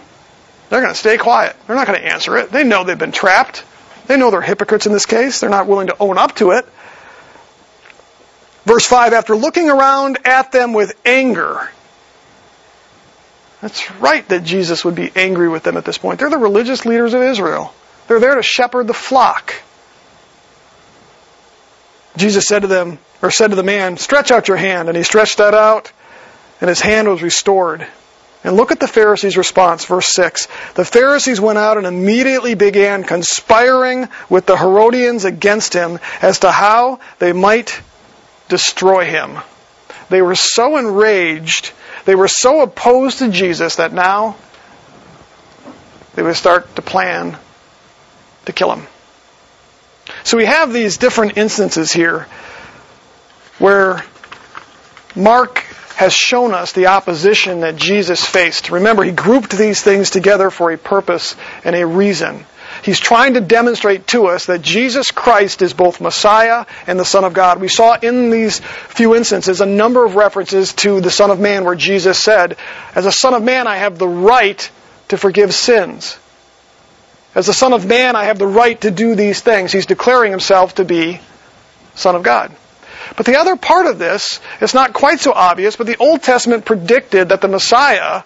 They're 0.69 0.81
going 0.81 0.93
to 0.93 0.99
stay 0.99 1.17
quiet. 1.17 1.55
They're 1.65 1.75
not 1.75 1.87
going 1.87 1.99
to 1.99 2.05
answer 2.05 2.37
it. 2.37 2.51
They 2.51 2.63
know 2.63 2.83
they've 2.83 2.95
been 2.95 3.11
trapped. 3.11 3.63
They 4.05 4.15
know 4.15 4.29
they're 4.29 4.41
hypocrites 4.41 4.85
in 4.85 4.93
this 4.93 5.07
case. 5.07 5.39
They're 5.39 5.49
not 5.49 5.65
willing 5.65 5.87
to 5.87 5.95
own 5.99 6.19
up 6.19 6.35
to 6.35 6.51
it. 6.51 6.65
Verse 8.65 8.85
5 8.85 9.13
After 9.13 9.35
looking 9.35 9.71
around 9.71 10.19
at 10.25 10.51
them 10.51 10.73
with 10.73 10.95
anger, 11.05 11.71
that's 13.61 13.91
right 13.95 14.27
that 14.29 14.43
Jesus 14.43 14.85
would 14.85 14.95
be 14.95 15.11
angry 15.15 15.49
with 15.49 15.63
them 15.63 15.77
at 15.77 15.85
this 15.85 15.97
point. 15.97 16.19
They're 16.19 16.29
the 16.29 16.37
religious 16.37 16.85
leaders 16.85 17.13
of 17.13 17.21
Israel. 17.21 17.73
They're 18.07 18.19
there 18.19 18.35
to 18.35 18.43
shepherd 18.43 18.87
the 18.87 18.93
flock. 18.93 19.53
Jesus 22.15 22.47
said 22.47 22.61
to 22.63 22.67
them, 22.67 22.99
or 23.21 23.31
said 23.31 23.49
to 23.49 23.55
the 23.55 23.63
man, 23.63 23.97
Stretch 23.97 24.31
out 24.31 24.47
your 24.47 24.57
hand. 24.57 24.87
And 24.87 24.97
he 24.97 25.03
stretched 25.03 25.37
that 25.37 25.53
out, 25.53 25.91
and 26.61 26.69
his 26.69 26.81
hand 26.81 27.07
was 27.07 27.21
restored. 27.21 27.85
And 28.43 28.55
look 28.55 28.71
at 28.71 28.79
the 28.79 28.87
Pharisees' 28.87 29.35
response, 29.35 29.83
verse 29.83 30.07
6. 30.07 30.47
The 30.75 30.85
Pharisees 30.85 31.41
went 31.41 31.59
out 31.59 31.77
and 31.77 31.85
immediately 31.85 32.55
began 32.55 33.03
conspiring 33.03 34.07
with 34.29 34.45
the 34.45 34.55
Herodians 34.55 35.25
against 35.25 35.73
him 35.73 35.99
as 36.21 36.39
to 36.39 36.51
how 36.51 36.99
they 37.19 37.33
might 37.33 37.81
destroy 38.47 39.05
him. 39.05 39.37
They 40.09 40.21
were 40.21 40.35
so 40.35 40.77
enraged, 40.77 41.73
they 42.09 42.15
were 42.15 42.27
so 42.27 42.63
opposed 42.63 43.19
to 43.19 43.29
Jesus 43.29 43.75
that 43.75 43.93
now 43.93 44.35
they 46.15 46.23
would 46.23 46.35
start 46.35 46.75
to 46.75 46.81
plan 46.81 47.37
to 48.45 48.51
kill 48.51 48.73
him. 48.73 48.87
So 50.23 50.35
we 50.35 50.45
have 50.45 50.73
these 50.73 50.97
different 50.97 51.37
instances 51.37 51.93
here 51.93 52.25
where 53.59 54.03
Mark 55.15 55.59
has 55.97 56.11
shown 56.11 56.55
us 56.55 56.71
the 56.71 56.87
opposition 56.87 57.59
that 57.59 57.75
Jesus 57.75 58.25
faced. 58.25 58.71
Remember, 58.71 59.03
he 59.03 59.11
grouped 59.11 59.55
these 59.55 59.83
things 59.83 60.09
together 60.09 60.49
for 60.49 60.71
a 60.71 60.79
purpose 60.79 61.35
and 61.63 61.75
a 61.75 61.85
reason. 61.85 62.43
He's 62.83 62.99
trying 62.99 63.33
to 63.33 63.41
demonstrate 63.41 64.07
to 64.07 64.27
us 64.27 64.45
that 64.45 64.61
Jesus 64.61 65.11
Christ 65.11 65.61
is 65.61 65.73
both 65.73 66.01
Messiah 66.01 66.65
and 66.87 66.99
the 66.99 67.05
Son 67.05 67.23
of 67.23 67.33
God. 67.33 67.59
We 67.59 67.67
saw 67.67 67.97
in 67.99 68.29
these 68.29 68.59
few 68.59 69.15
instances 69.15 69.61
a 69.61 69.65
number 69.65 70.05
of 70.05 70.15
references 70.15 70.73
to 70.73 71.01
the 71.01 71.11
Son 71.11 71.31
of 71.31 71.39
Man 71.39 71.65
where 71.65 71.75
Jesus 71.75 72.19
said, 72.19 72.57
As 72.95 73.05
a 73.05 73.11
Son 73.11 73.33
of 73.33 73.43
Man, 73.43 73.67
I 73.67 73.77
have 73.77 73.97
the 73.97 74.07
right 74.07 74.69
to 75.09 75.17
forgive 75.17 75.53
sins. 75.53 76.17
As 77.35 77.47
the 77.47 77.53
Son 77.53 77.73
of 77.73 77.85
Man, 77.85 78.15
I 78.15 78.25
have 78.25 78.39
the 78.39 78.47
right 78.47 78.79
to 78.81 78.91
do 78.91 79.15
these 79.15 79.41
things. 79.41 79.71
He's 79.71 79.85
declaring 79.85 80.31
himself 80.31 80.75
to 80.75 80.85
be 80.85 81.19
Son 81.95 82.15
of 82.15 82.23
God. 82.23 82.51
But 83.17 83.25
the 83.25 83.39
other 83.39 83.55
part 83.55 83.85
of 83.85 83.99
this 83.99 84.39
is 84.61 84.73
not 84.73 84.93
quite 84.93 85.19
so 85.19 85.33
obvious, 85.33 85.75
but 85.75 85.87
the 85.87 85.97
Old 85.97 86.23
Testament 86.23 86.65
predicted 86.65 87.29
that 87.29 87.41
the 87.41 87.47
Messiah 87.47 88.23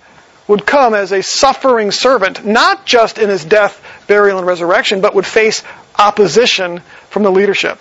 would 0.48 0.66
come 0.66 0.94
as 0.94 1.12
a 1.12 1.24
suffering 1.24 1.91
servant, 1.91 2.46
not 2.46 2.86
just 2.86 3.18
in 3.18 3.30
his 3.30 3.46
death, 3.46 3.82
burial, 4.08 4.38
and 4.38 4.48
resurrection, 4.48 5.02
but 5.02 5.16
would 5.16 5.26
face 5.26 5.64
opposition 5.98 6.80
from 7.10 7.24
the 7.24 7.32
leadership. 7.32 7.80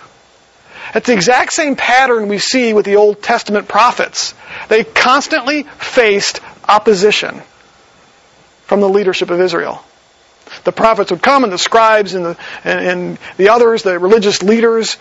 It's 0.95 1.07
the 1.07 1.13
exact 1.13 1.53
same 1.53 1.75
pattern 1.75 2.27
we 2.27 2.37
see 2.37 2.73
with 2.73 2.85
the 2.85 2.97
Old 2.97 3.21
Testament 3.21 3.67
prophets. 3.67 4.33
They 4.69 4.83
constantly 4.83 5.63
faced 5.63 6.39
opposition 6.67 7.41
from 8.65 8.79
the 8.79 8.89
leadership 8.89 9.29
of 9.29 9.41
Israel. 9.41 9.83
The 10.65 10.71
prophets 10.71 11.11
would 11.11 11.21
come 11.21 11.43
and 11.43 11.51
the 11.51 11.57
scribes 11.57 12.13
and 12.13 12.25
the, 12.25 12.37
and, 12.63 12.79
and 12.79 13.19
the 13.37 13.49
others, 13.49 13.83
the 13.83 13.97
religious 13.97 14.43
leaders, 14.43 14.97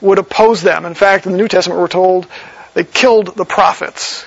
would 0.00 0.18
oppose 0.18 0.62
them. 0.62 0.84
In 0.84 0.94
fact, 0.94 1.26
in 1.26 1.32
the 1.32 1.38
New 1.38 1.48
Testament, 1.48 1.80
we're 1.80 1.88
told 1.88 2.26
they 2.74 2.84
killed 2.84 3.34
the 3.36 3.44
prophets. 3.44 4.24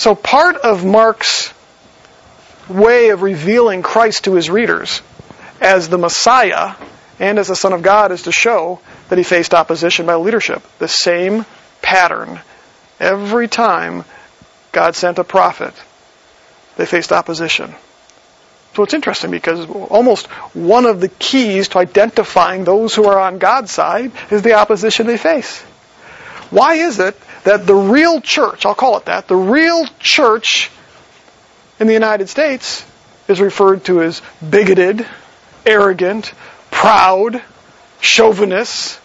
So 0.00 0.14
part 0.14 0.56
of 0.56 0.82
Mark's 0.82 1.52
way 2.70 3.10
of 3.10 3.20
revealing 3.20 3.82
Christ 3.82 4.24
to 4.24 4.32
his 4.32 4.48
readers 4.48 5.02
as 5.60 5.90
the 5.90 5.98
Messiah 5.98 6.74
and 7.18 7.38
as 7.38 7.48
the 7.48 7.54
Son 7.54 7.74
of 7.74 7.82
God 7.82 8.10
is 8.10 8.22
to 8.22 8.32
show 8.32 8.80
that 9.10 9.18
he 9.18 9.24
faced 9.24 9.52
opposition 9.52 10.06
by 10.06 10.14
leadership. 10.14 10.62
The 10.78 10.88
same 10.88 11.44
pattern. 11.82 12.40
Every 12.98 13.46
time 13.46 14.06
God 14.72 14.96
sent 14.96 15.18
a 15.18 15.24
prophet, 15.24 15.74
they 16.78 16.86
faced 16.86 17.12
opposition. 17.12 17.74
So 18.74 18.84
it's 18.84 18.94
interesting 18.94 19.30
because 19.30 19.68
almost 19.68 20.28
one 20.54 20.86
of 20.86 21.02
the 21.02 21.10
keys 21.10 21.68
to 21.68 21.78
identifying 21.78 22.64
those 22.64 22.94
who 22.94 23.04
are 23.04 23.20
on 23.20 23.36
God's 23.36 23.70
side 23.70 24.12
is 24.30 24.40
the 24.40 24.54
opposition 24.54 25.06
they 25.06 25.18
face. 25.18 25.60
Why 26.48 26.76
is 26.76 26.98
it 27.00 27.18
that 27.44 27.66
the 27.66 27.74
real 27.74 28.20
church, 28.20 28.66
I'll 28.66 28.74
call 28.74 28.96
it 28.98 29.06
that, 29.06 29.28
the 29.28 29.36
real 29.36 29.86
church 29.98 30.70
in 31.78 31.86
the 31.86 31.92
United 31.92 32.28
States 32.28 32.84
is 33.28 33.40
referred 33.40 33.84
to 33.84 34.02
as 34.02 34.20
bigoted, 34.48 35.06
arrogant, 35.64 36.32
proud, 36.70 37.42
chauvinist? 38.00 39.00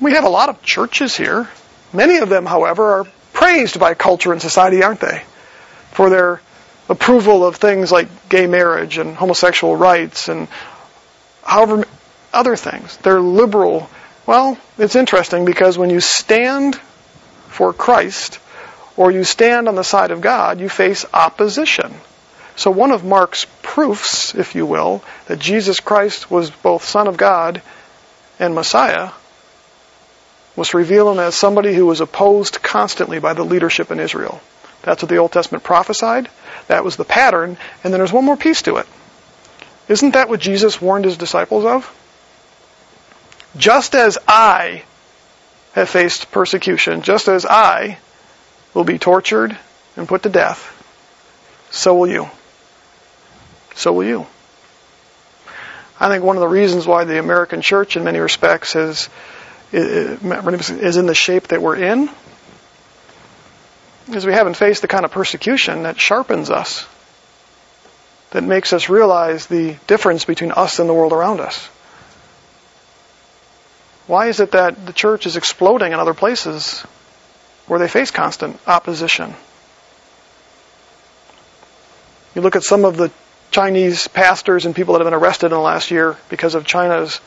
We 0.00 0.12
have 0.12 0.24
a 0.24 0.28
lot 0.28 0.48
of 0.48 0.62
churches 0.62 1.16
here. 1.16 1.48
Many 1.92 2.18
of 2.18 2.28
them, 2.28 2.46
however, 2.46 3.00
are 3.00 3.06
praised 3.32 3.78
by 3.78 3.94
culture 3.94 4.32
and 4.32 4.40
society, 4.40 4.82
aren't 4.82 5.00
they? 5.00 5.22
For 5.92 6.10
their 6.10 6.40
approval 6.88 7.46
of 7.46 7.56
things 7.56 7.92
like 7.92 8.28
gay 8.28 8.46
marriage 8.46 8.98
and 8.98 9.14
homosexual 9.14 9.76
rights 9.76 10.28
and 10.28 10.48
however 11.42 11.84
other 12.32 12.56
things. 12.56 12.96
They're 12.98 13.20
liberal. 13.20 13.88
Well, 14.26 14.56
it's 14.78 14.96
interesting 14.96 15.44
because 15.44 15.76
when 15.76 15.90
you 15.90 16.00
stand 16.00 16.76
for 17.48 17.72
Christ 17.72 18.38
or 18.96 19.10
you 19.10 19.24
stand 19.24 19.68
on 19.68 19.74
the 19.74 19.82
side 19.82 20.10
of 20.10 20.20
God, 20.20 20.60
you 20.60 20.68
face 20.68 21.04
opposition. 21.12 21.92
So 22.54 22.70
one 22.70 22.92
of 22.92 23.04
Mark's 23.04 23.46
proofs, 23.62 24.34
if 24.34 24.54
you 24.54 24.66
will, 24.66 25.02
that 25.26 25.38
Jesus 25.38 25.80
Christ 25.80 26.30
was 26.30 26.50
both 26.50 26.84
Son 26.84 27.08
of 27.08 27.16
God 27.16 27.62
and 28.38 28.54
Messiah 28.54 29.10
was 30.54 30.68
to 30.68 30.76
reveal 30.76 31.10
him 31.10 31.18
as 31.18 31.34
somebody 31.34 31.74
who 31.74 31.86
was 31.86 32.00
opposed 32.00 32.62
constantly 32.62 33.18
by 33.18 33.32
the 33.32 33.44
leadership 33.44 33.90
in 33.90 33.98
Israel. 33.98 34.40
That's 34.82 35.02
what 35.02 35.08
the 35.08 35.16
Old 35.16 35.32
Testament 35.32 35.64
prophesied. 35.64 36.28
That 36.68 36.84
was 36.84 36.96
the 36.96 37.04
pattern. 37.04 37.56
And 37.82 37.92
then 37.92 38.00
there's 38.00 38.12
one 38.12 38.24
more 38.24 38.36
piece 38.36 38.62
to 38.62 38.76
it. 38.76 38.86
Isn't 39.88 40.12
that 40.12 40.28
what 40.28 40.40
Jesus 40.40 40.80
warned 40.80 41.06
his 41.06 41.16
disciples 41.16 41.64
of? 41.64 41.90
Just 43.56 43.94
as 43.94 44.18
I 44.26 44.84
have 45.72 45.88
faced 45.88 46.30
persecution, 46.30 47.02
just 47.02 47.28
as 47.28 47.44
I 47.44 47.98
will 48.74 48.84
be 48.84 48.98
tortured 48.98 49.56
and 49.96 50.08
put 50.08 50.22
to 50.22 50.28
death, 50.28 50.68
so 51.70 51.96
will 51.96 52.08
you. 52.08 52.30
So 53.74 53.92
will 53.92 54.04
you. 54.04 54.26
I 56.00 56.08
think 56.08 56.24
one 56.24 56.36
of 56.36 56.40
the 56.40 56.48
reasons 56.48 56.86
why 56.86 57.04
the 57.04 57.18
American 57.18 57.62
church, 57.62 57.96
in 57.96 58.04
many 58.04 58.18
respects, 58.18 58.74
is, 58.74 59.08
is 59.72 60.96
in 60.96 61.06
the 61.06 61.14
shape 61.14 61.48
that 61.48 61.62
we're 61.62 61.76
in 61.76 62.10
is 64.08 64.26
we 64.26 64.32
haven't 64.32 64.54
faced 64.54 64.82
the 64.82 64.88
kind 64.88 65.04
of 65.04 65.10
persecution 65.10 65.84
that 65.84 66.00
sharpens 66.00 66.50
us, 66.50 66.86
that 68.30 68.42
makes 68.42 68.72
us 68.72 68.88
realize 68.88 69.46
the 69.46 69.76
difference 69.86 70.24
between 70.24 70.52
us 70.52 70.78
and 70.78 70.88
the 70.88 70.94
world 70.94 71.12
around 71.12 71.40
us. 71.40 71.68
Why 74.12 74.26
is 74.26 74.40
it 74.40 74.50
that 74.50 74.84
the 74.84 74.92
church 74.92 75.24
is 75.24 75.38
exploding 75.38 75.94
in 75.94 75.98
other 75.98 76.12
places 76.12 76.80
where 77.66 77.78
they 77.78 77.88
face 77.88 78.10
constant 78.10 78.60
opposition? 78.66 79.34
You 82.34 82.42
look 82.42 82.54
at 82.54 82.62
some 82.62 82.84
of 82.84 82.98
the 82.98 83.10
Chinese 83.50 84.08
pastors 84.08 84.66
and 84.66 84.76
people 84.76 84.92
that 84.92 85.00
have 85.00 85.10
been 85.10 85.18
arrested 85.18 85.46
in 85.46 85.52
the 85.52 85.60
last 85.60 85.90
year 85.90 86.18
because 86.28 86.54
of 86.54 86.66
China's 86.66 87.22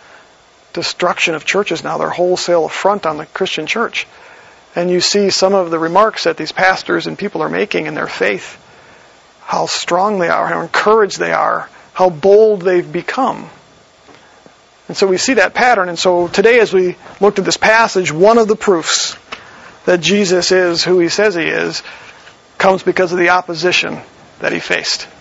destruction 0.73 1.33
of 1.33 1.43
churches 1.43 1.83
now, 1.83 1.97
their 1.97 2.11
wholesale 2.11 2.65
affront 2.65 3.07
on 3.07 3.17
the 3.17 3.25
Christian 3.25 3.65
church 3.65 4.05
and 4.75 4.91
you 4.91 5.01
see 5.01 5.31
some 5.31 5.55
of 5.55 5.71
the 5.71 5.79
remarks 5.79 6.25
that 6.25 6.37
these 6.37 6.51
pastors 6.51 7.07
and 7.07 7.17
people 7.17 7.41
are 7.41 7.49
making 7.49 7.87
in 7.87 7.95
their 7.95 8.05
faith, 8.05 8.63
how 9.41 9.65
strong 9.65 10.19
they 10.19 10.29
are, 10.29 10.45
how 10.45 10.61
encouraged 10.61 11.17
they 11.17 11.33
are, 11.33 11.67
how 11.93 12.11
bold 12.11 12.61
they've 12.61 12.91
become. 12.91 13.49
And 14.87 14.95
so 14.95 15.07
we 15.07 15.17
see 15.17 15.35
that 15.35 15.53
pattern. 15.53 15.89
And 15.89 15.97
so 15.97 16.27
today, 16.27 16.59
as 16.59 16.71
we 16.71 16.95
looked 17.19 17.39
at 17.39 17.45
this 17.45 17.57
passage, 17.57 18.11
one 18.11 18.37
of 18.37 18.47
the 18.47 18.55
proofs 18.55 19.15
that 19.85 20.01
Jesus 20.01 20.51
is 20.51 20.83
who 20.83 20.99
he 20.99 21.09
says 21.09 21.35
he 21.35 21.43
is 21.43 21.81
comes 22.57 22.83
because 22.83 23.11
of 23.11 23.19
the 23.19 23.29
opposition 23.29 23.99
that 24.39 24.51
he 24.51 24.59
faced. 24.59 25.07